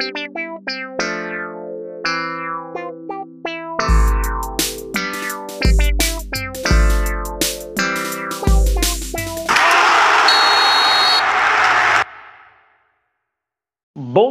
Bom 0.00 0.12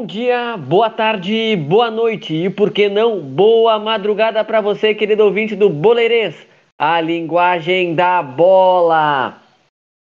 dia, 0.06 0.56
boa 0.56 0.90
tarde, 0.90 1.58
boa 1.58 1.92
noite 1.92 2.34
e 2.34 2.50
por 2.50 2.72
que 2.72 2.88
não, 2.88 3.20
boa 3.20 3.78
madrugada 3.78 4.42
para 4.46 4.62
você, 4.62 4.96
querido 4.96 5.26
ouvinte 5.26 5.54
do 5.54 5.70
Boleirês, 5.70 6.48
a 6.80 7.02
linguagem 7.02 7.94
da 7.94 8.24
bola. 8.24 9.42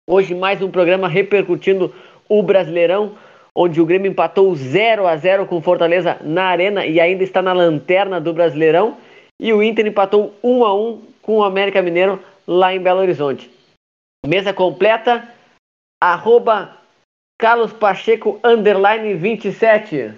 Hoje 0.06 0.34
mais 0.34 0.60
um 0.60 0.70
programa 0.70 1.08
repercutindo 1.08 1.94
o 2.28 2.42
Brasileirão, 2.42 3.16
onde 3.56 3.80
o 3.80 3.86
Grêmio 3.86 4.10
empatou 4.10 4.54
0 4.54 5.06
a 5.06 5.16
0 5.16 5.46
com 5.46 5.62
Fortaleza 5.62 6.18
na 6.22 6.44
Arena 6.44 6.84
e 6.84 7.00
ainda 7.00 7.24
está 7.24 7.40
na 7.40 7.54
lanterna 7.54 8.20
do 8.20 8.34
Brasileirão, 8.34 8.98
e 9.40 9.52
o 9.52 9.62
Inter 9.62 9.86
empatou 9.86 10.34
1 10.44 10.64
a 10.64 10.74
1 10.74 11.12
com 11.22 11.38
o 11.38 11.44
América 11.44 11.80
Mineiro 11.80 12.22
lá 12.46 12.74
em 12.74 12.80
Belo 12.80 13.00
Horizonte. 13.00 13.50
Mesa 14.24 14.52
completa, 14.52 15.32
arroba 16.00 16.76
Carlos 17.38 17.72
Pacheco, 17.72 18.38
underline 18.44 19.14
27. 19.14 20.14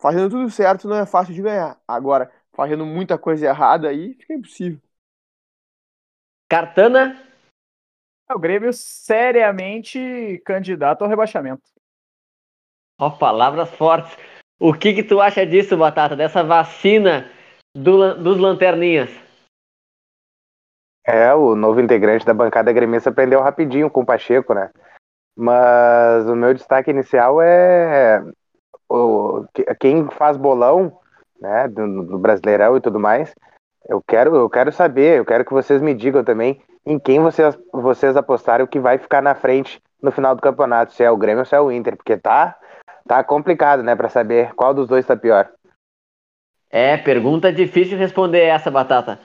Fazendo 0.00 0.30
tudo 0.30 0.50
certo 0.50 0.86
não 0.86 0.96
é 0.96 1.06
fácil 1.06 1.34
de 1.34 1.40
ganhar. 1.40 1.80
Agora, 1.88 2.30
fazendo 2.52 2.84
muita 2.84 3.16
coisa 3.16 3.46
errada 3.46 3.88
aí, 3.88 4.14
fica 4.14 4.34
impossível. 4.34 4.80
Cartana. 6.48 7.18
É 8.28 8.34
o 8.34 8.38
Grêmio 8.38 8.72
seriamente 8.72 10.40
candidato 10.44 11.02
ao 11.02 11.08
rebaixamento. 11.08 11.62
Ó, 13.02 13.10
palavras 13.10 13.68
fortes. 13.70 14.16
O 14.60 14.72
que 14.72 14.94
que 14.94 15.02
tu 15.02 15.20
acha 15.20 15.44
disso, 15.44 15.76
Batata? 15.76 16.14
Dessa 16.14 16.44
vacina 16.44 17.28
do, 17.76 18.14
dos 18.14 18.38
lanterninhas? 18.38 19.10
É, 21.04 21.34
o 21.34 21.56
novo 21.56 21.80
integrante 21.80 22.24
da 22.24 22.32
bancada 22.32 22.72
gremista 22.72 23.10
aprendeu 23.10 23.40
rapidinho 23.40 23.90
com 23.90 24.02
o 24.02 24.06
Pacheco, 24.06 24.54
né? 24.54 24.70
Mas 25.36 26.28
o 26.28 26.36
meu 26.36 26.54
destaque 26.54 26.92
inicial 26.92 27.42
é 27.42 28.22
o, 28.88 29.46
quem 29.80 30.08
faz 30.10 30.36
bolão, 30.36 30.96
né, 31.40 31.66
do, 31.66 32.04
do, 32.04 32.18
Brasileirão 32.20 32.76
e 32.76 32.80
tudo 32.80 33.00
mais. 33.00 33.34
Eu 33.88 34.00
quero, 34.06 34.36
eu 34.36 34.48
quero 34.48 34.70
saber, 34.70 35.18
eu 35.18 35.24
quero 35.24 35.44
que 35.44 35.52
vocês 35.52 35.82
me 35.82 35.92
digam 35.92 36.22
também 36.22 36.62
em 36.86 37.00
quem 37.00 37.18
vocês, 37.18 37.58
vocês 37.72 38.16
apostaram 38.16 38.64
que 38.64 38.78
vai 38.78 38.96
ficar 38.96 39.20
na 39.20 39.34
frente 39.34 39.82
no 40.00 40.12
final 40.12 40.36
do 40.36 40.42
campeonato, 40.42 40.92
se 40.92 41.02
é 41.02 41.10
o 41.10 41.16
Grêmio 41.16 41.40
ou 41.40 41.44
se 41.44 41.56
é 41.56 41.60
o 41.60 41.72
Inter, 41.72 41.96
porque 41.96 42.16
tá, 42.16 42.56
tá 43.06 43.22
complicado, 43.22 43.82
né, 43.82 43.94
para 43.94 44.08
saber 44.08 44.52
qual 44.54 44.72
dos 44.74 44.88
dois 44.88 45.06
tá 45.06 45.16
pior. 45.16 45.48
É, 46.70 46.96
pergunta 46.96 47.52
difícil 47.52 47.96
de 47.98 48.02
responder 48.02 48.40
essa, 48.40 48.70
Batata. 48.70 49.18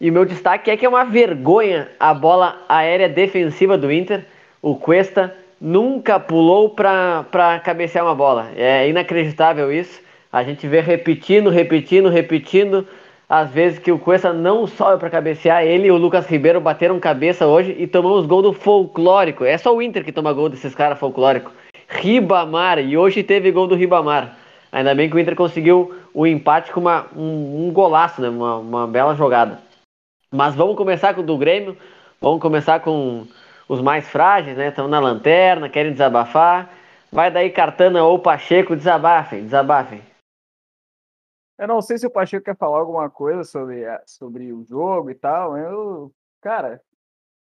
E 0.00 0.10
o 0.10 0.12
meu 0.12 0.24
destaque 0.24 0.70
é 0.70 0.76
que 0.76 0.86
é 0.86 0.88
uma 0.88 1.04
vergonha 1.04 1.88
a 2.00 2.14
bola 2.14 2.58
aérea 2.68 3.08
defensiva 3.08 3.76
do 3.76 3.92
Inter. 3.92 4.24
O 4.62 4.74
Cuesta 4.74 5.36
nunca 5.60 6.18
pulou 6.18 6.70
para 6.70 7.60
cabecear 7.62 8.04
uma 8.04 8.14
bola. 8.14 8.50
É 8.56 8.88
inacreditável 8.88 9.70
isso. 9.70 10.00
A 10.32 10.42
gente 10.42 10.66
vê 10.66 10.80
repetindo, 10.80 11.50
repetindo, 11.50 12.08
repetindo. 12.08 12.88
Às 13.28 13.50
vezes 13.50 13.78
que 13.78 13.92
o 13.92 13.98
Cuesta 13.98 14.32
não 14.32 14.66
sobe 14.66 14.98
para 14.98 15.10
cabecear. 15.10 15.64
Ele 15.64 15.88
e 15.88 15.90
o 15.92 15.96
Lucas 15.96 16.26
Ribeiro 16.26 16.60
bateram 16.60 16.98
cabeça 16.98 17.46
hoje 17.46 17.76
e 17.78 17.86
tomamos 17.86 18.26
gol 18.26 18.42
do 18.42 18.52
folclórico. 18.52 19.44
É 19.44 19.58
só 19.58 19.76
o 19.76 19.82
Inter 19.82 20.02
que 20.02 20.12
toma 20.12 20.32
gol 20.32 20.48
desses 20.48 20.74
caras 20.74 20.98
folclóricos. 20.98 21.52
Ribamar. 21.90 22.78
E 22.78 22.96
hoje 22.96 23.22
teve 23.22 23.50
gol 23.50 23.66
do 23.66 23.74
Ribamar. 23.74 24.36
Ainda 24.70 24.94
bem 24.94 25.10
que 25.10 25.16
o 25.16 25.18
Inter 25.18 25.34
conseguiu 25.34 25.94
o 26.14 26.26
empate 26.26 26.72
com 26.72 26.80
uma, 26.80 27.06
um, 27.14 27.66
um 27.66 27.72
golaço, 27.72 28.22
né? 28.22 28.28
uma, 28.28 28.56
uma 28.58 28.86
bela 28.86 29.16
jogada. 29.16 29.60
Mas 30.32 30.54
vamos 30.54 30.76
começar 30.76 31.12
com 31.12 31.22
o 31.22 31.26
do 31.26 31.36
Grêmio. 31.36 31.76
Vamos 32.20 32.40
começar 32.40 32.80
com 32.80 33.26
os 33.68 33.80
mais 33.80 34.08
frágeis, 34.08 34.56
né? 34.56 34.68
Estão 34.68 34.86
na 34.86 35.00
lanterna, 35.00 35.68
querem 35.68 35.92
desabafar. 35.92 36.70
Vai 37.10 37.30
daí 37.30 37.50
Cartana 37.50 38.04
ou 38.04 38.18
Pacheco, 38.20 38.76
desabafem, 38.76 39.42
desabafem. 39.42 40.00
Eu 41.58 41.66
não 41.66 41.82
sei 41.82 41.98
se 41.98 42.06
o 42.06 42.10
Pacheco 42.10 42.44
quer 42.44 42.56
falar 42.56 42.78
alguma 42.78 43.10
coisa 43.10 43.42
sobre, 43.42 43.84
sobre 44.06 44.52
o 44.52 44.64
jogo 44.64 45.10
e 45.10 45.14
tal. 45.14 45.56
Eu, 45.58 46.12
cara, 46.40 46.80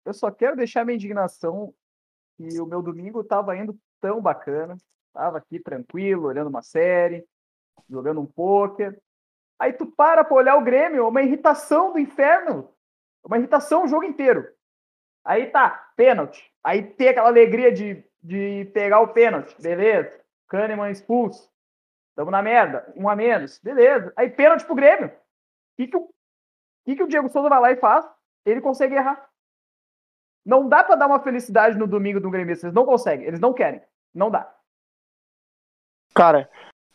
eu 0.04 0.12
só 0.12 0.30
quero 0.30 0.56
deixar 0.56 0.84
minha 0.84 0.96
indignação 0.96 1.72
que 2.36 2.60
o 2.60 2.66
meu 2.66 2.82
domingo 2.82 3.20
estava 3.20 3.56
indo 3.56 3.78
tão 4.04 4.20
bacana. 4.20 4.76
Tava 5.14 5.38
aqui 5.38 5.58
tranquilo, 5.58 6.26
olhando 6.26 6.48
uma 6.48 6.60
série, 6.60 7.26
jogando 7.88 8.20
um 8.20 8.26
pôquer. 8.26 9.00
Aí 9.58 9.72
tu 9.72 9.86
para 9.86 10.22
pra 10.22 10.36
olhar 10.36 10.56
o 10.56 10.62
Grêmio, 10.62 11.08
uma 11.08 11.22
irritação 11.22 11.90
do 11.90 11.98
inferno. 11.98 12.70
Uma 13.24 13.38
irritação 13.38 13.84
o 13.84 13.88
jogo 13.88 14.04
inteiro. 14.04 14.46
Aí 15.24 15.46
tá, 15.46 15.90
pênalti. 15.96 16.52
Aí 16.62 16.82
tem 16.82 17.08
aquela 17.08 17.28
alegria 17.28 17.72
de, 17.72 18.04
de 18.22 18.70
pegar 18.74 19.00
o 19.00 19.08
pênalti. 19.08 19.56
Beleza. 19.58 20.20
Kahneman 20.48 20.90
expulso. 20.90 21.50
Tamo 22.14 22.30
na 22.30 22.42
merda. 22.42 22.92
Um 22.94 23.08
a 23.08 23.16
menos. 23.16 23.58
Beleza. 23.60 24.12
Aí 24.16 24.28
pênalti 24.28 24.66
pro 24.66 24.74
Grêmio. 24.74 25.08
O 25.08 25.12
que, 25.78 25.86
que, 25.86 25.96
o, 25.96 26.08
que, 26.84 26.96
que 26.96 27.02
o 27.02 27.08
Diego 27.08 27.30
Souza 27.30 27.48
vai 27.48 27.60
lá 27.60 27.72
e 27.72 27.76
faz? 27.76 28.06
Ele 28.44 28.60
consegue 28.60 28.96
errar. 28.96 29.30
Não 30.44 30.68
dá 30.68 30.84
para 30.84 30.96
dar 30.96 31.06
uma 31.06 31.20
felicidade 31.20 31.78
no 31.78 31.86
domingo 31.86 32.20
do 32.20 32.30
Grêmio. 32.30 32.52
Eles 32.52 32.74
não 32.74 32.84
conseguem. 32.84 33.26
Eles 33.26 33.40
não 33.40 33.54
querem. 33.54 33.80
Não 34.14 34.30
dá. 34.30 34.54
Cara, 36.14 36.48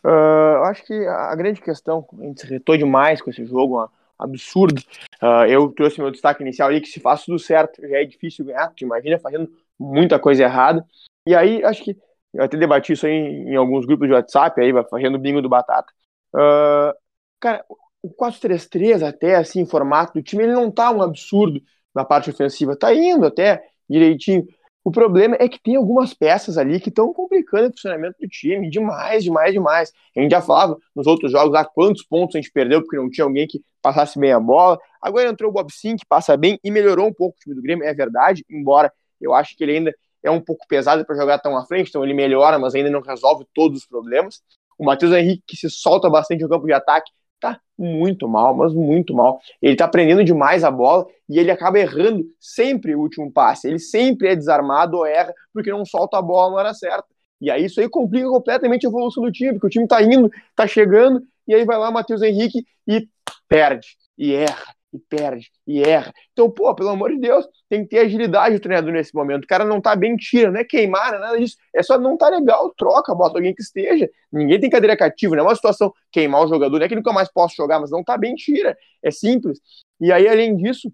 uh, 0.04 0.08
eu 0.08 0.64
acho 0.64 0.84
que 0.84 0.94
a 0.94 1.34
grande 1.34 1.60
questão, 1.60 2.06
a 2.18 2.22
gente 2.24 2.40
se 2.40 2.46
retou 2.46 2.76
demais 2.76 3.20
com 3.20 3.30
esse 3.30 3.44
jogo, 3.44 3.74
uma, 3.76 3.92
absurdo. 4.18 4.80
Uh, 5.22 5.44
eu 5.48 5.72
trouxe 5.72 6.00
meu 6.00 6.10
destaque 6.10 6.42
inicial 6.42 6.68
ali 6.68 6.80
que 6.80 6.88
se 6.88 7.00
faz 7.00 7.24
tudo 7.24 7.38
certo 7.38 7.80
já 7.86 7.98
é 7.98 8.04
difícil 8.04 8.44
ganhar, 8.44 8.68
tu 8.68 8.84
imagina 8.84 9.18
fazendo 9.18 9.50
muita 9.78 10.18
coisa 10.18 10.42
errada. 10.42 10.86
E 11.26 11.34
aí, 11.34 11.64
acho 11.64 11.82
que 11.84 11.96
eu 12.32 12.44
até 12.44 12.56
debati 12.56 12.92
isso 12.92 13.06
aí 13.06 13.12
em, 13.12 13.50
em 13.50 13.56
alguns 13.56 13.86
grupos 13.86 14.06
de 14.06 14.14
WhatsApp, 14.14 14.60
aí, 14.60 14.72
fazendo 14.88 15.18
bingo 15.18 15.42
do 15.42 15.48
Batata. 15.48 15.92
Uh, 16.34 16.94
cara, 17.40 17.64
o 18.02 18.10
4-3-3 18.10 19.02
até, 19.02 19.36
assim, 19.36 19.66
formato 19.66 20.14
do 20.14 20.22
time, 20.22 20.44
ele 20.44 20.52
não 20.52 20.70
tá 20.70 20.90
um 20.90 21.02
absurdo 21.02 21.60
na 21.94 22.04
parte 22.04 22.30
ofensiva. 22.30 22.76
Tá 22.76 22.94
indo 22.94 23.26
até 23.26 23.62
direitinho. 23.88 24.46
O 24.82 24.90
problema 24.90 25.36
é 25.38 25.48
que 25.48 25.62
tem 25.62 25.76
algumas 25.76 26.14
peças 26.14 26.56
ali 26.56 26.80
que 26.80 26.88
estão 26.88 27.12
complicando 27.12 27.68
o 27.68 27.70
funcionamento 27.70 28.16
do 28.18 28.26
time 28.26 28.70
demais, 28.70 29.22
demais, 29.22 29.52
demais. 29.52 29.92
A 30.16 30.20
gente 30.20 30.30
já 30.30 30.40
falava 30.40 30.78
nos 30.96 31.06
outros 31.06 31.30
jogos 31.30 31.52
lá 31.52 31.64
quantos 31.64 32.02
pontos 32.02 32.34
a 32.34 32.38
gente 32.40 32.50
perdeu 32.50 32.80
porque 32.80 32.96
não 32.96 33.10
tinha 33.10 33.24
alguém 33.24 33.46
que 33.46 33.60
passasse 33.82 34.18
bem 34.18 34.32
a 34.32 34.40
bola. 34.40 34.78
Agora 35.02 35.28
entrou 35.28 35.50
o 35.50 35.52
Bob 35.52 35.70
Sim, 35.70 35.96
que 35.96 36.06
passa 36.06 36.36
bem 36.36 36.58
e 36.64 36.70
melhorou 36.70 37.06
um 37.06 37.12
pouco 37.12 37.36
o 37.36 37.40
time 37.40 37.54
do 37.54 37.62
Grêmio, 37.62 37.84
é 37.84 37.92
verdade, 37.92 38.44
embora 38.48 38.90
eu 39.20 39.34
acho 39.34 39.54
que 39.54 39.64
ele 39.64 39.76
ainda 39.76 39.94
é 40.22 40.30
um 40.30 40.40
pouco 40.40 40.66
pesado 40.66 41.04
para 41.04 41.16
jogar 41.16 41.38
tão 41.38 41.56
à 41.56 41.64
frente, 41.66 41.88
então 41.88 42.02
ele 42.02 42.14
melhora, 42.14 42.58
mas 42.58 42.74
ainda 42.74 42.90
não 42.90 43.00
resolve 43.00 43.46
todos 43.54 43.80
os 43.80 43.86
problemas. 43.86 44.42
O 44.78 44.84
Matheus 44.84 45.12
Henrique, 45.12 45.42
que 45.46 45.56
se 45.56 45.68
solta 45.68 46.08
bastante 46.08 46.42
no 46.42 46.48
campo 46.48 46.66
de 46.66 46.72
ataque, 46.72 47.10
tá 47.40 47.60
muito 47.78 48.28
mal, 48.28 48.54
mas 48.54 48.72
muito 48.74 49.14
mal. 49.14 49.40
Ele 49.60 49.74
tá 49.74 49.88
prendendo 49.88 50.22
demais 50.22 50.62
a 50.62 50.70
bola 50.70 51.06
e 51.28 51.38
ele 51.38 51.50
acaba 51.50 51.78
errando 51.78 52.24
sempre 52.38 52.94
o 52.94 53.00
último 53.00 53.32
passe. 53.32 53.66
Ele 53.66 53.78
sempre 53.78 54.28
é 54.28 54.36
desarmado 54.36 54.98
ou 54.98 55.06
erra 55.06 55.34
porque 55.52 55.70
não 55.70 55.84
solta 55.84 56.18
a 56.18 56.22
bola 56.22 56.50
na 56.50 56.56
hora 56.58 56.74
certa. 56.74 57.06
E 57.40 57.50
aí 57.50 57.64
isso 57.64 57.80
aí 57.80 57.88
complica 57.88 58.28
completamente 58.28 58.86
a 58.86 58.90
evolução 58.90 59.24
do 59.24 59.32
time, 59.32 59.54
porque 59.54 59.66
o 59.66 59.70
time 59.70 59.88
tá 59.88 60.02
indo, 60.02 60.30
tá 60.54 60.66
chegando, 60.66 61.22
e 61.48 61.54
aí 61.54 61.64
vai 61.64 61.78
lá 61.78 61.90
Matheus 61.90 62.20
Henrique 62.20 62.66
e 62.86 63.08
perde, 63.48 63.96
e 64.18 64.34
erra, 64.34 64.74
e 64.92 64.98
perde, 64.98 65.50
e 65.66 65.82
erra. 65.82 66.12
Então, 66.32 66.50
pô, 66.50 66.74
pelo 66.74 66.90
amor 66.90 67.10
de 67.10 67.18
Deus, 67.18 67.46
tem 67.68 67.82
que 67.82 67.90
ter 67.90 68.00
agilidade 68.00 68.56
o 68.56 68.60
treinador 68.60 68.92
nesse 68.92 69.14
momento. 69.14 69.44
O 69.44 69.46
cara 69.46 69.64
não 69.64 69.80
tá 69.80 69.94
bem, 69.94 70.16
tira, 70.16 70.50
não 70.50 70.60
é 70.60 70.64
queimar, 70.64 71.10
não 71.10 71.18
é 71.18 71.20
nada 71.20 71.38
disso. 71.38 71.56
É 71.74 71.82
só 71.82 71.98
não 71.98 72.16
tá 72.16 72.28
legal, 72.28 72.72
troca, 72.76 73.14
bota 73.14 73.38
alguém 73.38 73.54
que 73.54 73.62
esteja. 73.62 74.10
Ninguém 74.32 74.58
tem 74.60 74.70
cadeira 74.70 74.96
cativa, 74.96 75.36
não 75.36 75.44
é 75.44 75.48
uma 75.48 75.54
situação 75.54 75.92
queimar 76.10 76.44
o 76.44 76.48
jogador, 76.48 76.78
não 76.78 76.86
é 76.86 76.88
que 76.88 76.96
nunca 76.96 77.12
mais 77.12 77.30
posso 77.32 77.54
jogar, 77.56 77.80
mas 77.80 77.90
não 77.90 78.02
tá 78.02 78.18
bem, 78.18 78.34
tira. 78.34 78.76
É 79.02 79.10
simples. 79.10 79.60
E 80.00 80.12
aí, 80.12 80.28
além 80.28 80.56
disso, 80.56 80.92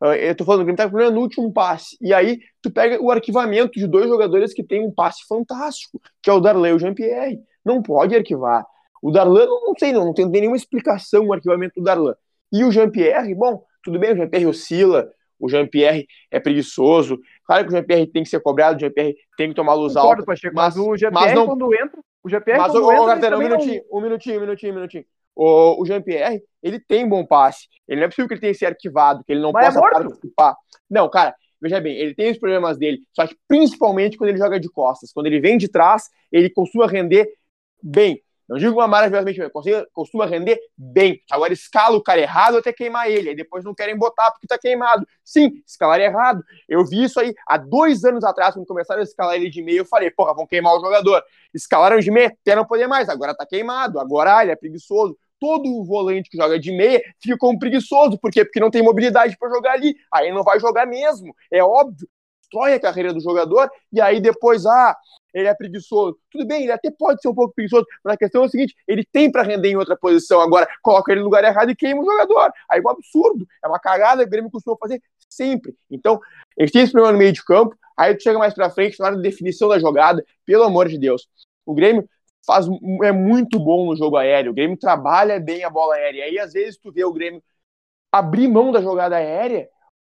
ah, 0.00 0.16
eu 0.16 0.34
tô 0.34 0.44
falando 0.44 0.64
que 0.64 0.70
ele 0.70 0.76
tá 0.76 0.88
com 0.88 0.96
no 0.96 1.20
último 1.20 1.52
passe. 1.52 1.96
E 2.00 2.14
aí, 2.14 2.40
tu 2.62 2.70
pega 2.70 3.02
o 3.02 3.10
arquivamento 3.10 3.78
de 3.78 3.86
dois 3.86 4.08
jogadores 4.08 4.54
que 4.54 4.62
tem 4.64 4.80
um 4.84 4.90
passe 4.92 5.26
fantástico, 5.26 6.00
que 6.22 6.30
é 6.30 6.32
o 6.32 6.40
Darley 6.40 6.72
e 6.72 6.74
o 6.74 6.78
Jean-Pierre. 6.78 7.40
Não 7.64 7.82
pode 7.82 8.14
arquivar. 8.16 8.64
O 9.02 9.10
Darlan, 9.10 9.46
não, 9.46 9.74
sei, 9.78 9.92
não, 9.92 10.06
não 10.06 10.14
tem 10.14 10.26
nenhuma 10.28 10.56
explicação 10.56 11.26
o 11.26 11.32
arquivamento 11.32 11.74
do 11.76 11.84
Darlan. 11.84 12.14
E 12.52 12.64
o 12.64 12.70
Jean-Pierre, 12.70 13.34
bom, 13.34 13.62
tudo 13.82 13.98
bem, 13.98 14.12
o 14.12 14.16
Jean-Pierre 14.16 14.46
oscila, 14.46 15.10
o 15.38 15.48
Jean-Pierre 15.48 16.06
é 16.30 16.38
preguiçoso. 16.38 17.18
Claro 17.44 17.64
que 17.64 17.70
o 17.70 17.72
Jean-Pierre 17.72 18.06
tem 18.06 18.22
que 18.22 18.28
ser 18.28 18.40
cobrado, 18.40 18.76
o 18.76 18.80
Jean-Pierre 18.80 19.16
tem 19.36 19.48
que 19.48 19.54
tomar 19.54 19.74
luz 19.74 19.96
alta. 19.96 20.24
Pacheco, 20.24 20.54
mas, 20.54 20.76
mas 20.76 20.86
o 20.86 20.96
Jean-Pierre, 20.96 21.34
não... 21.34 21.46
quando 21.46 21.74
entra, 21.74 22.00
o 22.22 22.28
Jean-Pierre 22.28 22.60
mas, 22.60 22.72
quando 22.72 22.86
o, 22.86 22.92
entra, 22.92 23.06
Gartner, 23.06 23.34
um 23.34 23.42
minutinho, 23.42 23.82
não... 23.90 23.98
um 23.98 24.02
minutinho, 24.02 24.36
um 24.36 24.40
minutinho, 24.40 24.72
um 24.72 24.76
minutinho. 24.76 25.04
O, 25.34 25.82
o 25.82 25.86
Jean-Pierre, 25.86 26.42
ele 26.62 26.78
tem 26.78 27.08
bom 27.08 27.24
passe. 27.24 27.68
Ele 27.88 28.00
não 28.00 28.06
é 28.06 28.08
possível 28.08 28.28
que 28.28 28.34
ele 28.34 28.40
tenha 28.40 28.52
que 28.52 28.58
ser 28.58 28.66
arquivado, 28.66 29.24
que 29.24 29.32
ele 29.32 29.40
não 29.40 29.52
mas 29.52 29.74
é 29.74 29.80
possa 29.80 29.96
é 29.96 30.02
participar. 30.02 30.56
Não, 30.90 31.08
cara, 31.08 31.34
veja 31.60 31.80
bem, 31.80 31.96
ele 31.96 32.14
tem 32.14 32.30
os 32.30 32.38
problemas 32.38 32.76
dele, 32.76 33.00
só 33.12 33.26
que 33.26 33.36
principalmente 33.48 34.18
quando 34.18 34.30
ele 34.30 34.38
joga 34.38 34.60
de 34.60 34.68
costas. 34.68 35.12
Quando 35.12 35.26
ele 35.26 35.40
vem 35.40 35.56
de 35.56 35.68
trás, 35.68 36.04
ele 36.30 36.50
costuma 36.50 36.86
render 36.86 37.28
bem. 37.82 38.20
Não 38.50 38.58
digo 38.58 38.74
uma 38.80 38.88
maravilhosamente 38.88 39.38
bem, 39.38 39.86
costuma 39.92 40.26
render 40.26 40.58
bem. 40.76 41.20
Agora 41.30 41.52
escala 41.52 41.96
o 41.96 42.02
cara 42.02 42.20
errado 42.20 42.58
até 42.58 42.72
queimar 42.72 43.08
ele. 43.08 43.28
Aí 43.28 43.36
depois 43.36 43.64
não 43.64 43.72
querem 43.72 43.96
botar 43.96 44.28
porque 44.32 44.48
tá 44.48 44.58
queimado. 44.58 45.06
Sim, 45.24 45.52
escalar 45.64 46.00
errado. 46.00 46.42
Eu 46.68 46.84
vi 46.84 47.04
isso 47.04 47.20
aí 47.20 47.32
há 47.46 47.56
dois 47.56 48.04
anos 48.04 48.24
atrás, 48.24 48.54
quando 48.54 48.66
começaram 48.66 49.02
a 49.02 49.04
escalar 49.04 49.36
ele 49.36 49.48
de 49.48 49.62
meio. 49.62 49.78
Eu 49.78 49.86
falei, 49.86 50.10
porra, 50.10 50.34
vão 50.34 50.48
queimar 50.48 50.74
o 50.74 50.80
jogador. 50.80 51.22
Escalaram 51.54 52.00
de 52.00 52.10
meio 52.10 52.26
até 52.26 52.56
não 52.56 52.64
poder 52.64 52.88
mais. 52.88 53.08
Agora 53.08 53.36
tá 53.36 53.46
queimado. 53.46 54.00
Agora 54.00 54.38
ah, 54.38 54.42
ele 54.42 54.50
é 54.50 54.56
preguiçoso 54.56 55.16
todo 55.38 55.82
volante 55.84 56.28
que 56.28 56.36
joga 56.36 56.58
de 56.58 56.70
meia 56.70 57.02
fica 57.22 57.38
como 57.38 57.58
preguiçoso. 57.58 58.18
Por 58.18 58.30
quê? 58.32 58.44
Porque 58.44 58.60
não 58.60 58.70
tem 58.70 58.82
mobilidade 58.82 59.38
para 59.38 59.48
jogar 59.48 59.72
ali. 59.72 59.94
Aí 60.12 60.30
não 60.32 60.42
vai 60.42 60.58
jogar 60.58 60.86
mesmo. 60.86 61.34
É 61.52 61.62
óbvio. 61.62 62.06
Destrói 62.50 62.74
a 62.74 62.80
carreira 62.80 63.14
do 63.14 63.20
jogador 63.20 63.70
e 63.92 64.00
aí 64.00 64.20
depois, 64.20 64.66
ah, 64.66 64.96
ele 65.32 65.46
é 65.46 65.54
preguiçoso. 65.54 66.18
Tudo 66.30 66.44
bem, 66.46 66.64
ele 66.64 66.72
até 66.72 66.90
pode 66.90 67.22
ser 67.22 67.28
um 67.28 67.34
pouco 67.34 67.54
preguiçoso, 67.54 67.86
mas 68.04 68.14
a 68.14 68.16
questão 68.16 68.42
é 68.42 68.46
o 68.46 68.48
seguinte: 68.48 68.74
ele 68.86 69.04
tem 69.04 69.30
para 69.30 69.42
render 69.42 69.70
em 69.70 69.76
outra 69.76 69.96
posição. 69.96 70.40
Agora, 70.40 70.68
coloca 70.82 71.12
ele 71.12 71.20
no 71.20 71.26
lugar 71.26 71.44
errado 71.44 71.70
e 71.70 71.76
queima 71.76 72.02
o 72.02 72.04
jogador. 72.04 72.52
Aí 72.68 72.80
é 72.80 72.82
um 72.82 72.90
absurdo. 72.90 73.46
É 73.64 73.68
uma 73.68 73.78
cagada 73.78 74.22
que 74.22 74.28
o 74.28 74.30
Grêmio 74.30 74.50
costuma 74.50 74.76
fazer 74.76 75.00
sempre. 75.28 75.74
Então, 75.88 76.20
gente 76.58 76.72
tem 76.72 76.82
esse 76.82 76.92
problema 76.92 77.12
no 77.12 77.18
meio 77.18 77.32
de 77.32 77.44
campo, 77.44 77.76
aí 77.96 78.14
tu 78.14 78.22
chega 78.22 78.38
mais 78.38 78.52
para 78.52 78.70
frente, 78.70 78.98
na 78.98 79.06
hora 79.06 79.16
da 79.16 79.22
definição 79.22 79.68
da 79.68 79.78
jogada, 79.78 80.24
pelo 80.44 80.64
amor 80.64 80.88
de 80.88 80.98
Deus. 80.98 81.28
O 81.64 81.74
Grêmio 81.74 82.08
faz, 82.44 82.66
é 83.04 83.12
muito 83.12 83.58
bom 83.58 83.86
no 83.86 83.96
jogo 83.96 84.16
aéreo. 84.16 84.50
O 84.50 84.54
Grêmio 84.54 84.76
trabalha 84.76 85.38
bem 85.38 85.62
a 85.62 85.70
bola 85.70 85.94
aérea. 85.94 86.24
Aí, 86.24 86.38
às 86.38 86.52
vezes, 86.52 86.78
tu 86.78 86.90
vê 86.90 87.04
o 87.04 87.12
Grêmio 87.12 87.42
abrir 88.10 88.48
mão 88.48 88.72
da 88.72 88.80
jogada 88.80 89.16
aérea 89.16 89.68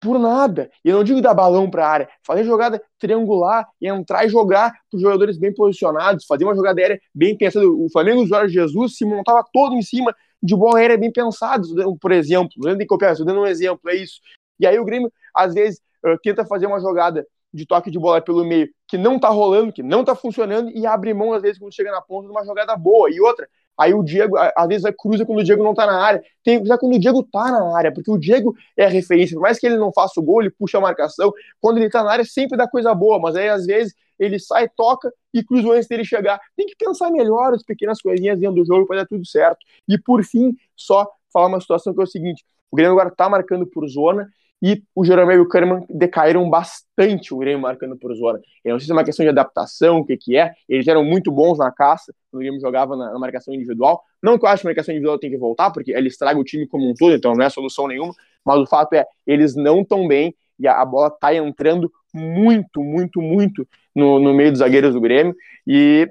por 0.06 0.20
nada. 0.20 0.70
E 0.84 0.88
eu 0.88 0.96
não 0.96 1.02
digo 1.04 1.20
dar 1.20 1.34
balão 1.34 1.68
para 1.68 1.84
a 1.84 1.90
área, 1.90 2.08
fazer 2.22 2.44
jogada 2.44 2.80
triangular 2.96 3.66
e 3.80 3.88
entrar 3.88 4.24
e 4.24 4.28
jogar 4.28 4.70
para 4.70 4.96
os 4.96 5.02
jogadores 5.02 5.36
bem 5.36 5.52
posicionados, 5.52 6.24
fazer 6.24 6.44
uma 6.44 6.54
jogada 6.54 6.80
aérea 6.80 7.00
bem 7.12 7.36
pensada. 7.36 7.66
O 7.66 7.88
Flamengo 7.90 8.22
do 8.22 8.28
Jorge 8.28 8.54
Jesus 8.54 8.96
se 8.96 9.04
montava 9.04 9.44
todo 9.52 9.74
em 9.74 9.82
cima 9.82 10.14
de 10.40 10.54
bola 10.54 10.78
aérea 10.78 10.96
bem 10.96 11.12
pensada, 11.12 11.64
por 12.00 12.12
exemplo. 12.12 12.52
Não 12.58 12.78
tem 12.78 12.86
copiar, 12.86 13.12
estou 13.12 13.26
dando 13.26 13.40
um 13.40 13.46
exemplo, 13.46 13.90
é 13.90 13.96
isso. 13.96 14.20
E 14.60 14.66
aí 14.66 14.78
o 14.78 14.84
Grêmio, 14.84 15.12
às 15.34 15.52
vezes, 15.52 15.80
uh, 16.04 16.16
tenta 16.22 16.44
fazer 16.44 16.66
uma 16.66 16.80
jogada 16.80 17.26
de 17.52 17.66
toque 17.66 17.90
de 17.90 17.98
bola 17.98 18.20
pelo 18.20 18.44
meio 18.44 18.68
que 18.86 18.96
não 18.96 19.18
tá 19.18 19.28
rolando, 19.28 19.72
que 19.72 19.82
não 19.82 20.04
tá 20.04 20.14
funcionando, 20.14 20.70
e 20.70 20.86
abre 20.86 21.12
mão, 21.12 21.32
às 21.32 21.42
vezes, 21.42 21.58
quando 21.58 21.74
chega 21.74 21.90
na 21.90 22.00
ponta 22.00 22.26
de 22.26 22.32
uma 22.32 22.44
jogada 22.44 22.76
boa. 22.76 23.10
E 23.10 23.20
outra, 23.20 23.48
Aí 23.78 23.92
o 23.92 24.02
Diego, 24.02 24.36
às 24.36 24.68
vezes, 24.68 24.90
cruza 24.98 25.26
quando 25.26 25.40
o 25.40 25.44
Diego 25.44 25.62
não 25.62 25.74
tá 25.74 25.86
na 25.86 26.00
área. 26.00 26.22
Tem 26.42 26.54
que 26.54 26.60
cruzar 26.60 26.78
quando 26.78 26.94
o 26.94 26.98
Diego 26.98 27.22
tá 27.22 27.50
na 27.50 27.76
área, 27.76 27.92
porque 27.92 28.10
o 28.10 28.16
Diego 28.16 28.56
é 28.76 28.86
referência. 28.86 29.34
Por 29.34 29.42
mais 29.42 29.58
que 29.58 29.66
ele 29.66 29.76
não 29.76 29.92
faça 29.92 30.18
o 30.18 30.22
gol, 30.22 30.40
ele 30.40 30.50
puxa 30.50 30.78
a 30.78 30.80
marcação. 30.80 31.32
Quando 31.60 31.78
ele 31.78 31.90
tá 31.90 32.02
na 32.02 32.10
área, 32.10 32.24
sempre 32.24 32.56
dá 32.56 32.68
coisa 32.68 32.94
boa, 32.94 33.18
mas 33.18 33.36
aí, 33.36 33.48
às 33.48 33.66
vezes, 33.66 33.94
ele 34.18 34.38
sai, 34.38 34.68
toca 34.68 35.12
e 35.32 35.44
cruza 35.44 35.70
antes 35.72 35.86
dele 35.88 36.04
chegar. 36.04 36.40
Tem 36.56 36.66
que 36.66 36.74
pensar 36.76 37.10
melhor 37.10 37.52
as 37.52 37.62
pequenas 37.62 38.00
coisinhas 38.00 38.38
dentro 38.38 38.56
do 38.56 38.66
jogo 38.66 38.86
para 38.86 38.98
dar 38.98 39.06
tudo 39.06 39.26
certo. 39.26 39.58
E, 39.88 39.98
por 39.98 40.24
fim, 40.24 40.56
só 40.74 41.06
falar 41.32 41.48
uma 41.48 41.60
situação 41.60 41.92
que 41.92 42.00
é 42.00 42.04
o 42.04 42.06
seguinte: 42.06 42.44
o 42.70 42.76
Grêmio 42.76 42.92
agora 42.92 43.14
tá 43.14 43.28
marcando 43.28 43.66
por 43.66 43.86
zona 43.88 44.28
e 44.62 44.82
o 44.94 45.04
Jeromel 45.04 45.36
e 45.36 45.40
o 45.40 45.48
Kahneman 45.48 45.84
decaíram 45.90 46.48
bastante 46.48 47.34
o 47.34 47.38
Grêmio 47.38 47.60
marcando 47.60 47.96
por 47.96 48.14
zona. 48.14 48.40
Eu 48.64 48.72
não 48.72 48.78
sei 48.78 48.86
se 48.86 48.92
é 48.92 48.94
uma 48.94 49.04
questão 49.04 49.24
de 49.24 49.30
adaptação, 49.30 49.98
o 49.98 50.04
que 50.04 50.16
que 50.16 50.36
é, 50.36 50.52
eles 50.68 50.88
eram 50.88 51.04
muito 51.04 51.30
bons 51.30 51.58
na 51.58 51.70
caça, 51.70 52.14
quando 52.30 52.40
o 52.40 52.42
Grêmio 52.42 52.60
jogava 52.60 52.96
na, 52.96 53.12
na 53.12 53.18
marcação 53.18 53.52
individual, 53.52 54.02
não 54.22 54.38
que 54.38 54.44
eu 54.44 54.48
acho 54.48 54.62
que 54.62 54.68
a 54.68 54.70
marcação 54.70 54.92
individual 54.92 55.18
tem 55.18 55.30
que 55.30 55.36
voltar, 55.36 55.70
porque 55.70 55.92
ele 55.92 56.08
estraga 56.08 56.38
o 56.38 56.44
time 56.44 56.66
como 56.66 56.88
um 56.88 56.94
todo, 56.94 57.14
então 57.14 57.34
não 57.34 57.44
é 57.44 57.50
solução 57.50 57.86
nenhuma, 57.86 58.14
mas 58.44 58.58
o 58.58 58.66
fato 58.66 58.94
é, 58.94 59.04
eles 59.26 59.54
não 59.54 59.82
estão 59.82 60.08
bem, 60.08 60.34
e 60.58 60.66
a, 60.66 60.80
a 60.80 60.84
bola 60.84 61.10
tá 61.10 61.34
entrando 61.34 61.92
muito, 62.14 62.82
muito, 62.82 63.20
muito 63.20 63.68
no, 63.94 64.18
no 64.18 64.32
meio 64.32 64.50
dos 64.50 64.60
zagueiros 64.60 64.94
do 64.94 65.00
Grêmio, 65.00 65.34
e 65.66 66.08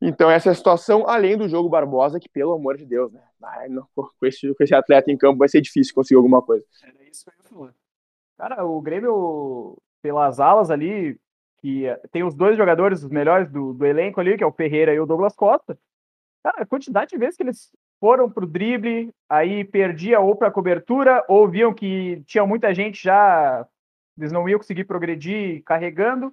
então, 0.00 0.30
essa 0.30 0.48
é 0.48 0.52
a 0.52 0.54
situação, 0.54 1.08
além 1.08 1.36
do 1.36 1.48
jogo 1.48 1.68
Barbosa, 1.68 2.20
que, 2.20 2.28
pelo 2.28 2.52
amor 2.52 2.76
de 2.76 2.86
Deus, 2.86 3.12
né? 3.12 3.22
Ai, 3.42 3.68
não, 3.68 3.86
com, 3.94 4.26
esse, 4.26 4.54
com 4.54 4.62
esse 4.62 4.74
atleta 4.74 5.10
em 5.10 5.16
campo 5.16 5.38
vai 5.38 5.48
ser 5.48 5.60
difícil 5.60 5.94
conseguir 5.94 6.16
alguma 6.16 6.40
coisa. 6.40 6.64
Era 6.82 7.02
isso 7.10 7.24
que 7.24 7.30
eu 7.30 7.34
ia 7.34 7.48
falar. 7.50 7.74
Cara, 8.36 8.64
o 8.64 8.80
Grêmio, 8.80 9.76
pelas 10.00 10.38
alas 10.38 10.70
ali, 10.70 11.18
que 11.60 11.84
tem 12.12 12.22
os 12.22 12.34
dois 12.34 12.56
jogadores, 12.56 13.02
os 13.02 13.10
melhores 13.10 13.50
do, 13.50 13.72
do 13.72 13.84
elenco 13.84 14.20
ali, 14.20 14.36
que 14.36 14.44
é 14.44 14.46
o 14.46 14.52
Ferreira 14.52 14.94
e 14.94 15.00
o 15.00 15.06
Douglas 15.06 15.34
Costa. 15.34 15.76
Cara, 16.42 16.62
a 16.62 16.66
quantidade 16.66 17.10
de 17.10 17.18
vezes 17.18 17.36
que 17.36 17.42
eles 17.42 17.72
foram 18.00 18.30
pro 18.30 18.46
drible, 18.46 19.12
aí 19.28 19.64
perdia 19.64 20.20
ou 20.20 20.36
pra 20.36 20.52
cobertura, 20.52 21.24
ou 21.28 21.48
viam 21.48 21.74
que 21.74 22.22
tinha 22.26 22.46
muita 22.46 22.72
gente 22.72 23.02
já, 23.02 23.66
eles 24.16 24.30
não 24.30 24.48
iam 24.48 24.58
conseguir 24.58 24.84
progredir 24.84 25.62
carregando. 25.64 26.32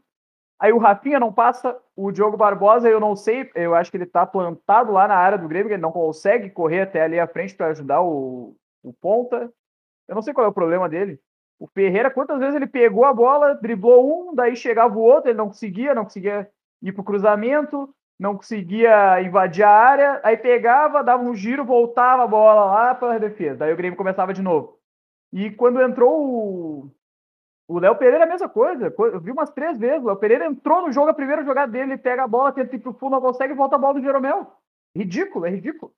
Aí 0.60 0.72
o 0.72 0.78
Rafinha 0.78 1.20
não 1.20 1.34
passa, 1.34 1.78
o 1.96 2.12
Diogo 2.12 2.38
Barbosa, 2.38 2.90
eu 2.90 3.00
não 3.00 3.16
sei, 3.16 3.50
eu 3.56 3.76
acho 3.76 3.92
que 3.92 3.98
ele 3.98 4.06
tá 4.06 4.26
plantado 4.26 4.92
lá 4.92 5.08
na 5.08 5.16
área 5.16 5.38
do 5.38 5.48
Grêmio, 5.48 5.72
ele 5.72 5.82
não 5.82 5.92
consegue 5.92 6.50
correr 6.50 6.82
até 6.82 7.02
ali 7.02 7.20
à 7.20 7.28
frente 7.28 7.54
para 7.54 7.68
ajudar 7.68 8.02
o, 8.02 8.56
o 8.82 8.94
ponta. 8.94 9.52
Eu 10.08 10.16
não 10.16 10.22
sei 10.22 10.34
qual 10.34 10.46
é 10.46 10.50
o 10.50 10.54
problema 10.54 10.88
dele. 10.88 11.20
O 11.60 11.68
Ferreira, 11.68 12.12
quantas 12.12 12.40
vezes 12.40 12.56
ele 12.56 12.68
pegou 12.68 13.06
a 13.06 13.14
bola, 13.14 13.56
driblou 13.56 14.30
um, 14.30 14.36
daí 14.36 14.56
chegava 14.56 14.96
o 14.98 15.02
outro, 15.02 15.30
ele 15.30 15.38
não 15.38 15.48
conseguia, 15.48 15.94
não 15.94 16.04
conseguia 16.04 16.50
ir 16.82 16.92
pro 16.94 17.04
cruzamento, 17.04 17.94
não 18.20 18.36
conseguia 18.36 19.22
invadir 19.22 19.64
a 19.64 19.70
área, 19.70 20.22
aí 20.24 20.38
pegava, 20.38 21.04
dava 21.04 21.24
um 21.24 21.36
giro, 21.36 21.66
voltava 21.66 22.24
a 22.24 22.28
bola 22.28 22.66
lá 22.66 22.96
para 22.96 23.16
a 23.16 23.20
defesa. 23.20 23.58
Daí 23.58 23.74
o 23.74 23.78
Grêmio 23.78 23.98
começava 23.98 24.34
de 24.34 24.42
novo. 24.42 24.80
E 25.34 25.52
quando 25.52 25.82
entrou 25.82 26.14
o, 26.14 26.92
o 27.68 27.80
Léo 27.80 27.96
Pereira 27.98 28.26
é 28.26 28.28
a 28.28 28.30
mesma 28.30 28.48
coisa. 28.48 28.94
Eu 28.98 29.20
vi 29.20 29.32
umas 29.32 29.50
três 29.50 29.78
vezes. 29.78 30.04
O 30.04 30.08
Léo 30.08 30.18
Pereira 30.18 30.46
entrou 30.46 30.82
no 30.82 30.92
jogo, 30.92 31.10
a 31.10 31.14
primeira 31.14 31.44
jogada 31.44 31.72
dele, 31.72 31.94
ele 31.94 31.98
pega 31.98 32.24
a 32.24 32.28
bola, 32.28 32.52
tenta 32.52 32.76
ir 32.76 32.80
pro 32.80 32.94
fundo, 32.94 33.14
não 33.14 33.22
consegue 33.22 33.54
volta 33.54 33.76
a 33.76 33.80
bola 33.80 33.96
do 33.96 34.02
Jeromel. 34.02 34.52
Ridículo, 34.96 35.46
é 35.46 35.50
ridículo. 35.50 35.94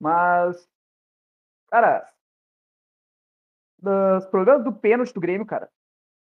Mas, 0.00 0.68
cara, 1.70 2.06
os 4.18 4.26
problemas 4.26 4.64
do 4.64 4.72
pênalti 4.72 5.12
do 5.12 5.20
Grêmio, 5.20 5.46
cara. 5.46 5.70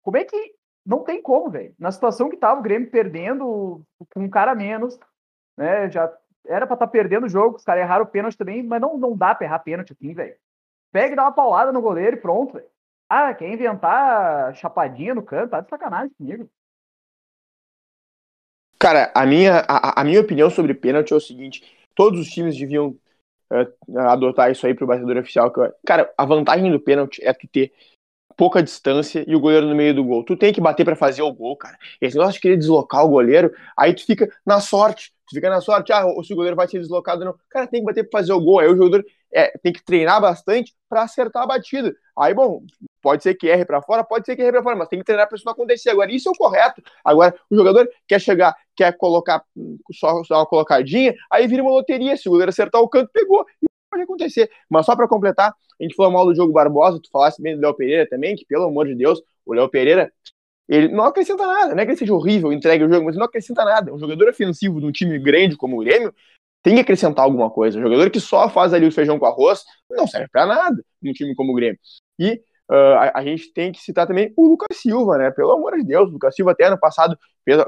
Como 0.03 0.17
é 0.17 0.25
que. 0.25 0.57
Não 0.85 1.05
tem 1.05 1.21
como, 1.21 1.51
velho. 1.51 1.75
Na 1.79 1.93
situação 1.93 2.31
que 2.31 2.37
tava 2.37 2.61
o 2.61 2.63
Grêmio 2.63 2.91
perdendo 2.91 3.83
com 4.11 4.21
um 4.21 4.31
cara 4.31 4.55
menos, 4.55 4.99
né? 5.57 5.91
Já 5.91 6.11
era 6.47 6.67
pra 6.67 6.75
estar 6.75 6.87
tá 6.87 6.91
perdendo 6.91 7.27
o 7.27 7.29
jogo, 7.29 7.57
os 7.57 7.65
caras 7.65 7.83
erraram 7.83 8.05
o 8.05 8.09
pênalti 8.09 8.39
também, 8.39 8.63
mas 8.63 8.81
não, 8.81 8.97
não 8.97 9.15
dá 9.15 9.35
pra 9.35 9.47
errar 9.47 9.59
pênalti 9.59 9.93
assim, 9.93 10.15
velho. 10.15 10.35
Pega 10.91 11.13
e 11.13 11.17
dá 11.17 11.25
uma 11.25 11.33
paulada 11.33 11.73
no 11.73 11.83
goleiro 11.83 12.17
e 12.17 12.21
pronto, 12.21 12.55
velho. 12.55 12.71
Ah, 13.09 13.33
quer 13.35 13.51
inventar 13.53 14.55
chapadinha 14.55 15.15
no 15.15 15.23
canto? 15.23 15.51
Tá 15.51 15.61
de 15.61 15.69
sacanagem 15.69 16.13
comigo. 16.19 16.51
Cara, 18.79 19.11
a 19.15 19.27
minha, 19.27 19.65
a, 19.67 20.01
a 20.01 20.05
minha 20.05 20.21
opinião 20.21 20.51
sobre 20.51 20.75
pênalti 20.75 21.13
é 21.13 21.17
o 21.17 21.21
seguinte: 21.21 21.63
todos 21.95 22.21
os 22.21 22.29
times 22.29 22.57
deviam 22.57 22.97
uh, 23.51 23.99
adotar 23.99 24.51
isso 24.51 24.67
aí 24.67 24.75
pro 24.75 24.87
batedor 24.87 25.17
oficial. 25.17 25.53
Que, 25.53 25.61
cara, 25.87 26.13
a 26.17 26.25
vantagem 26.25 26.71
do 26.71 26.79
pênalti 26.79 27.21
é 27.25 27.33
tu 27.33 27.49
ter 27.49 27.73
pouca 28.37 28.63
distância 28.63 29.25
e 29.27 29.35
o 29.35 29.41
goleiro 29.41 29.67
no 29.67 29.75
meio 29.75 29.95
do 29.95 30.05
gol. 30.05 30.23
Tu 30.23 30.37
tem 30.37 30.53
que 30.53 30.61
bater 30.61 30.85
para 30.85 30.95
fazer 30.95 31.23
o 31.23 31.33
gol, 31.33 31.57
cara. 31.57 31.77
Esse 32.01 32.17
negócio 32.17 32.35
de 32.35 32.41
querer 32.41 32.57
deslocar 32.57 33.05
o 33.05 33.09
goleiro, 33.09 33.53
aí 33.77 33.93
tu 33.93 34.07
fica 34.07 34.29
na 34.47 34.61
sorte. 34.61 35.13
Tu 35.29 35.35
fica 35.35 35.51
na 35.51 35.61
sorte, 35.61 35.93
ah, 35.93 36.05
se 36.23 36.33
o 36.33 36.37
goleiro 36.37 36.57
vai 36.57 36.69
ser 36.69 36.79
deslocado 36.79 37.25
não. 37.25 37.35
Cara, 37.51 37.67
tem 37.67 37.81
que 37.81 37.87
bater 37.87 38.09
para 38.09 38.21
fazer 38.21 38.33
o 38.33 38.41
gol. 38.41 38.61
Aí 38.61 38.69
o 38.69 38.77
jogador 38.77 39.05
é, 39.33 39.59
tem 39.59 39.73
que 39.73 39.83
treinar 39.83 40.21
bastante 40.21 40.73
para 40.89 41.03
acertar 41.03 41.43
a 41.43 41.47
batida. 41.47 41.95
Aí, 42.17 42.33
bom, 42.33 42.63
pode 43.09 43.23
ser 43.23 43.35
que 43.35 43.49
erre 43.49 43.65
para 43.65 43.81
fora, 43.81 44.05
pode 44.05 44.27
ser 44.27 44.37
que 44.37 44.43
erre 44.43 44.53
para 44.53 44.63
fora, 44.63 44.77
mas 44.77 44.87
tem 44.87 44.99
que 44.99 45.05
treinar 45.07 45.27
para 45.27 45.37
isso 45.37 45.47
não 45.47 45.55
acontecer. 45.55 45.89
Agora, 45.89 46.13
isso 46.13 46.29
é 46.29 46.33
o 46.33 46.35
correto. 46.35 46.83
Agora, 47.03 47.35
o 47.49 47.57
jogador 47.57 47.89
quer 48.07 48.21
chegar, 48.21 48.55
quer 48.77 48.95
colocar 48.99 49.43
só, 49.91 50.23
só 50.25 50.35
uma 50.41 50.47
colocadinha, 50.47 51.15
aí 51.31 51.47
vira 51.47 51.63
uma 51.63 51.71
loteria. 51.71 52.19
Se 52.19 52.29
o 52.29 52.33
goleiro 52.33 52.51
acertar 52.51 52.83
o 52.83 52.89
canto, 52.89 53.09
pegou. 53.11 53.47
Pode 53.91 54.03
acontecer. 54.03 54.51
Mas 54.69 54.85
só 54.85 54.95
para 54.95 55.09
completar, 55.09 55.55
a 55.81 55.83
gente 55.83 55.95
falou 55.95 56.13
mal 56.13 56.27
do 56.27 56.35
jogo 56.35 56.53
Barbosa, 56.53 57.01
tu 57.03 57.09
falasse 57.11 57.41
bem 57.41 57.57
do 57.57 57.63
Léo 57.63 57.73
Pereira 57.73 58.07
também, 58.07 58.37
que 58.37 58.45
pelo 58.45 58.65
amor 58.65 58.87
de 58.87 58.95
Deus, 58.95 59.23
o 59.47 59.55
Léo 59.55 59.71
Pereira 59.71 60.13
ele 60.69 60.89
não 60.89 61.05
acrescenta 61.05 61.47
nada, 61.47 61.75
não 61.75 61.83
é 61.83 61.87
que 61.87 61.93
ele 61.93 61.99
seja 61.99 62.13
horrível, 62.13 62.53
entregue 62.53 62.85
o 62.85 62.93
jogo, 62.93 63.07
mas 63.07 63.17
não 63.17 63.25
acrescenta 63.25 63.65
nada. 63.65 63.91
Um 63.95 63.99
jogador 63.99 64.29
ofensivo 64.29 64.81
de 64.81 64.85
um 64.87 64.93
time 64.93 65.19
grande 65.19 65.57
como 65.57 65.77
o 65.77 65.83
Grêmio 65.83 66.13
tem 66.63 66.75
que 66.75 66.81
acrescentar 66.83 67.25
alguma 67.25 67.49
coisa. 67.49 67.79
Um 67.79 67.83
jogador 67.83 68.11
que 68.11 68.21
só 68.21 68.51
faz 68.51 68.75
ali 68.75 68.87
o 68.87 68.93
feijão 68.93 69.19
com 69.19 69.25
arroz 69.25 69.65
não 69.91 70.07
serve 70.07 70.29
para 70.29 70.45
nada 70.45 70.85
num 71.03 71.13
time 71.15 71.35
como 71.35 71.53
o 71.53 71.55
Grêmio. 71.55 71.79
E 72.19 72.43
uh, 72.71 72.95
a, 72.99 73.19
a, 73.19 73.25
gente 73.25 73.53
tem 73.53 73.73
que 73.73 73.81
citar 73.81 74.07
também 74.07 74.33
o 74.37 74.49
Lucas 74.49 74.77
Silva, 74.79 75.19
né? 75.19 75.31
Pelo 75.31 75.53
amor 75.53 75.77
de 75.77 75.85
Deus, 75.85 76.09
o 76.09 76.13
Lucas 76.13 76.35
Silva 76.35 76.53
até 76.53 76.65
ano 76.65 76.79
passado 76.79 77.17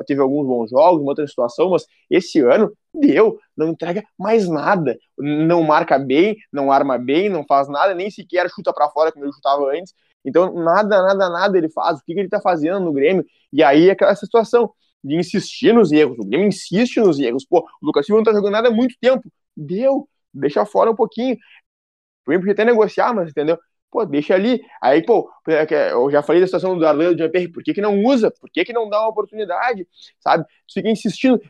teve 0.07 0.21
alguns 0.21 0.47
bons 0.47 0.71
jogos, 0.71 1.01
uma 1.01 1.13
outra 1.13 1.27
situação, 1.27 1.71
mas 1.71 1.87
esse 2.11 2.41
ano 2.41 2.71
deu, 2.95 3.39
não 3.57 3.69
entrega 3.69 4.03
mais 4.19 4.49
nada. 4.49 4.99
Não 5.19 5.63
marca 5.63 5.99
bem, 5.99 6.37
não 6.53 6.71
arma 6.71 6.99
bem, 6.99 7.29
não 7.29 7.45
faz 7.47 7.69
nada, 7.69 7.95
nem 7.95 8.11
sequer 8.11 8.49
chuta 8.51 8.73
para 8.73 8.91
fora 8.91 9.11
como 9.11 9.25
ele 9.25 9.33
chutava 9.33 9.71
antes. 9.71 9.95
Então, 10.25 10.53
nada, 10.53 11.03
nada, 11.03 11.31
nada 11.31 11.57
ele 11.57 11.71
faz. 11.71 11.99
O 11.99 12.05
que, 12.05 12.13
que 12.13 12.21
ele 12.21 12.29
tá 12.29 12.41
fazendo 12.41 12.81
no 12.81 12.93
Grêmio? 12.93 13.25
E 13.53 13.63
aí, 13.63 13.89
é 13.89 13.93
aquela 13.93 14.15
situação 14.15 14.71
de 15.03 15.17
insistir 15.17 15.73
nos 15.73 15.91
erros. 15.93 16.19
O 16.19 16.25
Grêmio 16.25 16.49
insiste 16.49 17.01
nos 17.01 17.19
erros. 17.19 17.45
Pô, 17.45 17.61
o 17.81 17.87
Lucas 17.87 18.05
Silva 18.05 18.19
não 18.21 18.25
tá 18.25 18.33
jogando 18.33 18.53
nada 18.53 18.69
há 18.69 18.71
muito 18.71 18.95
tempo. 19.01 19.23
Deu, 19.57 20.09
deixa 20.33 20.65
fora 20.67 20.91
um 20.91 20.97
pouquinho. 20.97 21.35
O 21.35 22.31
Grêmio 22.31 22.43
podia 22.43 22.53
até 22.53 22.65
negociar, 22.65 23.15
mas 23.15 23.31
entendeu? 23.31 23.59
Pô, 23.91 24.05
deixa 24.05 24.35
ali. 24.35 24.63
Aí, 24.81 25.05
pô, 25.05 25.31
é 25.49 25.93
eu 25.93 26.11
já 26.11 26.23
falei 26.23 26.41
da 26.41 26.47
situação 26.47 26.79
do 26.79 26.87
Arlando 26.87 27.19
Jean-Pierre, 27.19 27.49
por 27.49 27.63
que, 27.63 27.75
que 27.75 27.81
não 27.81 28.03
usa? 28.05 28.31
Por 28.31 28.51
que, 28.51 28.65
que 28.65 28.73
não 28.73 28.89
dá 28.89 29.01
uma 29.01 29.09
oportunidade? 29.09 29.87
Sabe? 30.21 30.45
Tu 30.45 30.75
fica 30.75 30.89
insistindo, 30.89 31.41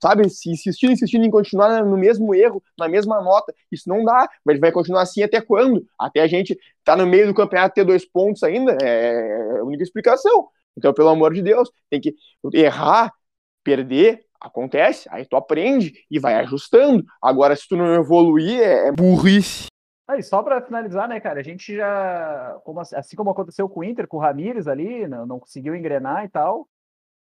sabe? 0.00 0.26
Insistindo, 0.26 0.92
insistindo 0.92 1.24
em 1.24 1.30
continuar 1.30 1.84
no 1.84 1.96
mesmo 1.96 2.34
erro, 2.34 2.62
na 2.78 2.88
mesma 2.88 3.20
nota. 3.20 3.54
Isso 3.72 3.88
não 3.88 4.04
dá, 4.04 4.28
mas 4.44 4.60
vai 4.60 4.70
continuar 4.70 5.02
assim 5.02 5.22
até 5.22 5.40
quando? 5.40 5.86
Até 5.98 6.20
a 6.20 6.26
gente 6.26 6.58
tá 6.84 6.96
no 6.96 7.06
meio 7.06 7.26
do 7.26 7.34
campeonato 7.34 7.74
ter 7.74 7.84
dois 7.84 8.04
pontos 8.04 8.42
ainda? 8.42 8.76
É 8.82 9.58
a 9.60 9.64
única 9.64 9.82
explicação. 9.82 10.48
Então, 10.76 10.92
pelo 10.92 11.08
amor 11.08 11.34
de 11.34 11.42
Deus, 11.42 11.70
tem 11.90 12.00
que 12.00 12.14
errar, 12.54 13.12
perder, 13.64 14.24
acontece, 14.40 15.08
aí 15.10 15.26
tu 15.26 15.36
aprende 15.36 15.92
e 16.10 16.18
vai 16.18 16.34
ajustando. 16.36 17.04
Agora, 17.20 17.56
se 17.56 17.66
tu 17.68 17.76
não 17.76 17.94
evoluir, 17.94 18.60
é, 18.60 18.88
é 18.88 18.92
burrice. 18.92 19.66
Aí, 20.08 20.22
só 20.22 20.42
para 20.42 20.62
finalizar, 20.62 21.06
né, 21.06 21.20
cara, 21.20 21.38
a 21.38 21.42
gente 21.42 21.76
já, 21.76 22.58
como, 22.64 22.80
assim 22.80 23.14
como 23.14 23.28
aconteceu 23.28 23.68
com 23.68 23.80
o 23.80 23.84
Inter, 23.84 24.08
com 24.08 24.16
o 24.16 24.20
Ramires 24.20 24.66
ali, 24.66 25.06
não, 25.06 25.26
não 25.26 25.38
conseguiu 25.38 25.76
engrenar 25.76 26.24
e 26.24 26.28
tal, 26.30 26.66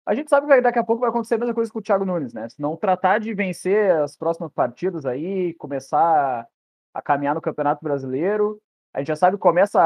a 0.03 0.15
gente 0.15 0.31
sabe 0.31 0.47
que 0.47 0.61
daqui 0.61 0.79
a 0.79 0.83
pouco 0.83 1.01
vai 1.01 1.09
acontecer 1.09 1.35
a 1.35 1.37
mesma 1.37 1.53
coisa 1.53 1.71
com 1.71 1.77
o 1.77 1.81
Thiago 1.81 2.05
Nunes, 2.05 2.33
né? 2.33 2.49
Se 2.49 2.59
não 2.59 2.75
tratar 2.75 3.19
de 3.19 3.33
vencer 3.35 3.91
as 3.97 4.17
próximas 4.17 4.51
partidas 4.51 5.05
aí, 5.05 5.53
começar 5.55 6.47
a 6.91 7.01
caminhar 7.03 7.35
no 7.35 7.41
Campeonato 7.41 7.83
Brasileiro, 7.83 8.59
a 8.93 8.99
gente 8.99 9.09
já 9.09 9.15
sabe 9.15 9.37
que 9.37 9.41
começa, 9.41 9.79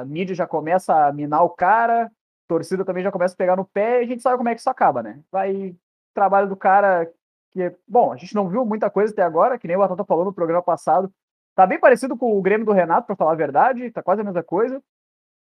a 0.00 0.04
mídia 0.04 0.34
já 0.34 0.46
começa 0.46 1.06
a 1.06 1.12
minar 1.12 1.42
o 1.42 1.50
cara, 1.50 2.04
a 2.04 2.10
torcida 2.46 2.84
também 2.84 3.02
já 3.02 3.10
começa 3.10 3.32
a 3.34 3.36
pegar 3.36 3.56
no 3.56 3.64
pé, 3.64 4.00
e 4.00 4.04
a 4.04 4.06
gente 4.06 4.22
sabe 4.22 4.36
como 4.36 4.50
é 4.50 4.54
que 4.54 4.60
isso 4.60 4.70
acaba, 4.70 5.02
né? 5.02 5.20
Vai 5.32 5.74
trabalho 6.12 6.48
do 6.48 6.56
cara 6.56 7.10
que, 7.50 7.74
bom, 7.88 8.12
a 8.12 8.16
gente 8.16 8.34
não 8.34 8.48
viu 8.48 8.64
muita 8.66 8.90
coisa 8.90 9.10
até 9.10 9.22
agora, 9.22 9.58
que 9.58 9.66
nem 9.66 9.76
o 9.76 9.80
Batata 9.80 10.04
falou 10.04 10.24
no 10.26 10.34
programa 10.34 10.62
passado, 10.62 11.10
Tá 11.54 11.66
bem 11.66 11.78
parecido 11.78 12.16
com 12.16 12.36
o 12.36 12.42
Grêmio 12.42 12.64
do 12.64 12.72
Renato, 12.72 13.06
para 13.06 13.16
falar 13.16 13.32
a 13.32 13.36
verdade, 13.36 13.90
tá 13.90 14.02
quase 14.02 14.22
a 14.22 14.24
mesma 14.24 14.42
coisa. 14.42 14.82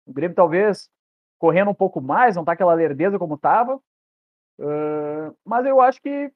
O 0.06 0.12
Grêmio 0.12 0.34
talvez 0.34 0.90
correndo 1.38 1.70
um 1.70 1.74
pouco 1.74 2.00
mais, 2.00 2.36
não 2.36 2.44
tá 2.44 2.52
aquela 2.52 2.74
lerdeza 2.74 3.18
como 3.18 3.38
tava. 3.38 3.76
Uh, 4.58 5.36
mas 5.44 5.66
eu 5.66 5.80
acho 5.80 6.00
que, 6.00 6.32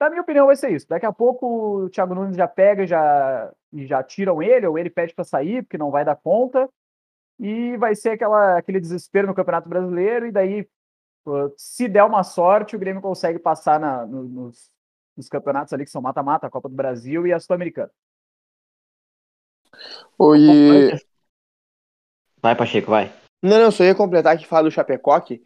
na 0.00 0.10
minha 0.10 0.22
opinião, 0.22 0.46
vai 0.46 0.56
ser 0.56 0.70
isso. 0.70 0.88
Daqui 0.88 1.06
a 1.06 1.12
pouco 1.12 1.84
o 1.84 1.90
Thiago 1.90 2.14
Nunes 2.14 2.36
já 2.36 2.48
pega 2.48 2.86
já, 2.86 3.52
e 3.72 3.86
já 3.86 4.02
tiram 4.02 4.42
ele, 4.42 4.66
ou 4.66 4.78
ele 4.78 4.90
pede 4.90 5.14
para 5.14 5.24
sair, 5.24 5.62
porque 5.62 5.78
não 5.78 5.90
vai 5.90 6.04
dar 6.04 6.16
conta. 6.16 6.68
E 7.38 7.76
vai 7.76 7.94
ser 7.94 8.10
aquela, 8.10 8.58
aquele 8.58 8.80
desespero 8.80 9.28
no 9.28 9.34
Campeonato 9.34 9.68
Brasileiro, 9.68 10.26
e 10.26 10.32
daí, 10.32 10.68
se 11.56 11.88
der 11.88 12.04
uma 12.04 12.24
sorte, 12.24 12.74
o 12.74 12.78
Grêmio 12.78 13.00
consegue 13.00 13.38
passar 13.38 13.78
na, 13.78 14.04
no, 14.04 14.24
nos, 14.24 14.70
nos 15.16 15.28
campeonatos 15.28 15.72
ali 15.72 15.84
que 15.84 15.90
são 15.90 16.02
mata-mata, 16.02 16.46
a 16.46 16.50
Copa 16.50 16.68
do 16.68 16.74
Brasil 16.74 17.26
e 17.26 17.32
a 17.32 17.38
Sul-Americana. 17.38 17.90
Oi. 20.18 20.90
Vai, 22.40 22.54
Pacheco, 22.54 22.90
vai. 22.90 23.12
Não, 23.42 23.58
não, 23.58 23.70
só 23.70 23.84
ia 23.84 23.94
completar 23.94 24.36
que 24.36 24.46
fala 24.46 24.64
do 24.64 24.70
Chapecó 24.70 25.18
que 25.20 25.42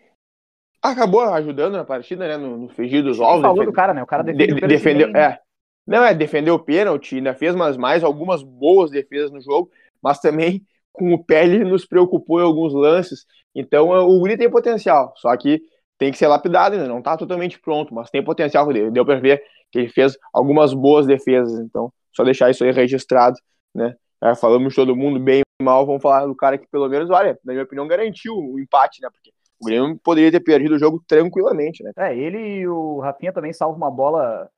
acabou 0.83 1.23
ajudando 1.23 1.75
na 1.75 1.85
partida, 1.85 2.27
né? 2.27 2.37
No, 2.37 2.57
no 2.57 2.69
fegir 2.69 3.03
dos 3.03 3.21
ovos. 3.21 3.43
falou 3.43 3.65
do 3.65 3.73
cara, 3.73 3.95
né? 3.95 4.03
O 4.03 4.07
cara 4.07 4.23
defendeu. 4.23 4.57
De, 4.57 4.67
defendeu 4.67 5.17
é. 5.17 5.39
Não, 5.87 6.05
é, 6.05 6.15
defendeu 6.15 6.55
o 6.55 6.59
pênalti, 6.59 7.17
ainda 7.17 7.35
fez 7.35 7.55
mais, 7.55 7.77
mais 7.77 8.05
algumas 8.05 8.43
boas 8.43 8.91
defesas 8.91 9.31
no 9.31 9.41
jogo, 9.41 9.71
mas 10.01 10.21
também 10.21 10.65
com 10.93 11.13
o 11.13 11.25
pé 11.25 11.45
ele 11.45 11.65
nos 11.65 11.85
preocupou 11.85 12.41
em 12.41 12.45
alguns 12.45 12.73
lances. 12.73 13.27
Então 13.55 13.95
é, 13.95 14.01
o 14.01 14.19
Guri 14.19 14.37
tem 14.37 14.51
potencial, 14.51 15.13
só 15.17 15.37
que 15.37 15.61
tem 15.99 16.11
que 16.11 16.19
ser 16.19 16.27
lapidado 16.27 16.75
ainda, 16.75 16.89
não 16.89 16.99
está 16.99 17.17
totalmente 17.17 17.59
pronto, 17.61 17.95
mas 17.95 18.11
tem 18.11 18.23
potencial. 18.23 18.67
Deu 18.91 19.05
para 19.05 19.21
ver 19.21 19.43
que 19.71 19.79
ele 19.79 19.89
fez 19.89 20.17
algumas 20.33 20.73
boas 20.73 21.07
defesas, 21.07 21.59
então 21.61 21.93
só 22.15 22.23
deixar 22.25 22.51
isso 22.51 22.63
aí 22.65 22.71
registrado, 22.71 23.37
né? 23.75 23.97
É, 24.23 24.37
falamos 24.37 24.75
todo 24.75 24.95
mundo 24.95 25.19
bem 25.19 25.41
e 25.41 25.65
mal, 25.65 25.85
vamos 25.85 26.01
falar 26.01 26.27
do 26.27 26.35
cara 26.35 26.57
que 26.57 26.69
pelo 26.69 26.89
menos, 26.89 27.11
olha, 27.11 27.37
na 27.45 27.53
minha 27.53 27.65
opinião, 27.65 27.89
garantiu 27.89 28.35
o 28.37 28.61
empate, 28.61 29.03
né? 29.03 29.09
Porque 29.11 29.33
o 29.61 29.67
Grêmio 29.67 29.99
poderia 30.03 30.31
ter 30.31 30.41
perdido 30.41 30.77
o 30.77 30.79
jogo 30.79 31.03
tranquilamente, 31.09 31.83
né? 31.83 31.91
É, 31.97 32.17
ele 32.17 32.61
e 32.61 32.69
o 32.69 33.01
Rafinha 33.01 33.33
também 33.33 33.53
salvam 33.53 33.77
uma 33.77 33.91
bola 33.91 34.49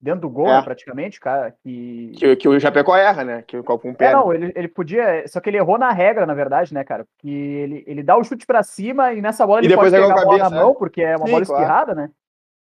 dentro 0.00 0.20
do 0.20 0.30
gol, 0.30 0.46
é. 0.46 0.52
né, 0.52 0.62
praticamente, 0.62 1.18
cara, 1.18 1.52
que... 1.62 2.12
que... 2.16 2.36
Que 2.36 2.48
o 2.48 2.60
Chapecó 2.60 2.94
erra, 2.96 3.24
né? 3.24 3.42
Que 3.42 3.60
com 3.62 3.74
um 3.84 3.94
pé. 3.94 4.06
É, 4.06 4.12
não, 4.12 4.32
ele, 4.32 4.52
ele 4.54 4.68
podia... 4.68 5.26
Só 5.26 5.40
que 5.40 5.50
ele 5.50 5.56
errou 5.56 5.78
na 5.78 5.90
regra, 5.90 6.26
na 6.26 6.34
verdade, 6.34 6.72
né, 6.72 6.84
cara? 6.84 7.04
Porque 7.04 7.28
ele, 7.28 7.82
ele 7.86 8.02
dá 8.04 8.16
o 8.16 8.22
chute 8.22 8.46
pra 8.46 8.62
cima 8.62 9.12
e 9.14 9.20
nessa 9.20 9.44
bola 9.46 9.64
ele 9.64 9.74
pode 9.74 9.90
pegar 9.90 10.04
a 10.04 10.08
bola 10.08 10.24
cabeça, 10.24 10.50
na 10.50 10.62
mão, 10.62 10.70
é. 10.70 10.74
porque 10.74 11.02
é 11.02 11.16
uma 11.16 11.26
Sim, 11.26 11.32
bola 11.32 11.42
espirrada, 11.42 11.94
claro. 11.94 12.00
né? 12.02 12.10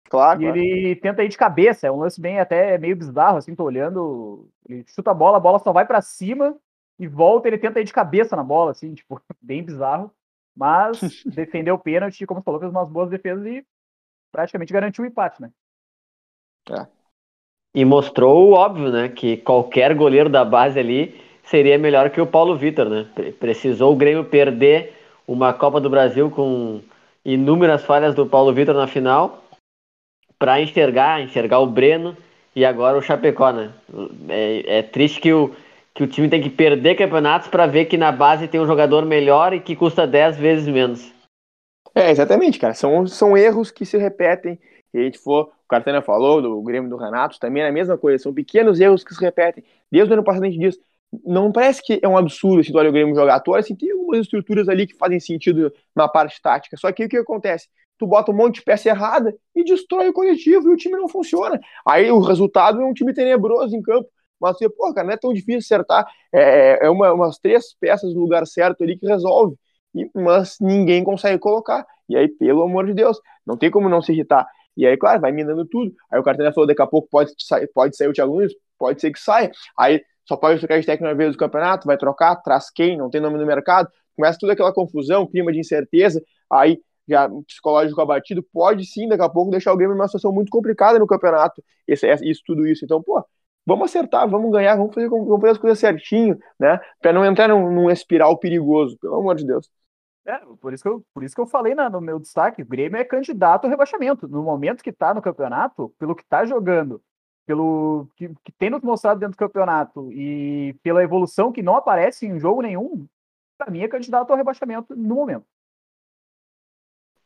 Claro. 0.10 0.42
E 0.42 0.46
claro. 0.46 0.60
ele 0.60 0.96
tenta 0.96 1.24
ir 1.24 1.30
de 1.30 1.38
cabeça, 1.38 1.88
é 1.88 1.92
um 1.92 2.00
lance 2.00 2.20
bem 2.20 2.40
até 2.40 2.78
meio 2.78 2.96
bizarro, 2.96 3.38
assim, 3.38 3.56
tô 3.56 3.64
olhando. 3.64 4.48
Ele 4.68 4.84
chuta 4.88 5.12
a 5.12 5.14
bola, 5.14 5.38
a 5.38 5.40
bola 5.40 5.60
só 5.60 5.72
vai 5.72 5.86
para 5.86 6.02
cima 6.02 6.56
e 7.00 7.08
volta, 7.08 7.48
ele 7.48 7.58
tenta 7.58 7.80
ir 7.80 7.84
de 7.84 7.94
cabeça 7.94 8.36
na 8.36 8.44
bola, 8.44 8.72
assim, 8.72 8.94
tipo, 8.96 9.22
bem 9.42 9.64
bizarro. 9.64 10.12
Mas 10.56 11.00
defendeu 11.26 11.76
o 11.76 11.80
pênalti, 11.80 12.26
como 12.26 12.40
você 12.40 12.46
falou, 12.46 12.60
fez 12.60 12.72
umas 12.72 12.90
boas 12.90 13.10
defesas 13.10 13.46
e 13.46 13.66
praticamente 14.32 14.74
garantiu 14.74 15.04
o 15.04 15.08
empate, 15.08 15.42
né? 15.42 15.52
É. 16.70 16.88
E 17.76 17.84
mostrou 17.84 18.50
o 18.50 18.54
óbvio, 18.54 18.92
né? 18.92 19.10
Que 19.10 19.38
qualquer 19.38 19.96
goleiro 19.96 20.30
da 20.30 20.46
base 20.46 20.80
ali 20.80 21.20
seria 21.44 21.78
melhor 21.78 22.10
que 22.10 22.22
o 22.22 22.28
Paulo 22.28 22.56
Vitor, 22.56 22.88
né? 22.88 23.08
Precisou 23.40 23.94
o 23.94 23.96
Grêmio 23.96 24.26
perder 24.26 24.94
uma 25.28 25.54
Copa 25.54 25.82
do 25.82 25.90
Brasil 25.90 26.30
com 26.30 26.82
inúmeras 27.26 27.84
falhas 27.84 28.14
do 28.14 28.28
Paulo 28.28 28.54
Vitor 28.54 28.76
na 28.76 28.88
final 28.88 29.43
para 30.44 30.60
enxergar, 30.60 31.22
enxergar 31.22 31.60
o 31.60 31.66
Breno 31.66 32.18
e 32.54 32.66
agora 32.66 32.98
o 32.98 33.02
Chapecó, 33.02 33.54
né? 33.54 33.72
É, 34.28 34.80
é 34.80 34.82
triste 34.82 35.22
que 35.22 35.32
o, 35.32 35.56
que 35.94 36.04
o 36.04 36.08
time 36.08 36.28
tem 36.28 36.42
que 36.42 36.50
perder 36.50 36.96
campeonatos 36.96 37.48
para 37.48 37.66
ver 37.66 37.86
que 37.86 37.96
na 37.96 38.12
base 38.12 38.50
tem 38.50 38.60
um 38.60 38.68
jogador 38.68 39.06
melhor 39.06 39.54
e 39.54 39.62
que 39.62 39.74
custa 39.74 40.06
10 40.06 40.36
vezes 40.36 40.68
menos. 40.68 41.14
É, 41.96 42.12
exatamente, 42.12 42.60
cara. 42.60 42.74
São, 42.74 43.08
são 43.08 43.38
erros 43.38 43.72
que 43.72 43.86
se 43.86 43.98
repetem. 43.98 44.60
E 44.94 45.00
a 45.00 45.04
gente 45.04 45.18
for, 45.18 45.46
o 45.46 45.68
Cartana 45.70 46.02
falou 46.02 46.42
do 46.42 46.62
Grêmio 46.62 46.90
do 46.90 46.98
Renato, 46.98 47.40
também 47.40 47.64
é 47.64 47.70
a 47.70 47.72
mesma 47.72 47.98
coisa. 47.98 48.22
São 48.22 48.34
pequenos 48.34 48.82
erros 48.82 49.02
que 49.02 49.16
se 49.16 49.22
repetem. 49.22 49.64
Desde 49.90 50.12
o 50.12 50.14
ano 50.14 50.26
passado 50.26 50.44
a 50.44 50.50
gente 50.50 50.60
diz, 50.60 50.78
não 51.26 51.52
parece 51.52 51.82
que 51.82 52.00
é 52.02 52.08
um 52.08 52.18
absurdo 52.18 52.64
se 52.64 52.72
tu 52.72 52.78
olha 52.78 52.90
o 52.90 52.94
Grêmio 52.94 53.16
jogar. 53.16 53.40
Tu 53.40 53.52
olha 53.52 53.60
assim, 53.60 53.76
tem 53.76 53.92
algumas 53.92 54.22
estruturas 54.22 54.70
ali 54.70 54.88
que 54.88 54.96
fazem 54.96 55.20
sentido 55.20 55.72
na 55.96 56.08
parte 56.08 56.42
tática. 56.42 56.78
Só 56.78 56.92
que 56.92 57.06
o 57.06 57.10
que 57.10 57.18
acontece? 57.18 57.68
tu 57.98 58.08
bota 58.08 58.32
um 58.32 58.36
monte 58.36 58.56
de 58.56 58.64
peça 58.64 58.90
errada 58.90 59.34
e 59.56 59.64
destrói 59.64 60.10
o 60.10 60.14
coletivo 60.14 60.70
e 60.70 60.74
o 60.74 60.78
time 60.78 60.96
não 60.98 61.08
funciona. 61.08 61.60
Aí 61.88 62.12
o 62.12 62.20
resultado 62.20 62.82
é 62.82 62.86
um 62.86 62.94
time 62.94 63.14
tenebroso 63.14 63.76
em 63.76 63.82
campo. 63.82 64.10
Mas 64.40 64.58
você, 64.58 64.70
pô, 64.70 64.94
cara, 64.94 65.08
não 65.08 65.14
é 65.14 65.18
tão 65.18 65.34
difícil 65.34 65.60
acertar. 65.60 66.06
É, 66.34 66.86
é 66.86 66.90
uma, 66.90 67.14
umas 67.14 67.38
três 67.38 67.74
peças 67.80 68.14
no 68.14 68.20
lugar 68.20 68.46
certo 68.46 68.84
ali 68.84 68.98
que 68.98 69.08
resolve. 69.08 69.56
E, 69.96 70.10
mas 70.14 70.58
ninguém 70.60 71.04
consegue 71.04 71.40
colocar. 71.40 71.86
E 72.10 72.18
aí, 72.18 72.28
pelo 72.28 72.64
amor 72.64 72.86
de 72.86 72.94
Deus, 72.94 73.20
não 73.46 73.56
tem 73.56 73.72
como 73.72 73.88
não 73.88 74.02
se 74.02 74.12
irritar. 74.12 74.46
E 74.76 74.86
aí, 74.86 74.98
claro, 74.98 75.22
vai 75.22 75.32
minando 75.32 75.66
tudo. 75.66 75.94
Aí 76.12 76.20
o 76.20 76.24
Cartena 76.24 76.52
falou, 76.52 76.68
daqui 76.68 76.82
a 76.82 76.88
pouco 76.88 77.08
pode 77.10 77.32
sair, 77.38 77.68
pode 77.74 77.96
sair 77.96 78.08
o 78.08 78.14
Thiago 78.14 78.34
Nunes, 78.36 78.54
pode 78.78 79.00
ser 79.00 79.12
que 79.12 79.20
saia. 79.20 79.52
Aí 79.78 80.02
só 80.26 80.38
pode 80.38 80.60
trocar 80.60 80.80
de 80.80 80.86
técnico 80.86 81.10
na 81.12 81.14
vez 81.14 81.34
do 81.34 81.38
campeonato, 81.38 81.88
vai 81.88 81.98
trocar, 81.98 82.36
traz 82.38 82.70
quem, 82.70 82.98
não 82.98 83.10
tem 83.10 83.22
nome 83.22 83.38
no 83.38 83.46
mercado. 83.46 83.90
Começa 84.16 84.38
toda 84.40 84.54
aquela 84.54 84.74
confusão, 84.74 85.28
clima 85.28 85.52
de 85.52 85.60
incerteza. 85.60 86.22
Aí 86.52 86.80
já 87.08 87.30
psicológico 87.48 88.00
abatido, 88.02 88.44
pode 88.54 88.86
sim, 88.86 89.08
daqui 89.08 89.24
a 89.24 89.30
pouco, 89.30 89.52
deixar 89.52 89.74
o 89.74 89.78
Grêmio 89.78 89.96
numa 89.96 90.08
situação 90.08 90.32
muito 90.32 90.50
complicada 90.50 90.98
no 91.00 91.08
campeonato. 91.08 91.64
Isso, 91.88 92.06
tudo 92.46 92.66
isso. 92.66 92.86
Então, 92.86 93.02
pô, 93.02 93.24
vamos 93.66 93.86
acertar, 93.86 94.28
vamos 94.30 94.52
ganhar, 94.52 94.76
vamos 94.78 94.94
fazer, 94.94 95.10
vamos 95.10 95.42
fazer 95.42 95.52
as 95.52 95.58
coisas 95.58 95.80
certinho, 95.80 96.38
né? 96.60 96.80
Pra 97.02 97.12
não 97.12 97.26
entrar 97.26 97.50
num, 97.50 97.72
num 97.72 97.90
espiral 97.90 98.38
perigoso, 98.38 98.98
pelo 99.00 99.16
amor 99.16 99.36
de 99.36 99.46
Deus. 99.46 99.70
É, 100.26 100.40
por 100.62 100.74
isso 100.74 100.82
que 100.82 100.90
eu, 100.90 101.04
por 101.14 101.24
isso 101.24 101.36
que 101.36 101.42
eu 101.42 101.48
falei 101.48 101.76
na, 101.76 101.90
no 101.90 102.00
meu 102.00 102.18
destaque, 102.18 102.62
o 102.62 102.66
Grêmio 102.66 102.98
é 102.98 103.04
candidato 103.04 103.66
ao 103.66 103.70
rebaixamento. 103.70 104.28
No 104.28 104.42
momento 104.42 104.84
que 104.84 104.92
tá 104.94 105.14
no 105.14 105.22
campeonato, 105.22 105.94
pelo 106.00 106.16
que 106.16 106.24
tá 106.26 106.46
jogando, 106.46 107.02
pelo 107.46 108.08
que, 108.16 108.30
que 108.44 108.52
tem 108.52 108.70
nos 108.70 108.82
mostrado 108.82 109.20
dentro 109.20 109.36
do 109.36 109.40
campeonato 109.40 110.12
e 110.12 110.76
pela 110.82 111.04
evolução 111.04 111.52
que 111.52 111.62
não 111.62 111.76
aparece 111.76 112.26
em 112.26 112.40
jogo 112.40 112.62
nenhum, 112.62 113.06
para 113.58 113.72
mim 113.72 113.82
é 113.82 113.88
candidato 113.88 114.32
ao 114.32 114.38
rebaixamento 114.38 114.96
no 114.96 115.16
momento. 115.16 115.46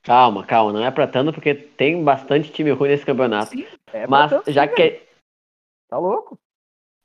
Calma, 0.01 0.45
calma, 0.45 0.71
não 0.71 0.85
é 0.85 0.89
pra 0.89 1.07
tanto 1.07 1.33
porque 1.33 1.53
tem 1.53 2.03
bastante 2.03 2.51
time 2.51 2.71
ruim 2.71 2.89
nesse 2.89 3.05
campeonato. 3.05 3.51
Sim, 3.51 3.65
é 3.91 4.07
Mas 4.07 4.29
tanto, 4.29 4.51
já 4.51 4.67
sim, 4.67 4.73
que. 4.73 5.05
Tá 5.89 5.97
louco? 5.97 6.39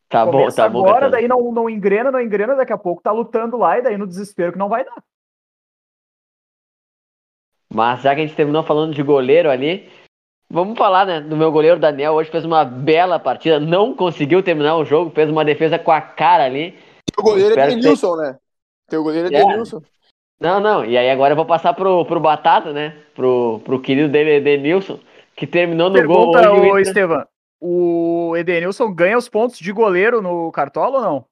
Tá 0.09 0.25
Começa 0.25 0.69
bom, 0.69 0.69
tá 0.69 0.69
bom. 0.69 0.87
Agora, 0.87 1.11
daí 1.11 1.27
não, 1.27 1.51
não 1.51 1.69
engrena, 1.69 2.11
não 2.11 2.21
engrena, 2.21 2.55
daqui 2.55 2.73
a 2.73 2.79
pouco 2.79 3.03
tá 3.03 3.11
lutando 3.11 3.57
lá 3.57 3.79
e 3.79 3.83
daí 3.83 3.97
no 3.97 4.07
desespero 4.07 4.53
que 4.53 4.59
não 4.59 4.69
vai 4.69 4.85
dar. 4.85 5.03
Mas 7.73 8.03
já 8.03 8.15
que 8.15 8.21
a 8.21 8.27
gente 8.27 8.37
terminou 8.37 8.63
falando 8.63 8.95
de 8.95 9.03
goleiro 9.03 9.51
ali, 9.51 9.91
vamos 10.53 10.79
falar, 10.79 11.07
né, 11.07 11.21
do 11.21 11.37
meu 11.37 11.51
goleiro 11.51 11.81
Daniel. 11.81 12.13
Hoje 12.13 12.31
fez 12.31 12.45
uma 12.45 12.63
bela 12.65 13.19
partida, 13.19 13.59
não 13.59 13.95
conseguiu 13.95 14.43
terminar 14.43 14.77
o 14.77 14.85
jogo, 14.85 15.11
fez 15.11 15.31
uma 15.31 15.45
defesa 15.45 15.79
com 15.79 15.91
a 15.91 16.01
cara 16.01 16.45
ali. 16.45 16.79
O 17.19 17.23
goleiro 17.23 17.59
é 17.59 17.69
Denilson, 17.69 18.17
ter... 18.17 18.23
né? 18.23 18.37
Teu 18.89 19.03
goleiro 19.03 19.35
é, 19.35 19.41
é. 19.41 19.45
Denilson. 19.45 19.83
Não, 20.39 20.61
não. 20.61 20.85
E 20.85 20.99
aí 20.99 21.11
agora 21.11 21.33
eu 21.33 21.37
vou 21.37 21.47
passar 21.47 21.73
pro, 21.73 22.05
pro 22.05 22.21
Batata, 22.21 22.73
né? 22.73 22.97
Pro, 23.15 23.61
pro 23.65 23.81
querido 23.81 24.09
dele, 24.09 24.37
Edenilson, 24.37 24.99
que 25.35 25.47
terminou 25.47 25.89
no 25.89 25.95
Pergunta, 25.95 26.47
gol. 26.49 26.73
Ô, 26.73 26.79
Estevam, 26.79 27.25
o 27.61 28.35
Edenilson 28.37 28.93
ganha 28.93 29.17
os 29.17 29.29
pontos 29.29 29.59
de 29.59 29.73
goleiro 29.73 30.21
no 30.21 30.53
Cartola 30.53 30.99
ou 30.99 31.03
não? 31.03 31.25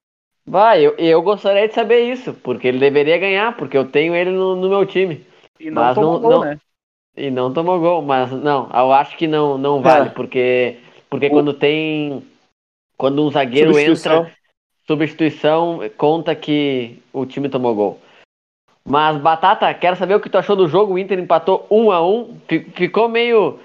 Vai, 0.45 0.85
eu, 0.85 0.95
eu 0.97 1.21
gostaria 1.21 1.67
de 1.67 1.73
saber 1.73 2.11
isso, 2.11 2.33
porque 2.33 2.67
ele 2.67 2.79
deveria 2.79 3.17
ganhar, 3.17 3.55
porque 3.55 3.77
eu 3.77 3.85
tenho 3.85 4.15
ele 4.15 4.31
no, 4.31 4.55
no 4.55 4.69
meu 4.69 4.85
time. 4.85 5.25
E 5.59 5.69
não 5.69 5.83
Mas 5.83 5.95
tomou 5.95 6.13
não- 6.13 6.21
gol, 6.21 6.31
não- 6.31 6.39
né? 6.41 6.59
E 7.15 7.29
não 7.29 7.51
tomou 7.53 7.79
gol, 7.79 8.01
mas 8.01 8.31
não, 8.31 8.69
eu 8.73 8.91
acho 8.93 9.17
que 9.17 9.27
não, 9.27 9.57
não 9.57 9.81
vale, 9.81 10.07
É. 10.07 10.11
porque, 10.11 10.77
porque 11.09 11.27
O- 11.27 11.29
quando 11.29 11.53
tem. 11.53 12.23
Quando 12.97 13.25
um 13.25 13.29
zagueiro 13.31 13.69
Substituição. 13.73 14.19
entra, 14.21 14.33
substituição, 14.87 15.79
conta 15.97 16.35
que 16.35 17.01
o 17.11 17.25
time 17.25 17.49
tomou 17.49 17.73
gol. 17.75 17.99
Mas, 18.85 19.17
Batata, 19.17 19.73
quero 19.73 19.95
saber 19.95 20.15
o 20.15 20.19
que 20.19 20.29
tu 20.29 20.37
achou 20.37 20.55
do 20.55 20.67
jogo. 20.67 20.93
O 20.93 20.99
Inter 20.99 21.19
empatou 21.19 21.65
1 21.69 21.91
a 21.91 22.01
1 22.05 22.37
Fi- 22.47 22.65
Ficou 22.75 23.07
meio. 23.09 23.59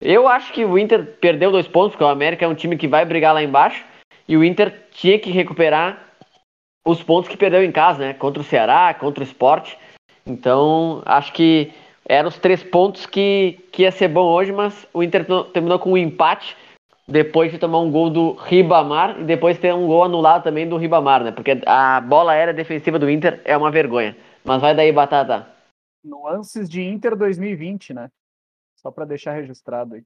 Eu 0.00 0.26
acho 0.28 0.52
que 0.52 0.64
o 0.64 0.76
Inter 0.78 1.16
perdeu 1.20 1.50
dois 1.52 1.66
pontos, 1.68 1.92
porque 1.92 2.04
o 2.04 2.08
América 2.08 2.44
é 2.44 2.48
um 2.48 2.54
time 2.54 2.76
que 2.76 2.88
vai 2.88 3.04
brigar 3.04 3.32
lá 3.34 3.42
embaixo. 3.42 3.84
E 4.28 4.36
o 4.36 4.44
Inter 4.44 4.86
tinha 4.92 5.18
que 5.18 5.30
recuperar 5.30 6.08
os 6.84 7.02
pontos 7.02 7.28
que 7.30 7.36
perdeu 7.36 7.62
em 7.62 7.70
casa, 7.72 8.00
né? 8.06 8.14
Contra 8.14 8.40
o 8.40 8.44
Ceará, 8.44 8.92
contra 8.94 9.22
o 9.22 9.26
Sport. 9.26 9.74
Então, 10.26 11.02
acho 11.04 11.32
que 11.32 11.72
eram 12.04 12.28
os 12.28 12.38
três 12.38 12.62
pontos 12.62 13.06
que, 13.06 13.58
que 13.72 13.82
ia 13.82 13.90
ser 13.92 14.08
bom 14.08 14.26
hoje, 14.26 14.52
mas 14.52 14.86
o 14.92 15.02
Inter 15.02 15.24
terminou 15.52 15.78
com 15.78 15.92
um 15.92 15.96
empate 15.96 16.56
depois 17.06 17.50
de 17.52 17.58
tomar 17.58 17.80
um 17.80 17.90
gol 17.90 18.10
do 18.10 18.32
Ribamar 18.32 19.20
e 19.20 19.24
depois 19.24 19.58
ter 19.58 19.74
um 19.74 19.86
gol 19.86 20.04
anulado 20.04 20.44
também 20.44 20.68
do 20.68 20.76
Ribamar, 20.76 21.22
né? 21.22 21.32
Porque 21.32 21.60
a 21.66 22.00
bola 22.00 22.32
aérea 22.32 22.54
defensiva 22.54 22.98
do 22.98 23.10
Inter 23.10 23.40
é 23.44 23.56
uma 23.56 23.70
vergonha. 23.70 24.16
Mas 24.44 24.60
vai 24.60 24.74
daí, 24.74 24.92
Batata. 24.92 25.46
Nuances 26.04 26.68
de 26.68 26.82
Inter 26.82 27.16
2020, 27.16 27.94
né? 27.94 28.08
Só 28.76 28.90
pra 28.90 29.04
deixar 29.04 29.32
registrado 29.32 29.94
aí. 29.94 30.02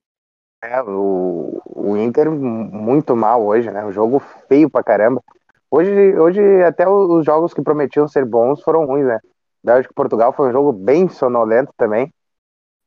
É, 0.62 0.82
o, 0.82 1.62
o 1.66 1.96
Inter 1.96 2.30
muito 2.30 3.14
mal 3.14 3.44
hoje, 3.44 3.70
né? 3.70 3.84
O 3.84 3.92
jogo 3.92 4.18
feio 4.48 4.68
pra 4.68 4.82
caramba. 4.82 5.22
Hoje, 5.70 6.18
hoje 6.18 6.62
até 6.62 6.88
os 6.88 7.24
jogos 7.24 7.52
que 7.52 7.62
prometiam 7.62 8.06
ser 8.06 8.24
bons 8.24 8.62
foram 8.62 8.84
ruins, 8.86 9.06
né? 9.06 9.20
Bélgica 9.66 9.92
e 9.92 9.96
Portugal 9.96 10.32
foi 10.34 10.50
um 10.50 10.52
jogo 10.52 10.72
bem 10.72 11.08
sonolento 11.10 11.72
também. 11.76 12.12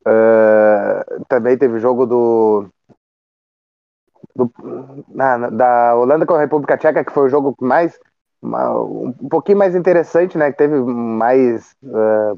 Ah, 0.06 1.06
também 1.30 1.58
teve 1.58 1.76
o 1.76 1.80
jogo 1.80 2.06
do, 2.06 2.68
do- 4.36 4.52
na- 5.10 5.50
da 5.50 5.96
Holanda 5.96 6.26
com 6.26 6.34
a 6.34 6.40
República 6.40 6.78
Tcheca, 6.78 7.04
que 7.04 7.12
foi 7.14 7.26
o 7.28 7.30
jogo 7.30 7.56
mais 7.62 8.00
uma- 8.42 8.82
um 8.82 9.12
pouquinho 9.30 9.58
mais 9.58 9.76
interessante, 9.76 10.38
né? 10.38 10.52
Que 10.52 10.58
teve 10.58 10.80
mais 10.80 11.76
ah, 11.94 12.34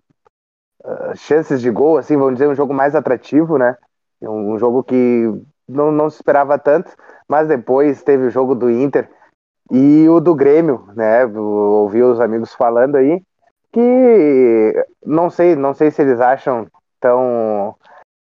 ah, 0.86 1.16
chances 1.16 1.62
de 1.62 1.70
gol, 1.72 1.98
assim, 1.98 2.18
vamos 2.18 2.34
dizer, 2.36 2.48
um 2.48 2.56
jogo 2.56 2.74
mais 2.74 2.96
atrativo, 2.96 3.58
né? 3.58 3.76
Um, 4.22 4.54
um 4.54 4.60
jogo 4.60 4.84
que 4.84 5.26
não, 5.68 5.92
não 5.92 6.10
se 6.10 6.18
esperava 6.18 6.58
tanto, 6.60 6.92
mas 7.28 7.48
depois 7.48 8.04
teve 8.04 8.26
o 8.28 8.30
jogo 8.30 8.56
do 8.56 8.70
Inter 8.70 9.10
e 9.72 10.08
o 10.10 10.20
do 10.22 10.36
Grêmio, 10.36 10.88
né? 10.96 11.26
Ouvi 11.26 12.04
os 12.04 12.20
amigos 12.22 12.54
falando 12.56 12.98
aí 12.98 13.22
que 13.72 14.86
não 15.06 15.30
sei, 15.30 15.56
não 15.56 15.74
sei 15.74 15.92
se 15.92 16.02
eles 16.02 16.20
acham 16.20 16.68
tão 17.00 17.76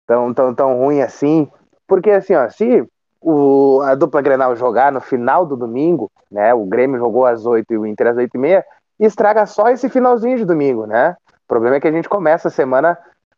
tão 0.06 0.34
tão, 0.34 0.54
tão 0.54 0.78
ruim 0.78 1.02
assim, 1.02 1.50
porque 1.88 2.12
assim, 2.12 2.34
ó, 2.36 2.50
se 2.50 2.88
o, 3.24 3.82
a 3.82 3.96
dupla 3.96 4.22
Grenal 4.22 4.56
jogar 4.56 4.92
no 4.92 5.00
final 5.00 5.46
do 5.46 5.56
domingo, 5.56 6.12
né? 6.30 6.54
O 6.54 6.66
Grêmio 6.66 7.00
jogou 7.00 7.26
às 7.26 7.46
8 7.46 7.74
e 7.74 7.78
o 7.78 7.86
Inter 7.86 8.08
às 8.08 8.18
8 8.18 8.36
e 8.36 8.38
meia, 8.38 8.66
estraga 9.00 9.46
só 9.46 9.70
esse 9.70 9.90
finalzinho 9.90 10.38
de 10.38 10.46
domingo, 10.46 10.86
né? 10.86 11.16
O 11.30 11.48
problema 11.48 11.78
é 11.78 11.80
que 11.80 11.88
a 11.88 11.92
gente 11.92 12.10
começa 12.10 12.50
a 12.50 12.52
semana 12.52 12.98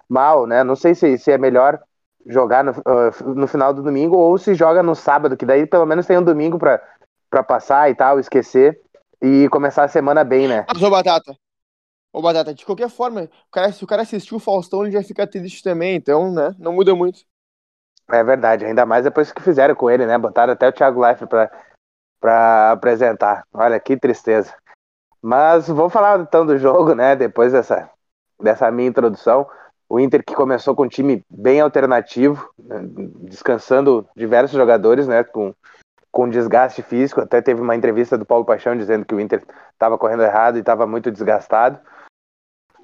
mal, 0.10 0.48
né? 0.48 0.64
Não 0.64 0.76
sei 0.76 0.96
se, 0.96 1.18
se 1.18 1.32
é 1.32 1.38
melhor 1.38 1.80
jogar 2.26 2.64
no, 2.64 2.72
ah, 2.86 3.12
no 3.24 3.48
final 3.48 3.74
do 3.74 3.84
domingo 3.84 4.18
ou 4.18 4.38
se 4.38 4.56
joga 4.56 4.82
no 4.82 4.96
sábado, 4.96 5.38
que 5.38 5.46
daí 5.46 5.66
pelo 5.68 5.86
menos 5.86 6.08
tem 6.08 6.18
um 6.18 6.24
domingo 6.24 6.58
pra 6.58 7.44
passar 7.44 7.90
e 7.90 7.96
tal, 7.96 8.20
esquecer 8.20 8.80
e 9.22 9.48
começar 9.50 9.84
a 9.84 9.88
semana 9.88 10.24
bem, 10.24 10.48
né? 10.48 10.66
Mas, 10.68 10.82
Batata. 10.90 11.36
Ô 12.16 12.22
Batata, 12.22 12.54
de 12.54 12.66
qualquer 12.66 12.90
forma, 12.90 13.24
o 13.24 13.52
cara, 13.52 13.74
se 13.74 13.84
o 13.84 13.88
cara 13.88 14.04
assistiu 14.04 14.38
o 14.38 14.40
Faustão, 14.40 14.84
ele 14.84 14.92
já 14.94 15.04
fica 15.04 15.28
triste 15.28 15.62
também, 15.62 15.98
então, 15.98 16.32
né? 16.32 16.56
Não 16.58 16.72
muda 16.72 16.96
muito. 16.96 17.20
É 18.10 18.24
verdade, 18.24 18.64
ainda 18.64 18.86
mais 18.86 19.04
depois 19.04 19.34
que 19.34 19.42
fizeram 19.42 19.76
com 19.76 19.92
ele, 19.92 20.06
né? 20.06 20.18
Botaram 20.18 20.54
até 20.54 20.70
o 20.70 20.72
Thiago 20.72 21.02
Leifert 21.02 21.28
pra, 21.28 21.52
pra 22.22 22.72
apresentar. 22.72 23.44
Olha 23.52 23.78
que 23.82 23.98
tristeza. 23.98 24.56
Mas 25.22 25.68
vamos 25.68 25.92
falar 25.92 26.18
então 26.22 26.46
do 26.46 26.58
jogo, 26.58 26.96
né? 26.96 27.18
Depois 27.18 27.52
dessa, 27.52 27.90
dessa 28.42 28.72
minha 28.72 28.88
introdução. 28.88 29.46
O 29.90 30.00
Inter 30.00 30.24
que 30.26 30.34
começou 30.34 30.74
com 30.74 30.84
um 30.84 30.88
time 30.88 31.22
bem 31.30 31.60
alternativo, 31.60 32.50
né, 32.58 32.80
descansando 33.28 34.08
diversos 34.16 34.56
jogadores, 34.56 35.06
né? 35.06 35.22
Com, 35.26 35.54
com 36.14 36.30
desgaste 36.30 36.82
físico. 36.82 37.20
Até 37.20 37.42
teve 37.42 37.60
uma 37.60 37.76
entrevista 37.76 38.18
do 38.18 38.26
Paulo 38.26 38.46
Paixão 38.46 38.74
dizendo 38.78 39.04
que 39.04 39.14
o 39.14 39.20
Inter 39.20 39.44
estava 39.74 39.98
correndo 39.98 40.24
errado 40.24 40.56
e 40.56 40.62
estava 40.62 40.88
muito 40.88 41.12
desgastado. 41.12 41.78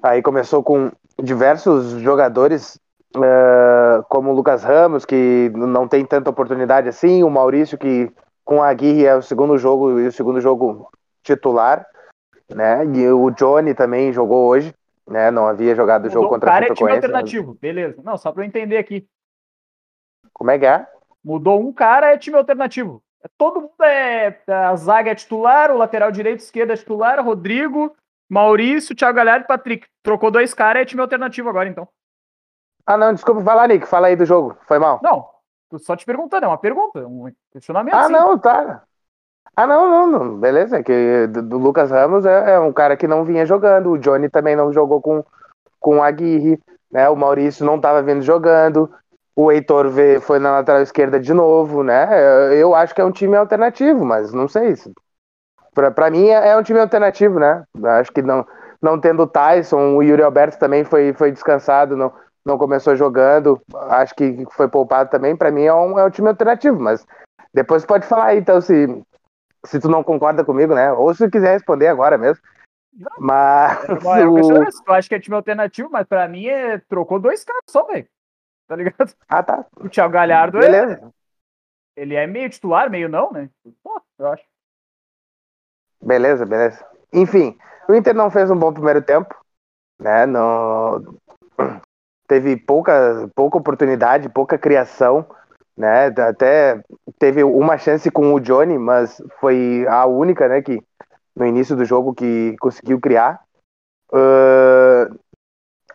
Aí 0.02 0.20
começou 0.22 0.62
com 0.62 0.90
diversos 1.22 2.00
jogadores 2.00 2.80
Uh, 3.14 4.02
como 4.08 4.30
o 4.30 4.34
Lucas 4.34 4.64
Ramos, 4.64 5.04
que 5.04 5.52
não 5.54 5.86
tem 5.86 6.02
tanta 6.02 6.30
oportunidade 6.30 6.88
assim, 6.88 7.22
o 7.22 7.28
Maurício, 7.28 7.76
que 7.76 8.10
com 8.42 8.62
a 8.62 8.68
Aguirre 8.68 9.04
é 9.04 9.14
o 9.14 9.20
segundo 9.20 9.58
jogo 9.58 10.00
e 10.00 10.06
o 10.06 10.12
segundo 10.12 10.40
jogo 10.40 10.90
titular, 11.22 11.86
né? 12.48 12.86
E 12.86 13.06
o 13.08 13.30
Johnny 13.30 13.74
também 13.74 14.14
jogou 14.14 14.48
hoje, 14.48 14.74
né? 15.06 15.30
Não 15.30 15.46
havia 15.46 15.74
jogado 15.74 16.06
o 16.06 16.10
jogo 16.10 16.28
contra 16.28 16.48
a 16.48 16.52
cara 16.54 16.64
é 16.64 16.68
time 16.68 16.88
Chapecoense. 16.88 17.00
mas- 17.00 17.04
alternativo, 17.04 17.58
beleza. 17.60 18.02
Não, 18.02 18.16
só 18.16 18.32
pra 18.32 18.42
eu 18.42 18.46
entender 18.46 18.78
aqui. 18.78 19.06
Como 20.32 20.50
é 20.50 20.58
que 20.58 20.64
é? 20.66 20.86
Mudou 21.22 21.60
um 21.60 21.70
cara, 21.70 22.14
é 22.14 22.18
time 22.18 22.38
alternativo. 22.38 23.02
É, 23.22 23.28
Todo 23.36 23.60
mundo 23.60 23.82
é. 23.82 24.40
A 24.48 24.74
zaga 24.74 25.10
é 25.10 25.14
titular, 25.14 25.70
o 25.70 25.76
lateral 25.76 26.10
direito, 26.10 26.40
esquerda 26.40 26.72
é 26.72 26.76
titular, 26.76 27.22
Rodrigo, 27.22 27.94
Maurício, 28.32 28.96
Thiago 28.96 29.14
Galhardo 29.16 29.44
e 29.44 29.46
Patrick. 29.48 29.86
Trocou 30.02 30.30
dois 30.30 30.54
caras, 30.54 30.82
é 30.82 30.84
time 30.86 31.02
alternativo 31.02 31.50
agora, 31.50 31.68
então. 31.68 31.86
Ah, 32.86 32.96
não, 32.96 33.12
desculpa, 33.12 33.42
vai 33.42 33.54
lá, 33.54 33.66
Nick, 33.68 33.86
fala 33.86 34.06
aí 34.06 34.16
do 34.16 34.24
jogo, 34.24 34.56
foi 34.66 34.78
mal. 34.78 35.00
Não, 35.02 35.28
tô 35.70 35.78
só 35.78 35.94
te 35.94 36.04
perguntando, 36.06 36.46
é 36.46 36.48
uma 36.48 36.58
pergunta, 36.58 37.06
um 37.06 37.30
questionamento. 37.52 37.94
Ah, 37.94 38.08
não, 38.08 38.38
tá. 38.38 38.82
Ah, 39.54 39.66
não, 39.66 39.88
não, 39.88 40.06
não. 40.06 40.38
Beleza, 40.38 40.78
é 40.78 40.82
que 40.82 41.26
do, 41.26 41.58
Lucas 41.58 41.90
Ramos 41.90 42.24
é, 42.24 42.54
é 42.54 42.58
um 42.58 42.72
cara 42.72 42.96
que 42.96 43.06
não 43.06 43.22
vinha 43.22 43.44
jogando. 43.44 43.90
O 43.90 43.98
Johnny 43.98 44.30
também 44.30 44.56
não 44.56 44.72
jogou 44.72 45.00
com, 45.00 45.22
com 45.78 45.98
o 45.98 46.02
Aguirre, 46.02 46.58
né? 46.90 47.08
O 47.10 47.16
Maurício 47.16 47.66
não 47.66 47.76
estava 47.76 48.02
vindo 48.02 48.22
jogando. 48.22 48.90
O 49.36 49.52
Heitor 49.52 49.90
foi 50.22 50.38
na 50.38 50.52
lateral 50.52 50.80
esquerda 50.80 51.20
de 51.20 51.34
novo, 51.34 51.82
né? 51.82 52.08
Eu- 52.10 52.52
Eu 52.54 52.74
acho 52.74 52.94
que 52.94 53.00
é 53.00 53.04
um 53.04 53.12
time 53.12 53.36
alternativo, 53.36 54.04
mas 54.06 54.32
não 54.32 54.48
sei. 54.48 54.74
Pra 55.74 56.10
mim 56.10 56.28
é, 56.28 56.48
é 56.50 56.56
um 56.56 56.62
time 56.62 56.78
alternativo, 56.80 57.38
né? 57.38 57.64
Acho 57.98 58.12
que 58.12 58.22
não, 58.22 58.46
não 58.80 59.00
tendo 59.00 59.22
o 59.22 59.26
Tyson, 59.26 59.96
o 59.96 60.02
Yuri 60.02 60.22
Alberto 60.22 60.58
também 60.58 60.84
foi, 60.84 61.12
foi 61.12 61.30
descansado, 61.32 61.96
não, 61.96 62.12
não 62.44 62.58
começou 62.58 62.94
jogando. 62.96 63.60
Acho 63.88 64.14
que 64.14 64.44
foi 64.52 64.68
poupado 64.68 65.10
também. 65.10 65.36
Pra 65.36 65.50
mim 65.50 65.62
é 65.64 65.74
um, 65.74 65.98
é 65.98 66.04
um 66.04 66.10
time 66.10 66.28
alternativo, 66.28 66.78
mas 66.80 67.06
depois 67.54 67.84
pode 67.84 68.06
falar 68.06 68.26
aí, 68.26 68.38
então, 68.38 68.60
se, 68.60 68.86
se 69.66 69.80
tu 69.80 69.88
não 69.88 70.02
concorda 70.02 70.44
comigo, 70.44 70.74
né? 70.74 70.92
Ou 70.92 71.14
se 71.14 71.28
quiser 71.30 71.52
responder 71.52 71.88
agora 71.88 72.16
mesmo. 72.18 72.42
Mas 73.18 74.02
uma- 74.02 74.18
era 74.18 74.28
um 74.28 74.32
o- 74.32 74.36
questionamento. 74.36 74.74
Eu 74.86 74.94
acho 74.94 75.08
que 75.08 75.14
é 75.14 75.20
time 75.20 75.36
alternativo, 75.36 75.88
mas 75.90 76.06
pra 76.06 76.28
mim 76.28 76.46
é. 76.46 76.78
Trocou 76.78 77.18
dois 77.18 77.42
caras 77.44 77.62
só, 77.70 77.84
velho. 77.86 78.06
Tá 78.68 78.76
ligado? 78.76 79.12
Ah, 79.28 79.42
tá. 79.42 79.64
O 79.80 79.88
Thiago 79.88 80.12
Galhardo 80.12 80.58
é. 80.58 80.60
Beleza. 80.60 81.12
Ele 81.96 82.14
é 82.14 82.26
meio 82.26 82.48
titular, 82.48 82.90
meio 82.90 83.08
não, 83.08 83.30
né? 83.32 83.48
Pô, 83.82 84.00
eu 84.18 84.26
acho. 84.28 84.44
Beleza, 86.02 86.44
beleza. 86.44 86.84
Enfim, 87.12 87.56
o 87.88 87.94
Inter 87.94 88.14
não 88.14 88.30
fez 88.30 88.50
um 88.50 88.56
bom 88.56 88.72
primeiro 88.72 89.00
tempo, 89.00 89.34
né? 90.00 90.26
Não 90.26 91.00
teve 92.26 92.56
pouca, 92.56 93.30
pouca 93.34 93.58
oportunidade, 93.58 94.28
pouca 94.28 94.58
criação, 94.58 95.24
né? 95.76 96.06
Até 96.06 96.82
teve 97.18 97.44
uma 97.44 97.78
chance 97.78 98.10
com 98.10 98.34
o 98.34 98.40
Johnny, 98.40 98.78
mas 98.78 99.22
foi 99.40 99.86
a 99.88 100.04
única, 100.06 100.48
né? 100.48 100.60
Que 100.60 100.82
no 101.36 101.46
início 101.46 101.76
do 101.76 101.84
jogo 101.84 102.12
que 102.12 102.56
conseguiu 102.58 103.00
criar. 103.00 103.40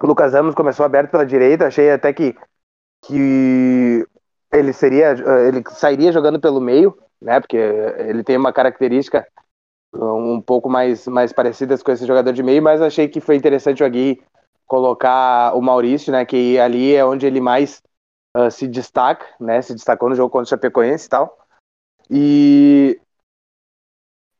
O 0.01 0.07
Lucas 0.07 0.33
Ramos 0.33 0.55
começou 0.55 0.85
aberto 0.85 1.11
pela 1.11 1.25
direita, 1.25 1.67
achei 1.67 1.91
até 1.91 2.13
que 2.13 2.35
que 3.05 4.05
ele 4.51 4.73
seria, 4.73 5.15
ele 5.47 5.63
sairia 5.69 6.11
jogando 6.11 6.39
pelo 6.39 6.59
meio, 6.59 6.97
né? 7.21 7.39
Porque 7.39 7.57
ele 7.57 8.23
tem 8.23 8.37
uma 8.37 8.53
característica 8.53 9.25
um 9.97 10.41
pouco 10.41 10.69
mais, 10.69 11.07
mais 11.07 11.33
parecidas 11.33 11.83
com 11.83 11.91
esse 11.91 12.05
jogador 12.05 12.31
de 12.33 12.43
meio, 12.43 12.61
mas 12.61 12.81
achei 12.81 13.07
que 13.07 13.21
foi 13.21 13.35
interessante 13.35 13.83
o 13.83 13.85
Aguirre 13.85 14.21
colocar 14.65 15.55
o 15.55 15.61
Maurício, 15.61 16.11
né, 16.11 16.25
que 16.25 16.59
ali 16.59 16.93
é 16.95 17.05
onde 17.05 17.25
ele 17.25 17.39
mais 17.41 17.81
ah, 18.33 18.49
se 18.51 18.67
destaca, 18.67 19.25
né, 19.39 19.61
se 19.61 19.73
destacou 19.73 20.09
no 20.09 20.15
jogo 20.15 20.29
contra 20.31 20.45
o 20.45 20.49
Chapecoense 20.49 21.07
e 21.07 21.09
tal. 21.09 21.37
E 22.11 22.99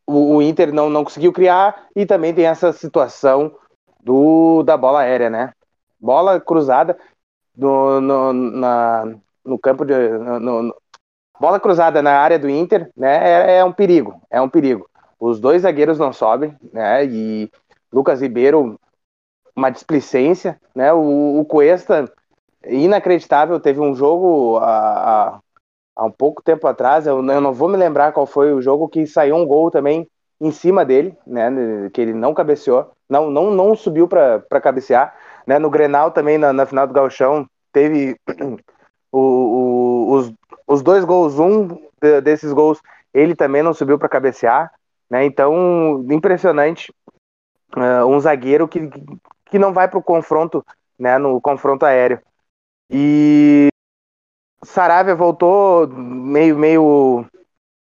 o, 0.05 0.37
o 0.37 0.41
Inter 0.41 0.73
não, 0.73 0.89
não 0.89 1.03
conseguiu 1.03 1.31
criar 1.33 1.87
e 1.95 2.05
também 2.05 2.33
tem 2.33 2.45
essa 2.45 2.71
situação 2.71 3.55
do 4.03 4.63
da 4.63 4.77
bola 4.77 5.01
aérea, 5.01 5.29
né? 5.29 5.53
Bola 5.99 6.39
cruzada 6.39 6.97
no, 7.55 8.01
na, 8.01 9.05
no 9.45 9.59
campo 9.59 9.85
de 9.85 9.93
no- 10.19 10.63
no- 10.63 10.75
bola 11.39 11.59
cruzada 11.59 12.01
na 12.01 12.19
área 12.19 12.39
do 12.39 12.49
Inter, 12.49 12.91
né? 12.97 13.55
É, 13.55 13.57
é 13.59 13.65
um 13.65 13.73
perigo, 13.73 14.21
é 14.29 14.41
um 14.41 14.49
perigo. 14.49 14.89
Os 15.19 15.39
dois 15.39 15.63
zagueiros 15.63 15.97
não 15.97 16.13
sobem, 16.13 16.55
né? 16.71 17.05
E 17.05 17.49
Lucas 17.91 18.21
Ribeiro, 18.21 18.79
uma 19.55 19.69
displicência, 19.69 20.59
né? 20.75 20.93
O, 20.93 21.39
o 21.39 21.45
Cuesta, 21.45 22.11
inacreditável, 22.65 23.59
teve 23.59 23.79
um 23.79 23.95
jogo 23.95 24.57
há, 24.57 25.39
há 25.95 26.05
um 26.05 26.11
pouco 26.11 26.43
tempo 26.43 26.67
atrás, 26.67 27.07
eu, 27.07 27.17
eu 27.25 27.41
não 27.41 27.53
vou 27.53 27.67
me 27.67 27.77
lembrar 27.77 28.11
qual 28.11 28.25
foi 28.25 28.53
o 28.53 28.61
jogo, 28.61 28.87
que 28.87 29.07
saiu 29.07 29.35
um 29.35 29.45
gol 29.45 29.71
também 29.71 30.07
em 30.39 30.51
cima 30.51 30.85
dele, 30.85 31.17
né? 31.25 31.49
Que 31.93 32.01
ele 32.01 32.13
não 32.13 32.33
cabeceou, 32.33 32.91
não, 33.09 33.29
não, 33.29 33.49
não 33.51 33.75
subiu 33.75 34.07
para 34.07 34.61
cabecear. 34.61 35.15
Né, 35.45 35.57
no 35.57 35.69
Grenal 35.69 36.11
também, 36.11 36.37
na, 36.37 36.51
na 36.51 36.65
final 36.65 36.85
do 36.85 36.93
Galchão, 36.93 37.47
teve 37.71 38.17
o, 39.11 39.19
o, 39.19 40.11
os, 40.13 40.33
os 40.67 40.81
dois 40.81 41.05
gols, 41.05 41.39
um 41.39 41.67
desses 42.21 42.51
gols, 42.51 42.81
ele 43.13 43.33
também 43.35 43.63
não 43.63 43.73
subiu 43.73 43.97
para 43.97 44.09
cabecear. 44.09 44.71
Né, 45.09 45.25
então, 45.25 46.05
impressionante. 46.11 46.93
Uh, 47.75 48.05
um 48.05 48.19
zagueiro 48.19 48.67
que, 48.67 48.89
que 49.45 49.59
não 49.59 49.73
vai 49.73 49.87
para 49.87 49.99
o 49.99 50.03
confronto, 50.03 50.65
né, 50.97 51.17
no 51.17 51.39
confronto 51.41 51.85
aéreo. 51.85 52.19
E 52.89 53.67
Saravia 54.63 55.15
voltou 55.15 55.87
meio, 55.87 56.57
meio 56.57 57.25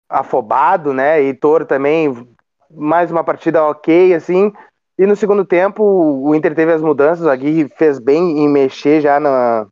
afobado, 0.10 0.94
né? 0.94 1.22
Heitor 1.22 1.66
também, 1.66 2.28
mais 2.70 3.12
uma 3.12 3.24
partida 3.24 3.64
ok, 3.64 4.14
assim, 4.14 4.52
e 4.98 5.06
no 5.06 5.16
segundo 5.16 5.44
tempo, 5.44 5.84
o 5.84 6.34
Inter 6.34 6.56
teve 6.56 6.72
as 6.72 6.82
mudanças, 6.82 7.26
o 7.26 7.30
Aguirre 7.30 7.70
fez 7.78 8.00
bem 8.00 8.40
em 8.40 8.50
mexer 8.50 9.02
já 9.02 9.20
na, 9.20 9.68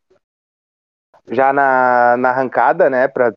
já 1.31 1.53
na, 1.53 2.17
na 2.17 2.29
arrancada, 2.29 2.89
né, 2.89 3.07
para 3.07 3.33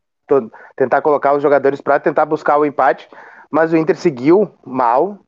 tentar 0.75 1.01
colocar 1.01 1.33
os 1.33 1.41
jogadores 1.41 1.79
para 1.79 1.99
tentar 1.99 2.25
buscar 2.25 2.57
o 2.57 2.65
empate, 2.65 3.07
mas 3.51 3.71
o 3.71 3.77
Inter 3.77 3.95
seguiu 3.95 4.51
mal, 4.65 5.19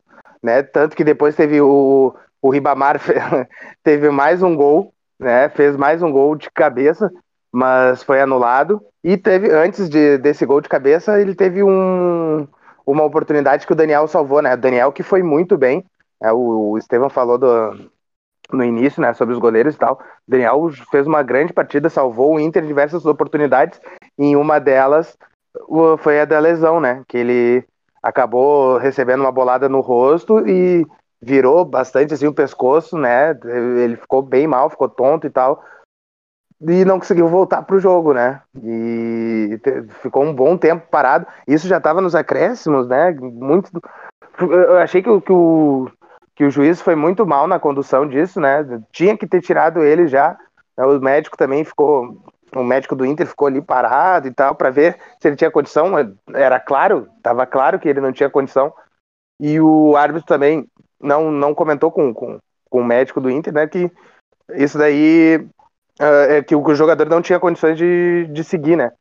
né, 0.42 0.64
tanto 0.64 0.96
que 0.96 1.04
depois 1.04 1.36
teve 1.36 1.62
o, 1.62 2.16
o 2.42 2.50
Ribamar 2.50 3.00
teve 3.84 4.10
mais 4.10 4.42
um 4.42 4.56
gol, 4.56 4.94
né, 5.20 5.50
fez 5.50 5.76
mais 5.76 6.02
um 6.02 6.12
gol 6.12 6.36
de 6.36 6.50
cabeça, 6.52 7.12
mas 7.52 8.04
foi 8.04 8.22
anulado, 8.22 8.82
e 9.04 9.18
teve, 9.18 9.52
antes 9.52 9.90
de, 9.90 10.18
desse 10.18 10.46
gol 10.46 10.62
de 10.62 10.70
cabeça, 10.70 11.20
ele 11.20 11.34
teve 11.34 11.64
um, 11.64 12.48
uma 12.86 13.04
oportunidade 13.04 13.66
que 13.66 13.74
o 13.74 13.76
Daniel 13.76 14.08
salvou, 14.08 14.42
né, 14.42 14.54
o 14.54 14.58
Daniel 14.58 14.92
que 14.92 15.04
foi 15.04 15.24
muito 15.24 15.58
bem, 15.58 15.84
é, 16.22 16.32
o, 16.32 16.72
o 16.72 16.78
Estevam 16.78 17.10
falou 17.10 17.38
do, 17.38 17.90
no 18.52 18.64
início, 18.64 19.02
né, 19.02 19.14
sobre 19.14 19.34
os 19.34 19.40
goleiros 19.40 19.76
e 19.76 19.78
tal. 19.78 19.96
O 20.28 20.32
Daniel 20.32 20.70
fez 20.92 21.06
uma 21.08 21.24
grande 21.24 21.54
partida, 21.54 21.90
salvou 21.90 22.36
o 22.36 22.40
Inter 22.40 22.66
diversas 22.66 23.06
oportunidades. 23.06 23.80
E 24.18 24.26
em 24.26 24.36
uma 24.36 24.60
delas 24.60 25.18
foi 26.00 26.20
a 26.20 26.26
da 26.26 26.40
lesão, 26.40 26.80
né? 26.80 27.04
Que 27.08 27.18
ele 27.18 27.66
acabou 28.02 28.78
recebendo 28.78 29.22
uma 29.22 29.32
bolada 29.32 29.68
no 29.70 29.82
rosto 29.82 30.48
e 30.48 30.86
virou 31.22 31.66
bastante 31.66 32.14
assim 32.14 32.28
o 32.28 32.34
pescoço, 32.34 32.98
né? 32.98 33.38
Ele 33.44 33.96
ficou 33.98 34.22
bem 34.22 34.48
mal, 34.48 34.70
ficou 34.70 34.90
tonto 34.90 35.28
e 35.28 35.30
tal. 35.30 35.64
E 36.62 36.84
não 36.84 37.00
conseguiu 37.00 37.28
voltar 37.28 37.62
para 37.62 37.76
o 37.76 37.80
jogo, 37.80 38.14
né? 38.14 38.42
E 38.62 39.60
ficou 40.02 40.24
um 40.24 40.34
bom 40.34 40.58
tempo 40.58 40.88
parado. 40.90 41.26
Isso 41.48 41.68
já 41.68 41.78
estava 41.78 42.02
nos 42.02 42.16
acréscimos, 42.16 42.88
né? 42.88 43.12
Muito. 43.12 43.72
Eu 44.42 44.78
achei 44.78 45.02
que, 45.02 45.22
que 45.22 45.32
o 45.32 45.90
que 46.40 46.46
o 46.46 46.50
juiz 46.50 46.82
foi 46.82 46.96
muito 46.96 47.28
mal 47.28 47.50
na 47.50 47.60
condução 47.60 48.08
disso, 48.08 48.40
né? 48.40 48.66
Tinha 48.94 49.18
que 49.18 49.28
ter 49.28 49.42
tirado 49.42 49.84
ele 49.84 50.08
já. 50.08 50.38
O 50.78 50.98
médico 50.98 51.36
também 51.36 51.66
ficou, 51.66 52.18
o 52.56 52.64
médico 52.64 52.96
do 52.96 53.06
Inter 53.06 53.28
ficou 53.28 53.48
ali 53.48 53.62
parado 53.62 54.28
e 54.28 54.34
tal 54.34 54.56
para 54.56 54.70
ver 54.70 54.98
se 55.20 55.28
ele 55.28 55.36
tinha 55.36 55.52
condição. 55.52 55.94
Era 56.34 56.60
claro, 56.60 57.08
estava 57.18 57.46
claro 57.46 57.80
que 57.80 57.88
ele 57.88 58.02
não 58.02 58.12
tinha 58.12 58.30
condição. 58.30 58.74
E 59.40 59.60
o 59.60 59.96
árbitro 59.96 60.28
também 60.28 60.68
não, 61.00 61.32
não 61.32 61.56
comentou 61.56 61.92
com, 61.92 62.14
com, 62.14 62.40
com 62.70 62.82
o 62.82 62.86
médico 62.86 63.22
do 63.22 63.30
Inter, 63.30 63.54
né? 63.54 63.68
Que 63.68 63.92
isso 64.56 64.78
daí 64.78 65.38
uh, 66.00 66.32
é 66.32 66.44
que 66.44 66.56
o 66.56 66.76
jogador 66.76 67.08
não 67.08 67.22
tinha 67.22 67.40
condições 67.40 67.78
de, 67.78 68.28
de 68.32 68.44
seguir, 68.44 68.76
né? 68.76 68.92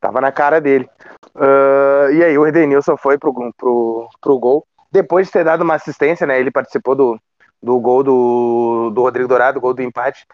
Tava 0.00 0.20
na 0.20 0.32
cara 0.32 0.60
dele. 0.60 0.88
Uh, 1.34 2.10
e 2.12 2.24
aí 2.24 2.36
o 2.36 2.46
Edenilson 2.46 2.96
foi 2.96 3.18
pro, 3.18 3.32
pro, 3.56 4.08
pro 4.20 4.38
gol 4.38 4.66
depois 4.94 5.26
de 5.26 5.32
ter 5.32 5.44
dado 5.44 5.62
uma 5.62 5.74
assistência, 5.74 6.24
né? 6.24 6.38
Ele 6.38 6.52
participou 6.52 6.94
do, 6.94 7.18
do 7.60 7.80
gol 7.80 8.04
do, 8.04 8.90
do 8.90 9.02
Rodrigo 9.02 9.28
Dourado, 9.28 9.60
gol 9.60 9.74
do 9.74 9.82
empate. 9.82 10.24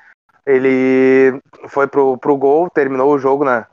Ele 0.46 1.40
foi 1.68 1.86
pro, 1.86 2.16
pro 2.18 2.36
gol, 2.36 2.70
terminou 2.70 3.12
o 3.12 3.18
jogo 3.18 3.44
na, 3.44 3.66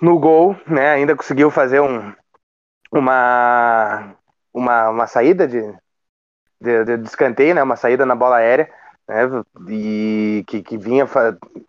no 0.00 0.18
gol, 0.18 0.56
né? 0.66 0.90
Ainda 0.90 1.16
conseguiu 1.16 1.50
fazer 1.50 1.80
um, 1.80 2.12
uma, 2.92 4.14
uma, 4.52 4.90
uma 4.90 5.06
saída 5.06 5.46
de, 5.46 5.62
de, 6.60 6.84
de, 6.84 6.96
de 6.98 7.08
escanteio, 7.08 7.54
né? 7.54 7.62
Uma 7.62 7.76
saída 7.76 8.04
na 8.04 8.14
bola 8.14 8.36
aérea, 8.36 8.70
né? 9.08 9.22
E 9.68 10.44
que, 10.46 10.62
que 10.62 10.76
vinha 10.76 11.06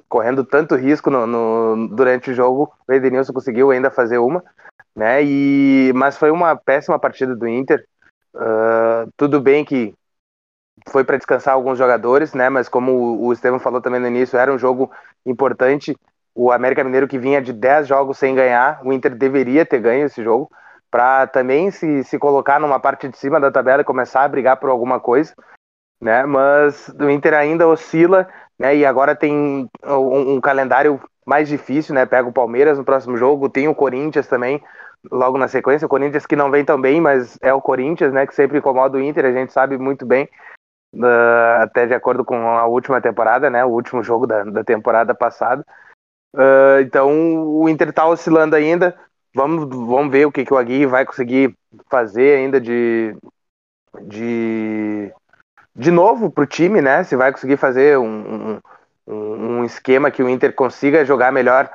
correndo 0.09 0.43
tanto 0.43 0.75
risco 0.75 1.09
no, 1.09 1.25
no, 1.25 1.87
durante 1.89 2.31
o 2.31 2.33
jogo, 2.33 2.73
o 2.87 2.93
Edenilson 2.93 3.33
conseguiu 3.33 3.71
ainda 3.71 3.89
fazer 3.89 4.17
uma, 4.17 4.43
né? 4.95 5.23
E, 5.23 5.91
mas 5.95 6.17
foi 6.17 6.31
uma 6.31 6.55
péssima 6.55 6.99
partida 6.99 7.35
do 7.35 7.47
Inter. 7.47 7.85
Uh, 8.35 9.11
tudo 9.17 9.41
bem 9.41 9.65
que 9.65 9.95
foi 10.89 11.03
para 11.03 11.17
descansar 11.17 11.53
alguns 11.53 11.77
jogadores, 11.77 12.33
né? 12.33 12.49
Mas 12.49 12.69
como 12.69 13.21
o 13.21 13.33
Estevam 13.33 13.59
falou 13.59 13.81
também 13.81 13.99
no 13.99 14.07
início, 14.07 14.37
era 14.37 14.53
um 14.53 14.57
jogo 14.57 14.91
importante. 15.25 15.95
O 16.35 16.51
América 16.51 16.83
Mineiro 16.83 17.07
que 17.07 17.17
vinha 17.17 17.41
de 17.41 17.51
10 17.51 17.87
jogos 17.87 18.17
sem 18.17 18.35
ganhar, 18.35 18.79
o 18.83 18.93
Inter 18.93 19.15
deveria 19.15 19.65
ter 19.65 19.79
ganho 19.79 20.05
esse 20.05 20.23
jogo 20.23 20.49
para 20.89 21.27
também 21.27 21.69
se, 21.71 22.03
se 22.03 22.17
colocar 22.17 22.59
numa 22.59 22.79
parte 22.79 23.09
de 23.09 23.17
cima 23.17 23.39
da 23.39 23.51
tabela 23.51 23.81
e 23.81 23.85
começar 23.85 24.23
a 24.23 24.27
brigar 24.27 24.57
por 24.57 24.69
alguma 24.69 24.99
coisa, 24.99 25.33
né? 26.01 26.25
Mas 26.25 26.89
o 26.89 27.09
Inter 27.09 27.33
ainda 27.33 27.67
oscila, 27.67 28.27
né? 28.57 28.75
E 28.75 28.85
agora 28.85 29.15
tem 29.15 29.69
um, 29.85 30.35
um 30.35 30.41
calendário 30.41 31.01
mais 31.25 31.49
difícil, 31.49 31.93
né? 31.93 32.05
Pega 32.05 32.29
o 32.29 32.33
Palmeiras 32.33 32.77
no 32.77 32.85
próximo 32.85 33.17
jogo, 33.17 33.49
tem 33.49 33.67
o 33.67 33.75
Corinthians 33.75 34.27
também 34.27 34.63
logo 35.11 35.37
na 35.37 35.47
sequência. 35.47 35.85
O 35.85 35.89
Corinthians 35.89 36.25
que 36.25 36.35
não 36.35 36.49
vem 36.49 36.63
tão 36.63 36.79
bem, 36.79 37.01
mas 37.01 37.37
é 37.41 37.53
o 37.53 37.61
Corinthians, 37.61 38.13
né? 38.13 38.25
Que 38.25 38.33
sempre 38.33 38.59
incomoda 38.59 38.97
o 38.97 39.01
Inter, 39.01 39.25
a 39.25 39.31
gente 39.31 39.51
sabe 39.51 39.77
muito 39.77 40.05
bem. 40.05 40.29
Uh, 40.97 41.61
até 41.61 41.85
de 41.85 41.93
acordo 41.93 42.25
com 42.25 42.35
a 42.35 42.65
última 42.65 42.99
temporada, 42.99 43.51
né? 43.51 43.63
O 43.63 43.69
último 43.69 44.03
jogo 44.03 44.25
da, 44.25 44.43
da 44.43 44.63
temporada 44.63 45.13
passada. 45.13 45.63
Uh, 46.35 46.81
então 46.81 47.09
o 47.45 47.69
Inter 47.69 47.93
tá 47.93 48.07
oscilando 48.07 48.55
ainda. 48.55 48.97
Vamos, 49.35 49.65
vamos 49.69 50.11
ver 50.11 50.25
o 50.25 50.31
que, 50.31 50.43
que 50.43 50.53
o 50.53 50.57
Aguirre 50.57 50.87
vai 50.87 51.05
conseguir 51.05 51.55
fazer 51.87 52.37
ainda 52.37 52.59
de, 52.59 53.15
de, 54.01 55.13
de 55.75 55.91
novo 55.91 56.31
pro 56.31 56.47
time, 56.47 56.81
né? 56.81 57.03
Se 57.03 57.15
vai 57.15 57.31
conseguir 57.31 57.57
fazer 57.57 57.99
um, 57.99 58.59
um, 59.07 59.59
um 59.59 59.63
esquema 59.63 60.09
que 60.09 60.23
o 60.23 60.29
Inter 60.29 60.53
consiga 60.55 61.05
jogar 61.05 61.31
melhor 61.31 61.69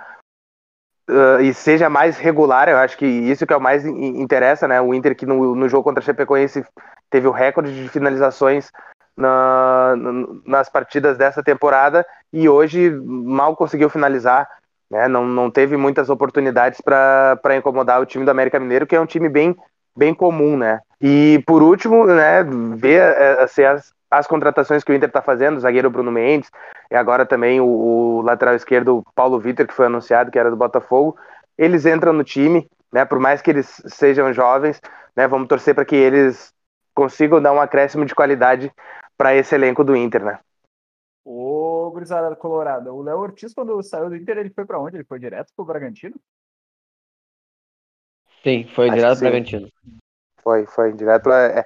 uh, 1.09 1.41
e 1.41 1.55
seja 1.55 1.89
mais 1.89 2.19
regular, 2.19 2.69
eu 2.69 2.79
acho 2.79 2.99
que 2.99 3.07
isso 3.07 3.47
que 3.47 3.53
é 3.53 3.57
o 3.57 3.61
mais 3.61 3.87
interessa, 3.87 4.67
né? 4.67 4.81
O 4.81 4.93
Inter 4.93 5.15
que 5.15 5.27
no, 5.27 5.55
no 5.55 5.69
jogo 5.69 5.85
contra 5.85 6.03
a 6.03 6.05
Chapecoense 6.05 6.65
teve 7.09 7.29
o 7.29 7.33
recorde 7.33 7.73
de 7.73 7.89
finalizações 7.89 8.73
na, 9.17 9.95
nas 10.47 10.69
partidas 10.69 11.17
dessa 11.17 11.43
temporada 11.43 12.05
e 12.33 12.49
hoje 12.49 12.91
mal 12.91 13.55
conseguiu 13.57 13.91
finalizar, 13.91 14.49
né? 14.91 15.09
Não, 15.09 15.27
não 15.27 15.51
teve 15.51 15.77
muitas 15.77 16.11
oportunidades 16.11 16.81
para 16.81 17.57
incomodar 17.57 18.01
o 18.01 18.07
time 18.07 18.25
do 18.25 18.31
América 18.31 18.59
Mineiro, 18.59 18.87
que 18.87 18.97
é 18.97 19.01
um 19.01 19.07
time 19.07 19.29
bem, 19.29 19.57
bem 19.97 20.15
comum, 20.15 20.57
né? 20.57 20.81
E 21.01 21.43
por 21.47 21.63
último, 21.63 22.07
né, 22.07 22.45
ver 22.77 23.03
assim, 23.41 23.65
as, 23.65 23.93
as 24.11 24.27
contratações 24.27 24.85
que 24.85 24.93
o 24.93 24.95
Inter 24.95 25.09
está 25.09 25.23
fazendo, 25.23 25.57
o 25.57 25.61
zagueiro 25.61 25.91
Bruno 25.91 26.13
Mendes, 26.13 26.51
e 26.91 26.95
agora 26.95 27.27
também 27.27 27.61
o, 27.61 27.67
o 27.67 28.23
lateral 28.23 28.55
esquerdo 28.55 29.03
Paulo 29.15 29.39
Vitor, 29.39 29.67
que 29.67 29.75
foi 29.75 29.87
anunciado, 29.87 30.31
que 30.31 30.39
era 30.39 30.51
do 30.51 30.57
Botafogo, 30.57 31.17
eles 31.57 31.87
entram 31.87 32.13
no 32.13 32.25
time, 32.25 32.69
né? 32.93 33.05
Por 33.05 33.19
mais 33.19 33.43
que 33.43 33.51
eles 33.51 33.83
sejam 33.87 34.33
jovens, 34.33 34.81
né? 35.17 35.27
Vamos 35.27 35.49
torcer 35.49 35.75
para 35.75 35.85
que 35.85 35.97
eles 35.97 36.53
consigam 36.95 37.41
dar 37.41 37.53
um 37.53 37.61
acréscimo 37.61 38.05
de 38.05 38.15
qualidade 38.15 38.71
para 39.23 39.37
esse 39.37 39.55
elenco 39.55 39.85
do 39.85 39.95
Inter, 39.95 40.25
né? 40.25 40.41
Ô, 41.25 41.89
gurizada 41.93 42.35
colorada, 42.35 42.93
o 42.93 43.03
Léo 43.03 43.19
Ortiz, 43.19 43.55
quando 43.55 43.81
saiu 43.81 44.09
do 44.09 44.17
Inter, 44.17 44.37
ele 44.37 44.51
foi 44.51 44.67
para 44.67 44.81
onde? 44.81 44.97
Ele 44.97 45.05
foi 45.05 45.21
direto 45.21 45.53
pro 45.55 45.65
Bragantino? 45.65 46.17
Sim, 48.43 48.67
foi 48.75 48.89
Acho 48.89 48.97
direto 48.97 49.19
pro 49.21 49.29
Bragantino. 49.29 49.69
Foi, 50.43 50.67
foi 50.67 50.93
direto. 50.93 51.31
É, 51.31 51.65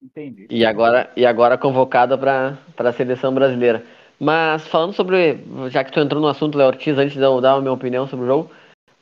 Entendi. 0.00 0.46
E 0.48 0.64
agora, 0.64 1.10
e 1.16 1.26
agora 1.26 1.58
convocado 1.58 2.16
para 2.16 2.56
a 2.78 2.92
seleção 2.92 3.34
brasileira. 3.34 3.84
Mas 4.20 4.64
falando 4.68 4.92
sobre, 4.92 5.40
já 5.70 5.82
que 5.82 5.90
tu 5.90 5.98
entrou 5.98 6.22
no 6.22 6.28
assunto 6.28 6.56
Léo 6.56 6.68
Ortiz, 6.68 6.96
antes 6.96 7.16
de 7.16 7.20
eu 7.20 7.40
dar 7.40 7.54
a 7.54 7.60
minha 7.60 7.72
opinião 7.72 8.06
sobre 8.06 8.26
o 8.26 8.28
jogo, 8.28 8.50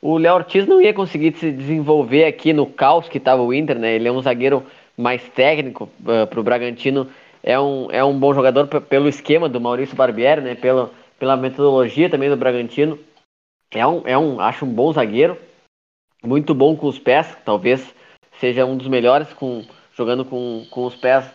o 0.01 0.17
Léo 0.17 0.33
Ortiz 0.33 0.65
não 0.65 0.81
ia 0.81 0.91
conseguir 0.91 1.37
se 1.37 1.51
desenvolver 1.51 2.25
aqui 2.25 2.51
no 2.51 2.65
caos 2.65 3.07
que 3.07 3.19
estava 3.19 3.43
o 3.43 3.53
Inter, 3.53 3.77
né? 3.77 3.93
Ele 3.93 4.07
é 4.07 4.11
um 4.11 4.23
zagueiro 4.23 4.65
mais 4.97 5.27
técnico 5.29 5.87
uh, 6.01 6.25
para 6.25 6.39
o 6.39 6.43
Bragantino, 6.43 7.07
é 7.43 7.59
um, 7.59 7.91
é 7.91 8.03
um 8.03 8.17
bom 8.17 8.33
jogador 8.33 8.67
pelo 8.67 9.09
esquema 9.09 9.49
do 9.49 9.59
Maurício 9.59 9.97
Barbieri, 9.97 10.41
né? 10.41 10.55
Pela, 10.55 10.89
pela 11.19 11.35
metodologia 11.35 12.09
também 12.09 12.29
do 12.29 12.37
Bragantino. 12.37 12.97
É 13.69 13.85
um, 13.85 14.07
é 14.07 14.17
um, 14.17 14.39
acho 14.39 14.65
um 14.65 14.73
bom 14.73 14.93
zagueiro, 14.93 15.37
muito 16.23 16.53
bom 16.55 16.75
com 16.75 16.87
os 16.87 16.99
pés, 16.99 17.35
talvez 17.43 17.93
seja 18.39 18.65
um 18.65 18.77
dos 18.77 18.87
melhores 18.87 19.33
com, 19.33 19.65
jogando 19.93 20.23
com, 20.23 20.65
com 20.69 20.85
os 20.85 20.95
pés 20.95 21.25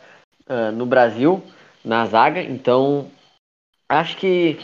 uh, 0.48 0.72
no 0.72 0.86
Brasil, 0.86 1.42
na 1.84 2.06
zaga. 2.06 2.40
Então, 2.40 3.10
acho 3.88 4.16
que 4.16 4.58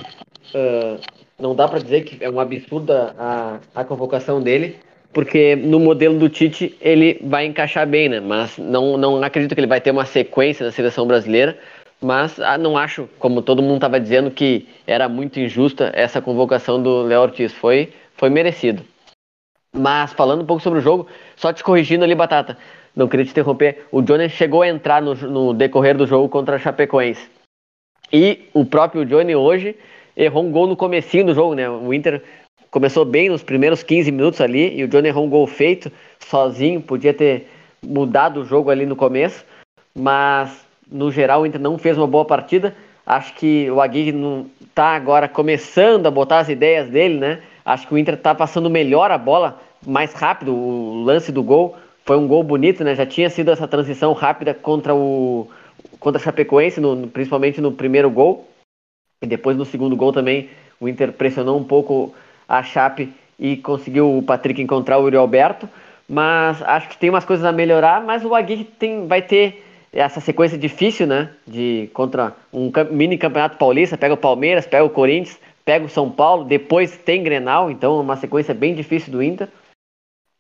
uh, 0.55 1.01
não 1.39 1.55
dá 1.55 1.69
para 1.69 1.81
dizer 1.81 2.05
que 2.05 2.25
é 2.25 2.31
um 2.31 2.41
absurdo 2.41 2.93
a, 2.93 3.61
a 3.75 3.85
convocação 3.85 4.41
dele, 4.41 4.79
porque 5.15 5.55
no 5.55 5.79
modelo 5.79 6.19
do 6.19 6.29
Tite 6.29 6.77
ele 6.81 7.19
vai 7.23 7.47
encaixar 7.47 7.87
bem, 7.87 8.09
né? 8.09 8.21
Mas 8.21 8.59
não, 8.59 8.97
não 8.97 9.23
acredito 9.23 9.55
que 9.55 9.61
ele 9.61 9.69
vai 9.69 9.81
ter 9.81 9.93
uma 9.93 10.05
sequência 10.05 10.67
na 10.67 10.73
seleção 10.73 11.07
brasileira. 11.07 11.57
Mas 12.03 12.39
ah, 12.41 12.59
não 12.59 12.77
acho, 12.77 13.09
como 13.19 13.41
todo 13.41 13.63
mundo 13.63 13.77
estava 13.77 13.99
dizendo, 13.99 14.31
que 14.31 14.69
era 14.87 15.09
muito 15.09 15.41
injusta 15.41 15.91
essa 15.95 16.21
convocação 16.21 16.83
do 16.83 17.03
Léo 17.03 17.23
Ortiz. 17.23 17.53
Foi, 17.53 17.93
foi 18.17 18.29
merecido. 18.29 18.83
Mas 19.75 20.13
falando 20.13 20.43
um 20.43 20.47
pouco 20.47 20.63
sobre 20.63 20.81
o 20.81 20.83
jogo, 20.83 21.07
só 21.37 21.53
te 21.53 21.65
corrigindo 21.65 22.05
ali, 22.05 22.15
Batata, 22.15 22.59
não 22.95 23.09
queria 23.09 23.25
te 23.25 23.31
interromper. 23.31 23.87
O 23.91 24.03
Johnny 24.03 24.29
chegou 24.29 24.63
a 24.63 24.69
entrar 24.69 25.01
no, 25.01 25.15
no 25.15 25.55
decorrer 25.55 25.97
do 25.97 26.07
jogo 26.07 26.29
contra 26.29 26.57
a 26.57 26.59
Chapecoense. 26.59 27.29
E 28.13 28.49
o 28.53 28.65
próprio 28.65 29.05
Johnny 29.05 29.35
hoje 29.35 29.77
errou 30.17 30.45
um 30.45 30.51
gol 30.51 30.67
no 30.67 30.77
comecinho 30.77 31.27
do 31.27 31.35
jogo, 31.35 31.55
né? 31.55 31.69
O 31.69 31.93
Inter 31.93 32.23
começou 32.75 33.05
bem 33.05 33.29
nos 33.29 33.41
primeiros 33.41 33.85
15 33.85 34.11
minutos 34.11 34.41
ali 34.41 34.77
e 34.77 34.83
o 34.83 34.89
Johnny 34.89 35.07
errou 35.07 35.25
um 35.25 35.31
gol 35.31 35.47
feito 35.47 35.93
sozinho, 36.19 36.81
podia 36.83 37.15
ter 37.15 37.49
mudado 37.81 38.41
o 38.41 38.45
jogo 38.45 38.69
ali 38.69 38.85
no 38.85 38.97
começo, 38.97 39.45
mas 39.95 40.51
no 40.91 41.09
geral 41.09 41.43
o 41.43 41.47
Inter 41.47 41.61
não 41.61 41.79
fez 41.79 41.97
uma 41.97 42.09
boa 42.09 42.25
partida. 42.25 42.75
Acho 43.07 43.33
que 43.35 43.71
o 43.71 43.81
Aguirre 43.81 44.11
não 44.11 44.47
tá 44.75 44.97
agora 44.97 45.29
começando 45.29 46.07
a 46.09 46.11
botar 46.11 46.41
as 46.41 46.49
ideias 46.49 46.89
dele, 46.89 47.17
né? 47.17 47.43
Acho 47.65 47.87
que 47.87 47.95
o 47.95 47.99
Inter 47.99 48.17
tá 48.17 48.35
passando 48.35 48.69
melhor 48.69 49.09
a 49.13 49.19
bola, 49.19 49.61
mais 49.87 50.13
rápido, 50.13 50.53
o 50.53 51.05
lance 51.05 51.31
do 51.31 51.45
gol 51.45 51.77
foi 52.05 52.17
um 52.17 52.27
gol 52.27 52.43
bonito, 52.43 52.83
né? 52.83 52.97
Já 52.97 53.07
tinha 53.07 53.31
sido 53.31 53.53
essa 53.53 53.69
transição 53.69 54.13
rápida 54.15 54.53
contra 54.53 54.93
o 54.93 55.47
contra 56.01 56.21
a 56.21 56.25
Chapecoense, 56.25 56.81
no, 56.81 57.07
principalmente 57.07 57.61
no 57.61 57.71
primeiro 57.71 58.11
gol. 58.11 58.49
E 59.23 59.29
depois 59.29 59.57
no 59.57 59.65
segundo 59.65 59.95
gol 59.95 60.13
também 60.13 60.49
o 60.81 60.89
Inter 60.89 61.13
pressionou 61.13 61.57
um 61.57 61.63
pouco 61.63 62.13
a 62.49 62.63
Chape 62.63 63.13
e 63.39 63.57
conseguiu 63.57 64.17
o 64.17 64.23
Patrick 64.23 64.61
encontrar 64.61 64.99
o 64.99 65.05
Uri 65.05 65.17
Alberto. 65.17 65.69
Mas 66.09 66.61
acho 66.63 66.89
que 66.89 66.99
tem 66.99 67.09
umas 67.09 67.25
coisas 67.25 67.45
a 67.45 67.53
melhorar, 67.53 68.03
mas 68.03 68.25
o 68.25 68.35
Aguirre 68.35 68.65
tem, 68.65 69.07
vai 69.07 69.23
ter 69.23 69.65
essa 69.93 70.21
sequência 70.21 70.59
difícil, 70.59 71.07
né? 71.07 71.31
De 71.47 71.89
contra 71.95 72.35
um 72.53 72.71
mini 72.91 73.17
campeonato 73.17 73.57
paulista, 73.57 73.97
pega 73.97 74.15
o 74.15 74.19
Palmeiras, 74.19 74.67
pega 74.67 74.85
o 74.85 74.91
Corinthians, 74.91 75.39
pega 75.65 75.87
o 75.87 75.89
São 75.89 76.11
Paulo, 76.11 76.45
depois 76.45 76.97
tem 76.99 77.23
Grenal, 77.23 77.71
então 77.71 77.99
é 77.99 78.03
uma 78.03 78.17
sequência 78.17 78.53
bem 78.53 78.75
difícil 78.75 79.13
do 79.13 79.23
Inter. 79.23 79.49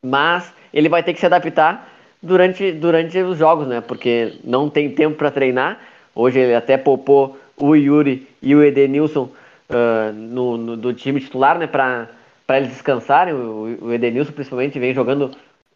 Mas 0.05 0.53
ele 0.73 0.89
vai 0.89 1.03
ter 1.03 1.15
que 1.15 1.21
se 1.21 1.27
adaptar 1.27 1.89
durante, 2.23 2.73
durante 2.73 3.19
os 3.19 3.39
jogos, 3.39 3.67
né? 3.67 3.81
Porque 3.81 4.35
não 4.45 4.69
tem 4.69 4.91
tempo 4.91 5.17
para 5.17 5.31
treinar. 5.31 5.81
Hoje 6.15 6.39
ele 6.39 6.55
até 6.55 6.77
poupou 6.77 7.39
o 7.57 7.75
Yuri 7.75 8.27
e 8.43 8.55
o 8.55 8.63
Edenilson 8.63 9.31
uh, 9.71 10.13
no, 10.13 10.57
no, 10.57 10.77
do 10.77 10.93
time 10.93 11.21
titular, 11.21 11.59
né? 11.59 11.67
Para 11.67 12.09
eles 12.51 12.69
descansarem. 12.69 13.35
O, 13.35 13.79
o 13.81 13.93
Edenilson, 13.93 14.33
principalmente, 14.33 14.79
vem 14.79 14.95
jogando 14.95 15.31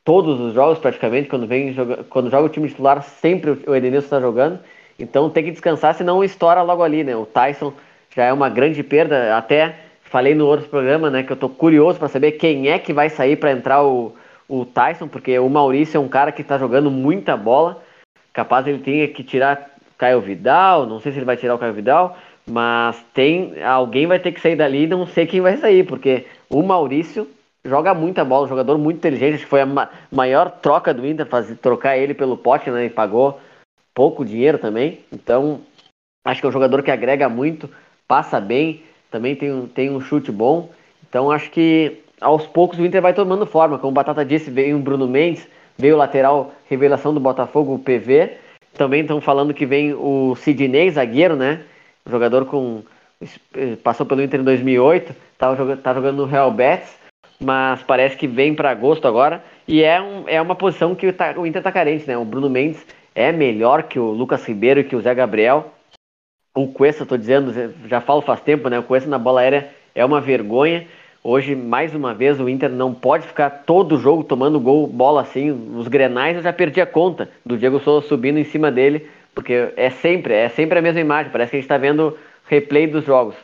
todos 0.05 0.41
os 0.41 0.55
jogos 0.55 0.79
praticamente. 0.79 1.29
Quando, 1.29 1.47
vem 1.47 1.73
joga, 1.73 2.05
quando 2.05 2.31
joga 2.31 2.47
o 2.47 2.49
time 2.49 2.69
titular, 2.69 3.03
sempre 3.03 3.59
o 3.67 3.75
Edenilson 3.75 4.07
está 4.07 4.21
jogando. 4.21 4.59
Então 4.99 5.31
tem 5.31 5.45
que 5.45 5.53
descansar, 5.53 5.95
senão 5.95 6.25
estoura 6.25 6.63
logo 6.63 6.83
ali, 6.83 7.05
né? 7.05 7.15
O 7.15 7.25
Tyson 7.25 7.73
já 8.15 8.25
é 8.25 8.33
uma 8.33 8.49
grande 8.49 8.83
perda. 8.83 9.37
Até 9.37 9.77
falei 10.03 10.35
no 10.35 10.47
outro 10.47 10.69
programa, 10.69 11.11
né? 11.11 11.23
Que 11.23 11.33
eu 11.33 11.37
tô 11.37 11.49
curioso 11.49 11.99
para 11.99 12.09
saber 12.09 12.33
quem 12.33 12.69
é 12.69 12.79
que 12.79 12.93
vai 12.93 13.09
sair 13.09 13.37
para 13.37 13.53
entrar 13.53 13.85
o, 13.85 14.15
o 14.49 14.65
Tyson, 14.65 15.07
porque 15.07 15.39
o 15.39 15.49
Maurício 15.49 15.99
é 15.99 16.01
um 16.01 16.09
cara 16.09 16.33
que 16.33 16.43
está 16.43 16.59
jogando 16.59 16.91
muita 16.91 17.37
bola. 17.37 17.83
Capaz 18.33 18.67
ele 18.67 18.79
tenha 18.79 19.07
que 19.09 19.23
tirar 19.23 19.71
Caio 19.97 20.21
Vidal, 20.21 20.87
não 20.87 21.01
sei 21.01 21.13
se 21.13 21.19
ele 21.19 21.25
vai 21.25 21.37
tirar 21.37 21.57
o 21.57 21.59
Caio 21.59 21.75
Vidal, 21.75 22.17
mas 22.49 22.97
tem 23.13 23.63
alguém 23.63 24.07
vai 24.07 24.19
ter 24.19 24.33
que 24.33 24.41
sair 24.41 24.57
dali, 24.57 24.87
não 24.87 25.07
sei 25.07 25.27
quem 25.27 25.41
vai 25.41 25.57
sair, 25.57 25.85
porque 25.85 26.27
o 26.49 26.63
Maurício 26.63 27.29
joga 27.65 27.93
muita 27.93 28.25
bola, 28.25 28.47
um 28.47 28.49
jogador 28.49 28.79
muito 28.79 28.97
inteligente, 28.97 29.45
foi 29.45 29.61
a 29.61 29.67
ma 29.67 29.91
maior 30.11 30.51
troca 30.51 30.95
do 30.95 31.07
Inter, 31.07 31.27
fazer, 31.27 31.57
trocar 31.57 31.99
ele 31.99 32.15
pelo 32.15 32.37
pote, 32.37 32.71
né, 32.71 32.87
e 32.87 32.91
pagou 32.91 33.39
pouco 33.95 34.25
dinheiro 34.25 34.59
também, 34.59 35.01
então 35.13 35.61
acho 36.25 36.41
que 36.41 36.47
é 36.47 36.49
um 36.49 36.53
jogador 36.53 36.83
que 36.83 36.91
agrega 36.91 37.29
muito, 37.29 37.69
passa 38.07 38.41
bem, 38.41 38.83
também 39.11 39.37
tem 39.37 39.53
um, 39.53 39.67
tem 39.67 39.91
um 39.91 40.01
chute 40.01 40.33
bom, 40.33 40.71
então 41.09 41.31
acho 41.31 41.51
que 41.51 42.03
aos 42.21 42.47
poucos 42.47 42.79
o 42.79 42.85
Inter 42.85 43.01
vai 43.01 43.15
tomando 43.15 43.47
forma. 43.47 43.79
Como 43.79 43.91
o 43.91 43.95
Batata 43.95 44.25
disse, 44.25 44.51
veio 44.51 44.77
o 44.77 44.81
Bruno 44.81 45.07
Mendes, 45.07 45.47
veio 45.77 45.95
o 45.95 45.99
lateral 45.99 46.53
revelação 46.69 47.15
do 47.15 47.21
Botafogo, 47.21 47.75
o 47.75 47.79
PV. 47.79 48.33
Também 48.75 49.03
estão 49.03 49.21
falando 49.21 49.55
que 49.55 49.67
vem 49.67 49.95
o 49.95 50.37
Sidney, 50.37 50.91
zagueiro, 50.91 51.37
né? 51.37 51.63
Jogador 52.09 52.45
com. 52.47 52.83
Passou 53.83 54.07
pelo 54.07 54.23
Inter 54.23 54.41
em 54.41 54.45
2008, 54.45 55.13
estava 55.33 55.57
jogando, 55.57 55.83
tá 55.83 55.93
jogando 55.93 56.19
no 56.19 56.25
Real 56.25 56.53
Betis, 56.53 56.97
mas 57.41 57.83
parece 57.83 58.17
que 58.17 58.29
vem 58.29 58.55
para 58.55 58.71
agosto 58.71 59.09
agora. 59.09 59.43
E 59.67 59.83
é, 59.83 60.01
um, 60.01 60.25
é 60.29 60.41
uma 60.41 60.55
posição 60.55 60.95
que 60.95 61.07
o, 61.09 61.15
o 61.41 61.47
Inter 61.47 61.59
está 61.59 61.73
carente, 61.73 62.07
né? 62.07 62.17
O 62.17 62.25
Bruno 62.25 62.49
Mendes 62.49 62.87
é 63.15 63.33
melhor 63.33 63.83
que 63.85 63.99
o 63.99 64.13
Lucas 64.13 64.47
Ribeiro 64.47 64.81
e 64.81 64.85
que 64.85 64.95
o 64.95 65.01
Zé 65.01 65.15
Gabriel. 65.15 65.73
O 66.55 66.69
Cuesta, 66.69 67.03
estou 67.03 67.19
dizendo, 67.19 67.53
já 67.89 68.01
falo 68.01 68.23
faz 68.23 68.41
tempo, 68.41 68.69
né? 68.69 68.79
O 68.79 68.85
Cuesta 68.85 69.11
na 69.11 69.19
bola 69.19 69.41
aérea 69.41 69.69
é 69.95 70.05
uma 70.05 70.21
vergonha. 70.21 70.87
Hoje, 71.23 71.57
mais 71.57 71.95
uma 71.95 72.15
vez, 72.15 72.41
o 72.41 72.49
Inter 72.49 72.71
não 72.71 72.95
pode 72.95 73.27
ficar 73.27 73.51
todo 73.51 73.99
jogo 73.99 74.23
tomando 74.23 74.61
gol, 74.61 74.87
bola 74.87 75.23
assim. 75.23 75.51
Os 75.77 75.89
grenais 75.89 76.37
eu 76.37 76.43
já 76.43 76.53
perdi 76.53 76.81
a 76.81 76.87
conta 76.87 77.29
do 77.45 77.59
Diego 77.59 77.81
Souza 77.81 78.07
subindo 78.07 78.39
em 78.39 78.45
cima 78.45 78.71
dele, 78.71 79.09
porque 79.39 79.73
é 79.77 79.89
sempre, 79.89 80.35
é 80.35 80.49
sempre 80.49 80.81
a 80.81 80.83
mesma 80.83 81.01
imagem. 81.01 81.31
Parece 81.31 81.53
que 81.53 81.57
a 81.57 81.61
gente 81.61 81.67
está 81.67 81.79
vendo 81.79 82.19
replay 82.49 82.89
dos 82.89 83.05
jogos. 83.05 83.37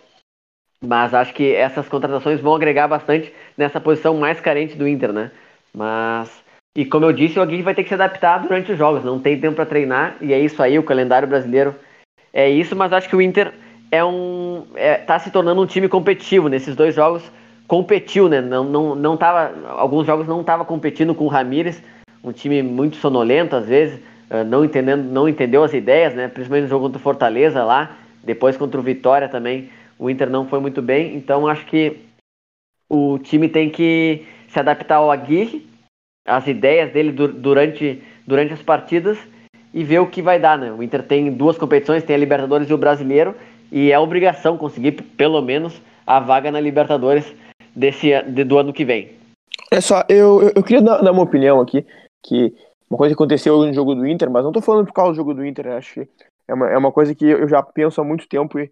Mas 0.84 1.14
acho 1.14 1.32
que 1.32 1.54
essas 1.54 1.88
contratações 1.88 2.40
vão 2.40 2.56
agregar 2.56 2.88
bastante 2.88 3.32
nessa 3.56 3.80
posição 3.80 4.16
mais 4.16 4.40
carente 4.40 4.76
do 4.76 4.88
Inter, 4.88 5.12
né? 5.12 5.30
Mas. 5.72 6.42
E 6.76 6.84
como 6.84 7.06
eu 7.06 7.12
disse, 7.12 7.38
o 7.38 7.42
Aguirre 7.42 7.62
vai 7.62 7.76
ter 7.76 7.84
que 7.84 7.90
se 7.90 7.94
adaptar 7.94 8.38
durante 8.38 8.72
os 8.72 8.76
jogos, 8.76 9.04
não 9.04 9.20
tem 9.20 9.38
tempo 9.38 9.54
para 9.54 9.66
treinar, 9.66 10.16
e 10.20 10.32
é 10.32 10.40
isso 10.40 10.60
aí, 10.60 10.76
o 10.76 10.82
calendário 10.82 11.28
brasileiro 11.28 11.72
é 12.32 12.50
isso, 12.50 12.74
mas 12.74 12.92
acho 12.92 13.08
que 13.08 13.14
o 13.14 13.22
Inter 13.22 13.54
é 13.92 14.04
um. 14.04 14.66
É, 14.74 14.96
tá 14.96 15.16
se 15.20 15.30
tornando 15.30 15.62
um 15.62 15.66
time 15.66 15.88
competitivo 15.88 16.48
nesses 16.48 16.74
dois 16.74 16.92
jogos 16.92 17.22
competiu, 17.68 18.28
né? 18.28 18.40
Não, 18.40 18.64
não, 18.64 18.96
não 18.96 19.16
tava, 19.16 19.54
alguns 19.68 20.04
jogos 20.04 20.26
não 20.26 20.40
estava 20.40 20.64
competindo 20.64 21.14
com 21.14 21.24
o 21.24 21.28
Ramires, 21.28 21.80
um 22.24 22.32
time 22.32 22.64
muito 22.64 22.96
sonolento 22.96 23.54
às 23.54 23.68
vezes, 23.68 24.00
não 24.46 24.64
entendendo, 24.64 25.04
não 25.04 25.28
entendeu 25.28 25.62
as 25.62 25.72
ideias, 25.72 26.14
né? 26.14 26.28
Principalmente 26.28 26.64
no 26.64 26.70
jogo 26.70 26.86
contra 26.86 26.98
o 26.98 27.02
Fortaleza 27.02 27.64
lá, 27.64 27.96
depois 28.22 28.56
contra 28.56 28.80
o 28.80 28.82
Vitória 28.82 29.28
também, 29.28 29.70
o 29.98 30.08
Inter 30.08 30.30
não 30.30 30.46
foi 30.46 30.60
muito 30.60 30.80
bem. 30.80 31.14
Então 31.14 31.46
acho 31.46 31.66
que 31.66 31.98
o 32.88 33.18
time 33.18 33.48
tem 33.48 33.70
que 33.70 34.26
se 34.48 34.58
adaptar 34.58 34.96
ao 34.96 35.10
Aguirre, 35.10 35.66
as 36.26 36.46
ideias 36.46 36.92
dele 36.92 37.12
durante, 37.12 38.02
durante 38.26 38.52
as 38.52 38.62
partidas 38.62 39.18
e 39.72 39.82
ver 39.82 39.98
o 39.98 40.06
que 40.06 40.22
vai 40.22 40.38
dar, 40.38 40.56
né? 40.56 40.72
O 40.72 40.82
Inter 40.82 41.02
tem 41.02 41.32
duas 41.32 41.58
competições, 41.58 42.04
tem 42.04 42.14
a 42.14 42.18
Libertadores 42.18 42.70
e 42.70 42.74
o 42.74 42.78
Brasileiro, 42.78 43.34
e 43.70 43.90
é 43.90 43.98
obrigação 43.98 44.56
conseguir 44.56 44.92
pelo 44.92 45.42
menos 45.42 45.80
a 46.06 46.20
vaga 46.20 46.50
na 46.50 46.60
Libertadores 46.60 47.34
desse, 47.74 48.22
de, 48.22 48.44
do 48.44 48.56
ano 48.56 48.72
que 48.72 48.84
vem. 48.84 49.10
É 49.70 49.80
só, 49.80 50.04
eu, 50.08 50.42
eu, 50.42 50.52
eu 50.54 50.62
queria 50.62 50.80
dar, 50.80 51.02
dar, 51.02 51.10
uma 51.10 51.22
opinião 51.22 51.60
aqui, 51.60 51.84
que 52.24 52.54
uma 52.94 52.98
coisa 52.98 53.12
que 53.12 53.20
aconteceu 53.20 53.58
no 53.58 53.72
jogo 53.72 53.94
do 53.94 54.06
Inter, 54.06 54.30
mas 54.30 54.44
não 54.44 54.52
tô 54.52 54.60
falando 54.60 54.86
por 54.86 54.92
causa 54.92 55.12
do 55.12 55.16
jogo 55.16 55.34
do 55.34 55.44
Inter, 55.44 55.66
acho 55.72 55.94
que 55.94 56.08
é 56.46 56.54
uma, 56.54 56.70
é 56.70 56.78
uma 56.78 56.92
coisa 56.92 57.12
que 57.12 57.24
eu 57.24 57.48
já 57.48 57.60
penso 57.60 58.00
há 58.00 58.04
muito 58.04 58.28
tempo 58.28 58.56
e 58.58 58.70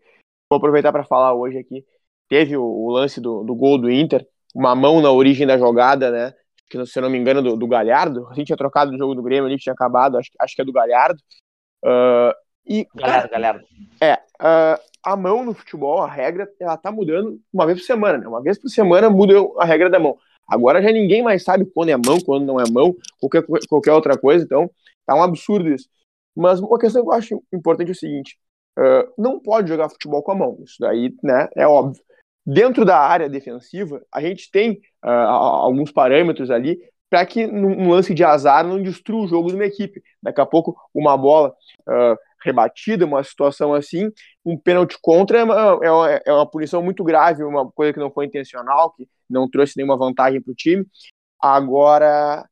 vou 0.49 0.59
aproveitar 0.59 0.93
para 0.93 1.05
falar 1.05 1.35
hoje 1.35 1.59
aqui. 1.59 1.85
Teve 2.29 2.57
o, 2.57 2.63
o 2.63 2.91
lance 2.91 3.21
do, 3.21 3.43
do, 3.43 3.55
gol 3.55 3.79
do 3.79 3.91
Inter, 3.91 4.25
uma 4.55 4.77
mão 4.77 5.01
na 5.01 5.11
origem 5.11 5.47
da 5.47 5.59
jogada, 5.59 6.11
né? 6.11 6.33
Que, 6.71 6.87
se 6.87 6.99
eu 6.99 7.03
não 7.03 7.11
me 7.11 7.19
engano, 7.19 7.43
do, 7.43 7.57
do 7.57 7.67
Galhardo. 7.67 8.29
A 8.29 8.35
gente 8.35 8.47
tinha 8.47 8.57
trocado 8.57 8.93
o 8.93 8.97
jogo 8.99 9.15
do 9.15 9.23
Grêmio 9.23 9.47
ali, 9.47 9.57
que 9.57 9.65
tinha 9.65 9.73
acabado, 9.73 10.17
acho, 10.17 10.31
acho 10.39 10.55
que 10.55 10.63
é 10.63 10.65
do 10.65 10.73
Galhardo. 10.73 11.21
Uh, 11.85 12.33
e, 12.65 12.87
Galhardo, 12.95 13.29
Galhardo. 13.29 13.65
É, 14.01 14.15
uh, 14.15 14.81
a 15.03 15.17
mão 15.17 15.45
no 15.45 15.53
futebol, 15.53 16.01
a 16.01 16.09
regra, 16.09 16.49
ela 16.61 16.77
tá 16.77 16.93
mudando 16.93 17.41
uma 17.53 17.67
vez 17.67 17.81
por 17.81 17.87
semana, 17.87 18.19
né? 18.19 18.29
Uma 18.29 18.41
vez 18.41 18.59
por 18.59 18.69
semana 18.69 19.11
muda 19.11 19.35
a 19.59 19.65
regra 19.65 19.91
da 19.91 19.99
mão. 19.99 20.17
Agora 20.53 20.83
já 20.83 20.93
ninguém 20.93 21.23
mais 21.23 21.43
sabe 21.43 21.65
quando 21.65 21.89
é 21.89 21.97
mão, 21.97 22.21
quando 22.21 22.45
não 22.45 22.61
é 22.61 22.65
mão, 22.71 22.95
qualquer, 23.19 23.43
qualquer 23.69 23.93
outra 23.93 24.19
coisa, 24.19 24.45
então 24.45 24.71
tá 25.07 25.15
um 25.15 25.23
absurdo 25.23 25.71
isso. 25.71 25.89
Mas 26.37 26.61
uma 26.61 26.79
questão 26.79 27.03
que 27.03 27.09
eu 27.09 27.13
acho 27.13 27.43
importante 27.51 27.89
é 27.89 27.93
o 27.93 27.97
seguinte: 27.97 28.37
uh, 28.79 29.11
não 29.17 29.41
pode 29.41 29.69
jogar 29.69 29.89
futebol 29.89 30.23
com 30.23 30.33
a 30.33 30.35
mão, 30.35 30.59
isso 30.63 30.77
daí 30.79 31.15
né, 31.23 31.49
é 31.57 31.67
óbvio. 31.67 32.03
Dentro 32.45 32.85
da 32.85 32.99
área 32.99 33.31
defensiva, 33.31 34.05
a 34.13 34.21
gente 34.21 34.51
tem 34.51 34.73
uh, 35.03 35.09
alguns 35.09 35.91
parâmetros 35.91 36.51
ali 36.51 36.79
para 37.09 37.25
que 37.25 37.47
num 37.47 37.91
lance 37.91 38.13
de 38.13 38.23
azar 38.23 38.67
não 38.67 38.83
destrua 38.83 39.25
o 39.25 39.29
jogo 39.29 39.49
de 39.49 39.55
uma 39.55 39.65
equipe. 39.65 40.03
Daqui 40.23 40.41
a 40.41 40.47
pouco, 40.47 40.77
uma 40.93 41.17
bola 41.17 41.55
uh, 41.89 42.19
rebatida, 42.45 43.05
uma 43.05 43.23
situação 43.23 43.75
assim, 43.75 44.11
um 44.45 44.57
pênalti 44.59 44.97
contra 45.01 45.41
é 45.41 45.45
uma, 45.45 45.55
é 45.83 45.91
uma, 45.91 46.11
é 46.27 46.33
uma 46.33 46.47
punição 46.51 46.83
muito 46.83 47.05
grave, 47.05 47.43
uma 47.45 47.71
coisa 47.71 47.93
que 47.93 47.99
não 47.99 48.11
foi 48.11 48.27
intencional, 48.27 48.93
que 48.93 49.09
não 49.29 49.49
trouxe 49.49 49.77
nenhuma 49.77 49.97
vantagem 49.97 50.41
para 50.41 50.53
o 50.53 50.55
time. 50.55 50.87
Agora, 51.41 52.47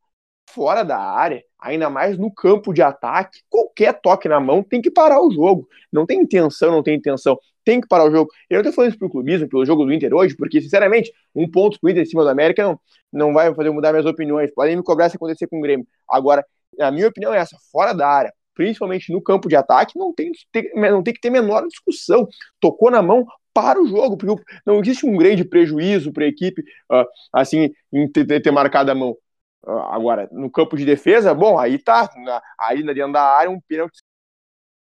fora 0.51 0.83
da 0.83 0.99
área, 0.99 1.43
ainda 1.59 1.89
mais 1.91 2.19
no 2.19 2.33
campo 2.33 2.73
de 2.73 2.83
ataque, 2.83 3.41
qualquer 3.49 4.01
toque 4.01 4.29
na 4.29 4.41
mão 4.41 4.63
tem 4.63 4.81
que 4.81 4.91
parar 4.91 5.21
o 5.23 5.31
jogo. 5.31 5.69
Não 5.93 6.07
tem 6.07 6.21
intenção, 6.21 6.71
não 6.71 6.83
tem 6.83 6.97
intenção. 6.97 7.39
Tem 7.65 7.81
que 7.81 7.87
parar 7.87 8.05
o 8.05 8.11
jogo. 8.11 8.31
Eu 8.49 8.63
tô 8.63 8.73
falando 8.73 8.91
isso 8.91 8.99
pro 8.99 9.11
clubismo, 9.11 9.49
pelo 9.49 9.65
jogo 9.65 9.85
do 9.85 9.93
Inter 9.93 10.13
hoje, 10.15 10.35
porque, 10.35 10.61
sinceramente, 10.61 11.13
um 11.35 11.49
ponto 11.49 11.79
pro 11.79 11.91
Inter 11.91 12.03
em 12.03 12.07
cima 12.07 12.23
do 12.23 12.31
América 12.31 12.63
não, 12.63 12.81
não 13.13 13.33
vai 13.33 13.55
fazer 13.55 13.71
mudar 13.71 13.93
minhas 13.93 14.07
opiniões. 14.07 14.53
Podem 14.55 14.77
me 14.77 14.83
cobrar 14.83 15.09
se 15.11 15.17
acontecer 15.17 15.47
com 15.47 15.59
o 15.59 15.61
Grêmio. 15.61 15.87
Agora, 16.09 16.45
a 16.81 16.91
minha 16.91 17.09
opinião 17.09 17.35
é 17.35 17.39
essa, 17.39 17.57
fora 17.71 17.93
da 17.93 18.09
área, 18.09 18.33
principalmente 18.55 19.13
no 19.13 19.23
campo 19.23 19.49
de 19.49 19.57
ataque, 19.57 19.99
não 19.99 20.13
tem, 20.13 20.33
não 20.75 21.03
tem 21.03 21.15
que 21.15 21.21
ter 21.21 21.31
menor 21.31 21.67
discussão. 21.67 22.29
Tocou 22.61 22.91
na 22.91 23.03
mão, 23.03 23.27
para 23.53 23.81
o 23.81 23.87
jogo, 23.87 24.17
porque 24.17 24.43
não 24.65 24.81
existe 24.81 25.07
um 25.07 25.17
grande 25.17 25.45
prejuízo 25.45 26.13
para 26.13 26.25
a 26.25 26.29
equipe, 26.29 26.63
uh, 26.91 27.05
assim, 27.33 27.71
em 27.93 28.11
ter, 28.11 28.41
ter 28.41 28.51
marcado 28.51 28.91
a 28.91 28.95
mão. 28.95 29.17
Uh, 29.63 29.71
agora, 29.71 30.29
no 30.33 30.51
campo 30.51 30.77
de 30.77 30.85
defesa, 30.85 31.35
bom, 31.35 31.59
aí 31.59 31.79
tá, 31.79 32.09
na, 32.25 32.41
aí 32.59 32.83
dentro 32.83 33.13
da 33.13 33.23
área, 33.23 33.51
um 33.51 33.61
pênalti 33.61 33.99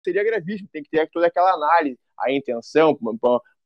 seria 0.03 0.23
gravíssimo, 0.23 0.69
tem 0.71 0.83
que 0.83 0.89
ter 0.89 1.09
toda 1.11 1.27
aquela 1.27 1.53
análise, 1.53 1.99
a 2.19 2.31
intenção, 2.31 2.97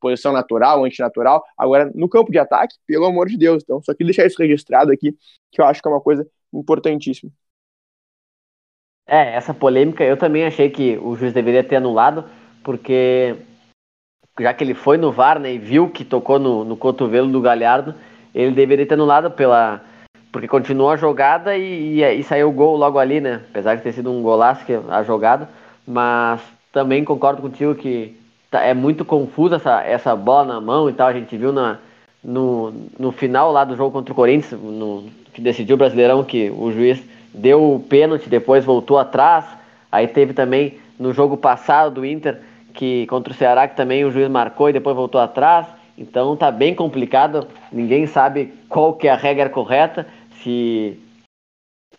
posição 0.00 0.32
natural, 0.32 0.84
antinatural. 0.84 1.44
Agora, 1.56 1.90
no 1.94 2.08
campo 2.08 2.32
de 2.32 2.38
ataque, 2.38 2.76
pelo 2.86 3.06
amor 3.06 3.28
de 3.28 3.38
Deus, 3.38 3.62
então, 3.62 3.80
só 3.82 3.94
que 3.94 4.04
deixar 4.04 4.26
isso 4.26 4.40
registrado 4.40 4.92
aqui, 4.92 5.16
que 5.50 5.60
eu 5.60 5.64
acho 5.64 5.80
que 5.80 5.88
é 5.88 5.90
uma 5.90 6.00
coisa 6.00 6.26
importantíssima. 6.52 7.30
É, 9.06 9.34
essa 9.34 9.52
polêmica 9.52 10.04
eu 10.04 10.16
também 10.16 10.44
achei 10.44 10.70
que 10.70 10.98
o 11.02 11.16
juiz 11.16 11.32
deveria 11.32 11.64
ter 11.64 11.76
anulado, 11.76 12.24
porque 12.62 13.36
já 14.40 14.54
que 14.54 14.64
ele 14.64 14.74
foi 14.74 14.96
no 14.96 15.12
VAR 15.12 15.38
né, 15.38 15.52
e 15.52 15.58
viu 15.58 15.88
que 15.88 16.04
tocou 16.04 16.38
no, 16.38 16.64
no 16.64 16.76
cotovelo 16.76 17.30
do 17.30 17.40
Galhardo, 17.40 17.94
ele 18.34 18.52
deveria 18.52 18.86
ter 18.86 18.94
anulado 18.94 19.30
pela. 19.30 19.80
Porque 20.30 20.48
continuou 20.48 20.90
a 20.90 20.96
jogada 20.96 21.56
e, 21.56 22.00
e, 22.00 22.02
e, 22.02 22.22
saiu 22.22 22.48
o 22.48 22.52
gol 22.52 22.76
logo 22.76 22.98
ali, 22.98 23.20
né? 23.20 23.42
Apesar 23.50 23.74
de 23.74 23.82
ter 23.82 23.92
sido 23.92 24.10
um 24.10 24.22
golaço 24.22 24.64
que, 24.64 24.72
a 24.88 25.02
jogada. 25.02 25.46
Mas 25.86 26.40
também 26.72 27.04
concordo 27.04 27.42
contigo 27.42 27.74
que 27.74 28.16
tá, 28.50 28.62
é 28.62 28.72
muito 28.72 29.04
confusa 29.04 29.56
essa, 29.56 29.82
essa 29.82 30.16
bola 30.16 30.54
na 30.54 30.60
mão 30.60 30.88
e 30.88 30.94
tal. 30.94 31.08
A 31.08 31.12
gente 31.12 31.36
viu 31.36 31.52
na, 31.52 31.76
no, 32.24 32.72
no 32.98 33.12
final 33.12 33.52
lá 33.52 33.62
do 33.64 33.76
jogo 33.76 33.90
contra 33.90 34.12
o 34.12 34.16
Corinthians, 34.16 34.58
no, 34.58 35.04
que 35.34 35.42
decidiu 35.42 35.74
o 35.74 35.78
Brasileirão, 35.78 36.24
que 36.24 36.48
o 36.48 36.72
juiz 36.72 37.02
deu 37.32 37.74
o 37.74 37.80
pênalti, 37.80 38.28
depois 38.28 38.64
voltou 38.64 38.98
atrás. 38.98 39.44
Aí 39.90 40.06
teve 40.06 40.32
também 40.32 40.78
no 40.98 41.12
jogo 41.12 41.36
passado 41.36 41.94
do 41.94 42.06
Inter 42.06 42.40
que 42.72 43.06
contra 43.06 43.32
o 43.32 43.36
Ceará 43.36 43.68
que 43.68 43.76
também 43.76 44.04
o 44.04 44.10
juiz 44.10 44.28
marcou 44.28 44.70
e 44.70 44.72
depois 44.72 44.96
voltou 44.96 45.20
atrás. 45.20 45.66
Então 45.96 46.36
tá 46.36 46.50
bem 46.50 46.74
complicado, 46.74 47.46
ninguém 47.70 48.06
sabe 48.06 48.52
qual 48.68 48.94
que 48.94 49.06
é 49.06 49.12
a 49.12 49.16
regra 49.16 49.48
correta, 49.48 50.06
se 50.42 50.98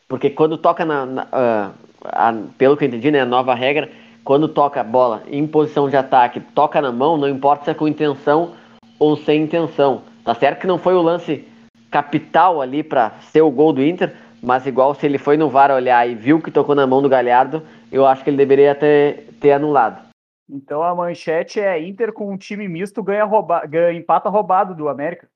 porque 0.07 0.29
quando 0.29 0.57
toca 0.57 0.83
na, 0.83 1.05
na 1.05 1.23
uh, 1.23 1.73
a, 2.03 2.33
pelo 2.57 2.75
que 2.75 2.83
eu 2.83 2.87
entendi, 2.87 3.11
né, 3.11 3.21
a 3.21 3.25
nova 3.25 3.53
regra, 3.53 3.89
quando 4.23 4.47
toca 4.47 4.81
a 4.81 4.83
bola 4.83 5.23
em 5.27 5.45
posição 5.45 5.89
de 5.89 5.95
ataque, 5.95 6.39
toca 6.39 6.81
na 6.81 6.91
mão, 6.91 7.17
não 7.17 7.29
importa 7.29 7.65
se 7.65 7.71
é 7.71 7.73
com 7.73 7.87
intenção 7.87 8.51
ou 8.99 9.15
sem 9.15 9.43
intenção. 9.43 10.01
Tá 10.23 10.33
certo 10.33 10.61
que 10.61 10.67
não 10.67 10.77
foi 10.77 10.93
o 10.95 11.01
lance 11.01 11.45
capital 11.91 12.61
ali 12.61 12.81
para 12.81 13.11
ser 13.31 13.41
o 13.41 13.51
gol 13.51 13.73
do 13.73 13.83
Inter, 13.83 14.15
mas 14.43 14.67
igual 14.67 14.93
se 14.93 15.05
ele 15.05 15.17
foi 15.17 15.37
no 15.37 15.49
VAR 15.49 15.71
olhar 15.71 16.05
e 16.07 16.13
viu 16.13 16.41
que 16.41 16.51
tocou 16.51 16.75
na 16.75 16.85
mão 16.85 17.01
do 17.01 17.07
Galhardo, 17.07 17.65
eu 17.89 18.05
acho 18.05 18.23
que 18.23 18.29
ele 18.29 18.35
deveria 18.35 18.75
ter, 18.75 19.29
ter 19.39 19.53
anulado. 19.53 20.05
Então 20.49 20.83
a 20.83 20.93
manchete 20.93 21.61
é 21.61 21.81
Inter 21.81 22.11
com 22.11 22.29
um 22.29 22.37
time 22.37 22.67
misto 22.67 23.01
ganha, 23.01 23.23
rouba, 23.23 23.65
ganha 23.65 23.97
empata 23.97 24.29
roubado 24.29 24.75
do 24.75 24.89
América. 24.89 25.29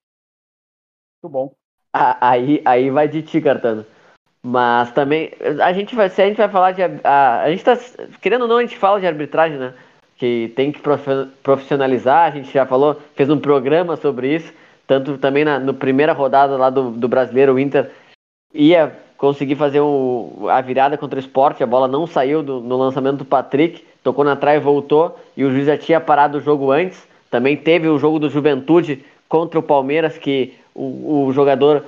Muito 1.24 1.32
bom. 1.32 1.54
aí, 1.93 2.62
aí 2.65 2.89
vai 2.89 3.08
de 3.08 3.22
ti, 3.22 3.39
Cartano. 3.39 3.86
Mas 4.43 4.91
também, 4.91 5.32
a 5.63 5.72
gente 5.72 5.96
vai, 5.96 6.10
se 6.10 6.22
a 6.22 6.28
gente 6.28 6.38
vai 6.38 6.50
falar 6.50 6.72
de. 6.74 6.82
A, 7.04 7.41
a 7.43 7.50
gente 7.50 7.63
tá. 7.63 7.78
Querendo 8.22 8.43
ou 8.43 8.48
não, 8.48 8.58
a 8.58 8.62
gente 8.62 8.78
fala 8.78 9.00
de 9.00 9.08
arbitragem, 9.08 9.58
né? 9.58 9.74
Que 10.15 10.54
tem 10.56 10.72
que 10.72 10.82
profissionalizar, 11.43 12.28
a 12.28 12.32
gente 12.32 12.52
já 12.52 12.65
falou, 12.65 13.02
fez 13.15 13.30
um 13.30 13.39
programa 13.39 13.96
sobre 13.96 14.36
isso. 14.36 14.54
Tanto 14.86 15.17
também 15.17 15.43
na 15.43 15.60
no 15.60 15.74
primeira 15.74 16.13
rodada 16.13 16.56
lá 16.56 16.70
do, 16.70 16.91
do 16.91 17.08
brasileiro, 17.08 17.54
o 17.54 17.60
Inter 17.60 17.91
ia 18.54 18.96
conseguir 19.18 19.56
fazer 19.56 19.80
o, 19.80 20.48
a 20.50 20.62
virada 20.62 20.98
contra 20.98 21.18
o 21.18 21.20
esporte, 21.20 21.64
a 21.64 21.68
bola 21.68 21.88
não 21.88 22.06
saiu 22.06 22.44
do, 22.44 22.60
no 22.60 22.78
lançamento 22.78 23.18
do 23.18 23.26
Patrick 23.26 23.84
tocou 24.08 24.24
na 24.24 24.38
trave, 24.38 24.60
voltou 24.60 25.20
e 25.36 25.44
o 25.44 25.52
juiz 25.52 25.66
já 25.66 25.78
tinha 25.78 26.00
parado 26.00 26.38
o 26.38 26.42
jogo 26.42 26.72
antes. 26.72 27.06
Também 27.30 27.58
teve 27.58 27.90
o 27.90 28.00
jogo 28.00 28.20
do 28.20 28.30
Juventude 28.30 29.04
contra 29.28 29.60
o 29.60 29.64
Palmeiras, 29.64 30.18
que 30.18 30.54
o, 30.74 31.26
o 31.26 31.34
jogador 31.34 31.84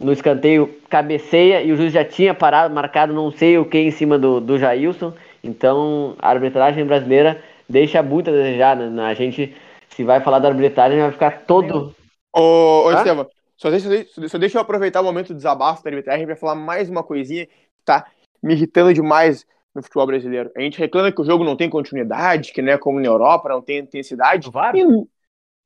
no 0.00 0.12
escanteio 0.12 0.68
cabeceia 0.90 1.62
e 1.62 1.70
o 1.70 1.76
juiz 1.76 1.92
já 1.92 2.04
tinha 2.04 2.34
parado, 2.34 2.74
marcado 2.74 3.12
não 3.12 3.30
sei 3.30 3.58
o 3.58 3.64
que 3.64 3.78
em 3.78 3.92
cima 3.92 4.18
do, 4.18 4.40
do 4.40 4.58
Jailson. 4.58 5.12
Então 5.44 6.16
a 6.18 6.30
arbitragem 6.30 6.84
brasileira 6.84 7.40
deixa 7.68 8.02
muito 8.02 8.28
a 8.28 8.32
desejar. 8.32 8.76
Né? 8.76 9.04
A 9.04 9.14
gente, 9.14 9.54
se 9.90 10.02
vai 10.02 10.20
falar 10.20 10.40
da 10.40 10.48
arbitragem, 10.48 10.98
vai 10.98 11.12
ficar 11.12 11.42
todo. 11.46 11.94
Ô, 12.34 12.86
ô 12.86 12.92
Estevam, 12.92 13.28
só 13.62 13.70
deixa, 13.70 14.28
só 14.28 14.38
deixa 14.38 14.58
eu 14.58 14.62
aproveitar 14.62 15.00
o 15.00 15.04
momento 15.04 15.28
do 15.28 15.36
desabafo 15.36 15.84
da 15.84 15.90
arbitragem 15.90 16.26
para 16.26 16.34
falar 16.34 16.56
mais 16.56 16.90
uma 16.90 17.04
coisinha 17.04 17.46
que 17.46 17.84
tá 17.84 18.10
me 18.42 18.54
irritando 18.54 18.92
demais 18.92 19.46
no 19.72 19.80
futebol 19.80 20.04
brasileiro. 20.04 20.50
A 20.56 20.60
gente 20.60 20.80
reclama 20.80 21.12
que 21.12 21.20
o 21.20 21.24
jogo 21.24 21.44
não 21.44 21.56
tem 21.56 21.70
continuidade, 21.70 22.52
que 22.52 22.60
não 22.60 22.72
é 22.72 22.78
como 22.78 22.98
na 22.98 23.06
Europa, 23.06 23.48
não 23.48 23.62
tem 23.62 23.78
intensidade. 23.78 24.50
VAR? 24.50 24.74
E, 24.74 24.82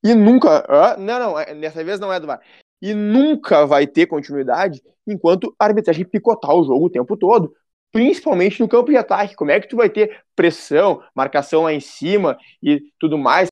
e 0.04 0.14
nunca. 0.14 0.62
Uh, 0.68 1.00
não, 1.00 1.18
não, 1.18 1.40
é, 1.40 1.54
dessa 1.54 1.82
vez 1.82 1.98
não 1.98 2.12
é 2.12 2.20
do 2.20 2.26
VAR. 2.26 2.42
E 2.82 2.92
nunca 2.92 3.64
vai 3.64 3.86
ter 3.86 4.04
continuidade 4.04 4.82
enquanto 5.06 5.56
a 5.58 5.64
arbitragem 5.64 6.04
picotar 6.04 6.54
o 6.54 6.64
jogo 6.64 6.84
o 6.84 6.90
tempo 6.90 7.16
todo. 7.16 7.54
Principalmente 7.90 8.60
no 8.60 8.68
campo 8.68 8.90
de 8.90 8.98
ataque. 8.98 9.34
Como 9.34 9.50
é 9.50 9.58
que 9.58 9.68
tu 9.68 9.76
vai 9.76 9.88
ter 9.88 10.22
pressão, 10.34 11.02
marcação 11.14 11.62
lá 11.62 11.72
em 11.72 11.80
cima 11.80 12.36
e 12.62 12.92
tudo 13.00 13.16
mais? 13.16 13.48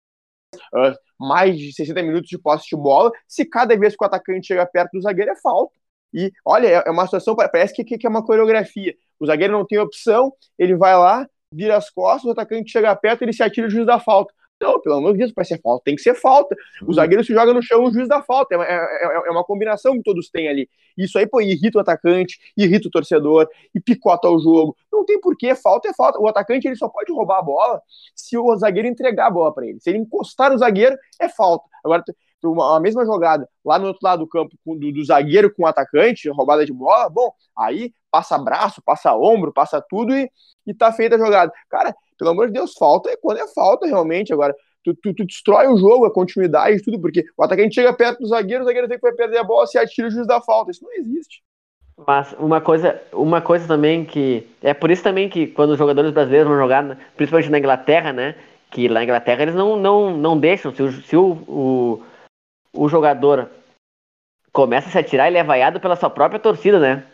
Uh, 0.74 0.94
mais 1.26 1.58
de 1.58 1.72
60 1.72 2.02
minutos 2.02 2.28
de 2.28 2.38
posse 2.38 2.68
de 2.68 2.76
bola, 2.76 3.10
se 3.26 3.44
cada 3.44 3.76
vez 3.76 3.96
que 3.96 4.04
o 4.04 4.06
atacante 4.06 4.46
chega 4.46 4.66
perto 4.66 4.92
do 4.92 5.02
zagueiro 5.02 5.30
é 5.30 5.36
falta. 5.36 5.74
E 6.12 6.32
olha, 6.44 6.68
é, 6.68 6.82
é 6.86 6.90
uma 6.90 7.04
situação, 7.06 7.34
parece 7.34 7.74
que, 7.74 8.06
é 8.06 8.08
uma 8.08 8.24
coreografia. 8.24 8.94
O 9.18 9.26
zagueiro 9.26 9.52
não 9.52 9.66
tem 9.66 9.78
opção, 9.78 10.32
ele 10.58 10.76
vai 10.76 10.96
lá, 10.96 11.28
vira 11.50 11.76
as 11.76 11.90
costas, 11.90 12.24
o 12.24 12.30
atacante 12.32 12.70
chega 12.70 12.94
perto, 12.94 13.22
ele 13.22 13.32
se 13.32 13.42
atira 13.42 13.66
o 13.66 13.70
juiz 13.70 13.86
da 13.86 13.98
falta. 13.98 14.32
Não, 14.64 14.80
pelo 14.80 14.96
amor 14.96 15.12
de 15.12 15.18
Deus, 15.18 15.32
para 15.32 15.44
ser 15.44 15.60
falta, 15.60 15.84
tem 15.84 15.94
que 15.94 16.00
ser 16.00 16.14
falta. 16.14 16.56
O 16.80 16.86
uhum. 16.86 16.92
zagueiro 16.94 17.22
se 17.22 17.34
joga 17.34 17.52
no 17.52 17.62
chão, 17.62 17.84
o 17.84 17.92
juiz 17.92 18.08
da 18.08 18.22
falta. 18.22 18.54
É, 18.54 18.58
é, 18.58 18.74
é, 18.74 19.22
é, 19.26 19.30
uma 19.30 19.44
combinação 19.44 19.92
que 19.92 20.02
todos 20.02 20.30
têm 20.30 20.48
ali. 20.48 20.68
Isso 20.96 21.18
aí, 21.18 21.26
pô, 21.26 21.40
irrita 21.42 21.76
o 21.76 21.80
atacante, 21.82 22.38
irrita 22.56 22.88
o 22.88 22.90
torcedor, 22.90 23.46
e 23.74 23.80
picota 23.80 24.28
o 24.30 24.38
jogo. 24.38 24.74
Não 24.90 25.04
tem 25.04 25.20
porquê, 25.20 25.54
falta 25.54 25.88
é 25.88 25.92
falta. 25.92 26.18
O 26.18 26.26
atacante 26.26 26.66
ele 26.66 26.76
só 26.76 26.88
pode 26.88 27.12
roubar 27.12 27.40
a 27.40 27.42
bola 27.42 27.82
se 28.14 28.38
o 28.38 28.56
zagueiro 28.56 28.88
entregar 28.88 29.26
a 29.26 29.30
bola 29.30 29.52
para 29.52 29.66
ele. 29.66 29.78
Se 29.80 29.90
ele 29.90 29.98
encostar 29.98 30.50
no 30.50 30.58
zagueiro, 30.58 30.96
é 31.20 31.28
falta. 31.28 31.64
Agora, 31.84 32.02
uma, 32.42 32.76
a 32.76 32.80
mesma 32.80 33.04
jogada 33.04 33.48
lá 33.64 33.78
no 33.78 33.86
outro 33.86 34.00
lado 34.02 34.20
do 34.20 34.28
campo 34.28 34.56
do, 34.66 34.92
do, 34.92 35.04
zagueiro 35.04 35.52
com 35.52 35.64
o 35.64 35.66
atacante, 35.66 36.28
roubada 36.28 36.64
de 36.64 36.72
bola, 36.72 37.08
bom, 37.08 37.32
aí 37.56 37.92
passa 38.10 38.38
braço, 38.38 38.82
passa 38.82 39.14
ombro, 39.14 39.52
passa 39.52 39.80
tudo 39.80 40.14
e, 40.14 40.30
e 40.66 40.74
tá 40.74 40.92
feita 40.92 41.16
a 41.16 41.18
jogada. 41.18 41.52
Cara, 41.68 41.94
pelo 42.18 42.30
amor 42.30 42.46
de 42.46 42.54
Deus, 42.54 42.74
falta 42.78 43.10
é 43.10 43.16
quando 43.16 43.38
é 43.38 43.48
falta 43.48 43.86
realmente. 43.86 44.32
Agora, 44.32 44.54
tu, 44.82 44.94
tu, 44.94 45.14
tu 45.14 45.24
destrói 45.24 45.66
o 45.68 45.76
jogo, 45.76 46.06
a 46.06 46.12
continuidade, 46.12 46.82
tudo, 46.82 47.00
porque 47.00 47.24
o 47.36 47.42
atacante 47.42 47.74
chega 47.74 47.92
perto 47.92 48.20
do 48.20 48.28
zagueiro, 48.28 48.62
o 48.62 48.66
zagueiro 48.66 48.88
tem 48.88 48.98
que 48.98 49.12
perder 49.12 49.38
a 49.38 49.44
bola, 49.44 49.66
se 49.66 49.78
atira 49.78 50.08
o 50.08 50.10
juiz 50.10 50.26
da 50.26 50.40
falta. 50.40 50.70
Isso 50.70 50.84
não 50.84 50.92
existe. 50.92 51.42
Mas 52.06 52.34
uma 52.38 52.60
coisa, 52.60 53.00
uma 53.12 53.40
coisa 53.40 53.66
também 53.68 54.04
que. 54.04 54.48
É 54.62 54.74
por 54.74 54.90
isso 54.90 55.02
também 55.02 55.28
que 55.28 55.46
quando 55.46 55.70
os 55.70 55.78
jogadores 55.78 56.10
brasileiros 56.10 56.48
vão 56.48 56.58
jogar, 56.58 56.98
principalmente 57.16 57.50
na 57.50 57.58
Inglaterra, 57.58 58.12
né? 58.12 58.34
Que 58.70 58.88
lá 58.88 58.94
na 58.94 59.04
Inglaterra 59.04 59.42
eles 59.42 59.54
não, 59.54 59.76
não, 59.76 60.16
não 60.16 60.38
deixam. 60.38 60.74
Se 60.74 60.82
o, 60.82 60.92
se 60.92 61.16
o, 61.16 61.38
o 61.46 62.02
o 62.74 62.88
jogador 62.88 63.48
começa 64.52 64.88
a 64.88 64.90
se 64.90 64.98
atirar, 64.98 65.28
ele 65.28 65.38
é 65.38 65.44
vaiado 65.44 65.80
pela 65.80 65.96
sua 65.96 66.10
própria 66.10 66.40
torcida, 66.40 66.78
né? 66.78 67.04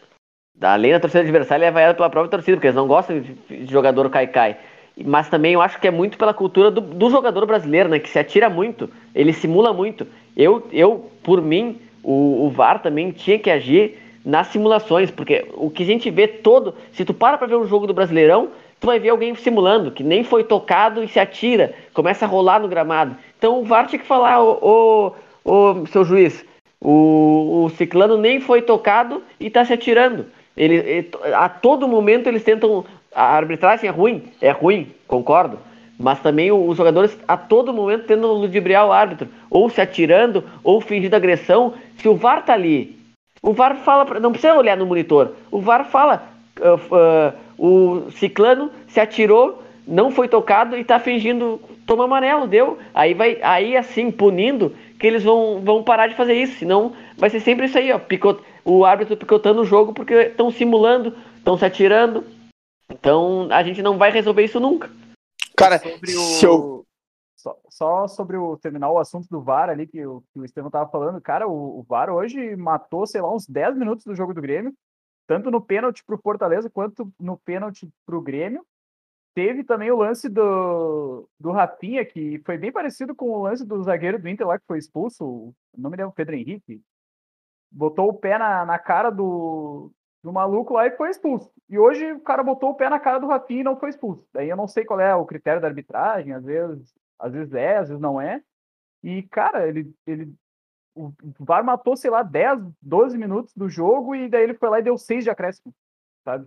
Além 0.61 0.93
da 0.93 1.01
torcida 1.01 1.23
adversária, 1.23 1.65
ele 1.65 1.69
é 1.69 1.73
vaiado 1.73 1.97
pela 1.97 2.11
própria 2.11 2.31
torcida, 2.31 2.57
porque 2.57 2.67
eles 2.67 2.77
não 2.77 2.89
gostam 2.89 3.21
de 3.21 3.67
jogador 3.67 4.11
cai-cai. 4.11 4.59
Mas 5.05 5.29
também 5.29 5.53
eu 5.53 5.63
acho 5.63 5.81
que 5.81 5.89
é 5.89 5.91
muito 5.91 6.19
pela 6.19 6.35
cultura 6.35 6.71
do, 6.71 6.81
do, 6.81 7.11
jogador 7.11 7.47
brasileiro, 7.47 7.89
né? 7.89 7.99
Que 7.99 8.09
se 8.09 8.19
atira 8.19 8.49
muito, 8.49 8.89
ele 9.15 9.33
simula 9.33 9.73
muito. 9.73 10.07
Eu, 10.37 10.67
eu 10.73 11.11
por 11.23 11.41
mim, 11.43 11.79
o, 12.03 12.47
o 12.47 12.51
VAR 12.51 12.81
também 12.83 13.11
tinha 13.11 13.39
que 13.39 13.51
agir 13.51 13.99
nas 14.25 14.49
simulações, 14.49 15.11
porque 15.11 15.47
o 15.55 15.71
que 15.71 15.83
a 15.83 15.87
gente 15.87 16.11
vê 16.11 16.29
todo, 16.29 16.75
se 16.93 17.05
tu 17.05 17.15
para 17.15 17.39
pra 17.39 17.47
ver 17.47 17.57
um 17.57 17.67
jogo 17.67 17.87
do 17.87 17.95
Brasileirão, 17.95 18.49
tu 18.79 18.87
vai 18.87 18.99
ver 18.99 19.11
alguém 19.11 19.35
simulando, 19.35 19.91
que 19.91 20.03
nem 20.03 20.23
foi 20.23 20.45
tocado 20.45 21.03
e 21.03 21.09
se 21.09 21.19
atira, 21.19 21.75
começa 21.95 22.25
a 22.25 22.29
rolar 22.29 22.61
no 22.61 22.69
gramado. 22.69 23.17
Então 23.39 23.61
o 23.61 23.65
VAR 23.65 23.87
tinha 23.87 23.99
que 23.99 24.07
falar, 24.07 24.43
ô, 24.43 25.15
ô 25.45 25.87
seu 25.87 26.05
juiz, 26.05 26.45
o, 26.81 27.65
o 27.65 27.71
ciclano 27.71 28.17
nem 28.17 28.41
foi 28.41 28.63
tocado 28.63 29.23
e 29.39 29.47
está 29.47 29.65
se 29.65 29.73
atirando. 29.73 30.27
Ele, 30.57 30.75
ele, 30.75 31.11
a 31.35 31.49
todo 31.49 31.89
momento 31.89 32.27
eles 32.27 32.43
tentam. 32.43 32.85
A 33.15 33.37
arbitragem 33.37 33.89
é 33.89 33.93
ruim, 33.93 34.25
é 34.41 34.51
ruim, 34.51 34.89
concordo. 35.07 35.59
Mas 35.99 36.21
também 36.21 36.51
os 36.51 36.77
jogadores 36.77 37.19
a 37.29 37.37
todo 37.37 37.75
momento 37.75 38.07
tentam 38.07 38.33
ludibriar 38.33 38.87
o 38.87 38.93
árbitro, 38.93 39.29
ou 39.51 39.69
se 39.69 39.81
atirando, 39.81 40.45
ou 40.65 40.81
fingindo 40.81 41.15
agressão. 41.15 41.75
Se 41.99 42.09
o 42.09 42.15
VAR 42.15 42.45
tá 42.45 42.55
ali, 42.55 42.97
o 43.43 43.53
VAR 43.53 43.77
fala, 43.77 44.19
não 44.19 44.33
precisa 44.33 44.55
olhar 44.55 44.77
no 44.77 44.87
monitor, 44.87 45.33
o 45.51 45.61
VAR 45.61 45.85
fala, 45.85 46.23
uh, 46.59 46.95
uh, 46.95 48.07
o 48.07 48.11
ciclano 48.13 48.71
se 48.89 49.01
atirou, 49.01 49.63
não 49.87 50.11
foi 50.11 50.29
tocado 50.29 50.77
e 50.79 50.85
tá 50.85 50.99
fingindo 50.99 51.61
tomar 51.87 52.05
amarelo, 52.05 52.47
deu. 52.47 52.79
Aí 52.95 53.13
vai, 53.13 53.39
aí 53.43 53.77
assim, 53.77 54.11
punindo, 54.11 54.73
que 54.99 55.07
eles 55.07 55.25
vão, 55.25 55.61
vão 55.63 55.83
parar 55.83 56.07
de 56.07 56.15
fazer 56.15 56.35
isso, 56.35 56.59
senão 56.59 56.93
vai 57.17 57.29
ser 57.29 57.41
sempre 57.41 57.67
isso 57.67 57.77
aí, 57.77 57.93
ó, 57.93 57.99
picot, 57.99 58.41
o 58.65 58.85
árbitro 58.85 59.17
picotando 59.17 59.63
o 59.63 59.67
jogo 59.67 59.93
porque 59.93 60.15
estão 60.15 60.51
simulando, 60.51 61.15
estão 61.37 61.59
se 61.59 61.65
atirando. 61.65 62.25
Então 62.91 63.49
a 63.53 63.63
gente 63.63 63.83
não 63.83 63.97
vai 63.97 64.11
resolver 64.11 64.45
isso 64.45 64.59
nunca. 64.59 64.91
Cara, 65.57 65.79
sobre 65.79 66.17
o... 66.17 66.43
eu... 66.43 66.87
só, 67.37 67.59
só 67.69 68.09
sobre 68.09 68.37
o 68.37 68.57
terminar 68.57 68.91
o 68.91 68.99
assunto 68.99 69.29
do 69.29 69.41
VAR 69.41 69.69
ali 69.69 69.87
que 69.87 70.05
o, 70.05 70.23
que 70.33 70.41
o 70.41 70.45
Estevão 70.45 70.71
tava 70.71 70.91
falando, 70.91 71.21
cara, 71.21 71.47
o, 71.47 71.81
o 71.81 71.83
VAR 71.83 72.11
hoje 72.11 72.57
matou, 72.57 73.07
sei 73.07 73.21
lá, 73.21 73.33
uns 73.33 73.47
10 73.47 73.77
minutos 73.77 74.05
do 74.05 74.15
jogo 74.15 74.35
do 74.35 74.41
Grêmio, 74.41 74.75
tanto 75.27 75.51
no 75.51 75.61
pênalti 75.61 76.03
pro 76.05 76.19
Fortaleza 76.19 76.69
quanto 76.69 77.13
no 77.19 77.37
pênalti 77.39 77.89
pro 78.05 78.21
Grêmio. 78.21 78.65
Teve 79.33 79.63
também 79.63 79.91
o 79.93 79.97
lance 79.97 80.29
do, 80.29 81.29
do 81.39 81.53
Rafinha, 81.53 82.05
que 82.05 82.43
foi 82.45 82.59
bem 82.59 82.73
parecido 82.73 83.15
com 83.15 83.31
o 83.31 83.43
lance 83.43 83.65
do 83.65 83.81
zagueiro 83.83 84.21
do 84.21 84.29
Inter 84.29 84.47
lá 84.47 84.59
que 84.59 84.67
foi 84.67 84.79
expulso, 84.79 85.25
o 85.25 85.55
nome 85.77 85.97
dele 85.97 86.09
é 86.09 86.13
Pedro 86.13 86.35
Henrique. 86.35 86.83
Botou 87.71 88.09
o 88.09 88.15
pé 88.15 88.37
na, 88.37 88.67
na 88.67 88.79
cara 88.79 89.09
do, 89.09 89.93
do 90.23 90.33
maluco 90.33 90.75
lá 90.75 90.87
e 90.87 90.97
foi 90.97 91.11
expulso. 91.11 91.51
E 91.69 91.79
hoje 91.79 92.13
o 92.13 92.21
cara 92.21 92.43
botou 92.43 92.71
o 92.71 92.75
pé 92.75 92.89
na 92.89 93.01
cara 93.01 93.19
do 93.19 93.27
Rafinha 93.27 93.61
e 93.61 93.65
não 93.65 93.79
foi 93.79 93.91
expulso. 93.91 94.27
Daí 94.33 94.49
eu 94.49 94.57
não 94.57 94.69
sei 94.69 94.85
qual 94.85 95.01
é 95.01 95.15
o 95.15 95.27
critério 95.27 95.61
da 95.61 95.69
arbitragem, 95.69 96.33
às 96.33 96.45
vezes, 96.45 96.95
às 97.19 97.33
vezes 97.33 97.55
é, 97.55 97.77
às 97.79 97.89
vezes 97.89 98.01
não 98.01 98.21
é. 98.21 98.43
E, 99.03 99.23
cara, 99.25 99.67
ele, 99.67 99.93
ele 100.07 100.33
o 100.95 101.13
VAR 101.39 101.65
matou, 101.65 101.97
sei 101.97 102.11
lá, 102.11 102.23
10, 102.23 102.61
12 102.83 103.17
minutos 103.17 103.55
do 103.55 103.69
jogo 103.69 104.15
e 104.15 104.29
daí 104.29 104.43
ele 104.43 104.55
foi 104.55 104.69
lá 104.69 104.81
e 104.81 104.83
deu 104.83 104.99
6 104.99 105.25
de 105.25 105.31
acréscimo, 105.31 105.73
sabe? 106.25 106.47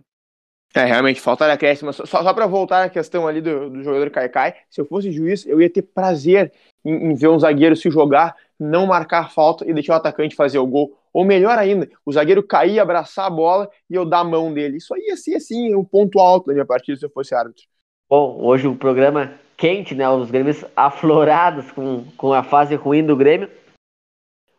É, 0.74 0.84
realmente, 0.84 1.20
falta 1.20 1.46
de 1.46 1.52
acréscimo. 1.52 1.92
Só, 1.92 2.04
só 2.04 2.34
para 2.34 2.46
voltar 2.46 2.84
à 2.84 2.90
questão 2.90 3.28
ali 3.28 3.40
do, 3.40 3.70
do 3.70 3.82
jogador 3.82 4.10
Caicai, 4.10 4.56
se 4.68 4.80
eu 4.80 4.84
fosse 4.84 5.12
juiz, 5.12 5.46
eu 5.46 5.60
ia 5.60 5.70
ter 5.70 5.82
prazer 5.82 6.52
em, 6.84 7.10
em, 7.10 7.14
ver 7.14 7.28
um 7.28 7.38
zagueiro 7.38 7.76
se 7.76 7.88
jogar, 7.90 8.34
não 8.58 8.86
marcar 8.86 9.30
falta 9.30 9.68
e 9.68 9.72
deixar 9.72 9.94
o 9.94 9.96
atacante 9.96 10.34
fazer 10.34 10.58
o 10.58 10.66
gol. 10.66 10.96
Ou 11.12 11.24
melhor 11.24 11.58
ainda, 11.58 11.88
o 12.04 12.12
zagueiro 12.12 12.42
cair, 12.42 12.80
abraçar 12.80 13.26
a 13.26 13.30
bola 13.30 13.70
e 13.88 13.94
eu 13.94 14.04
dar 14.04 14.20
a 14.20 14.24
mão 14.24 14.52
dele. 14.52 14.78
Isso 14.78 14.92
aí 14.94 15.16
ser, 15.16 15.36
assim, 15.36 15.74
um 15.74 15.84
ponto 15.84 16.18
alto 16.18 16.46
da 16.46 16.52
minha 16.52 16.66
partida 16.66 16.98
se 16.98 17.06
eu 17.06 17.10
fosse 17.10 17.34
árbitro. 17.34 17.64
Bom, 18.08 18.38
hoje 18.42 18.66
o 18.66 18.76
programa 18.76 19.32
quente, 19.56 19.94
né? 19.94 20.08
Os 20.08 20.30
Grêmios 20.30 20.64
aflorados 20.76 21.70
com, 21.70 22.04
com 22.16 22.32
a 22.32 22.42
fase 22.42 22.74
ruim 22.74 23.04
do 23.04 23.16
Grêmio. 23.16 23.48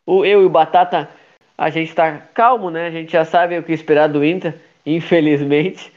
O, 0.06 0.24
eu 0.24 0.42
e 0.42 0.46
o 0.46 0.50
Batata, 0.50 1.10
a 1.58 1.70
gente 1.70 1.94
tá 1.94 2.18
calmo, 2.18 2.70
né? 2.70 2.88
A 2.88 2.92
gente 2.92 3.12
já 3.12 3.26
sabe 3.26 3.58
o 3.58 3.64
que 3.64 3.74
esperar 3.74 4.08
do 4.08 4.24
Inter, 4.24 4.60
infelizmente. 4.86 5.92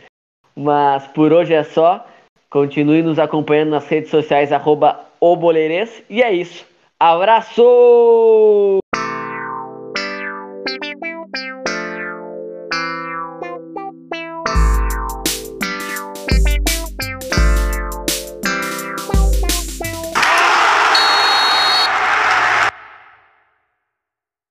Mas 0.57 1.07
por 1.09 1.33
hoje 1.33 1.55
é 1.55 1.63
só. 1.63 2.07
Continue 2.51 3.03
nos 3.03 3.19
acompanhando 3.19 3.71
nas 3.71 3.87
redes 3.87 4.11
sociais, 4.11 4.53
arroba 4.53 5.07
E 6.09 6.23
é 6.23 6.33
isso. 6.33 6.67
Abrazo. 7.01 8.81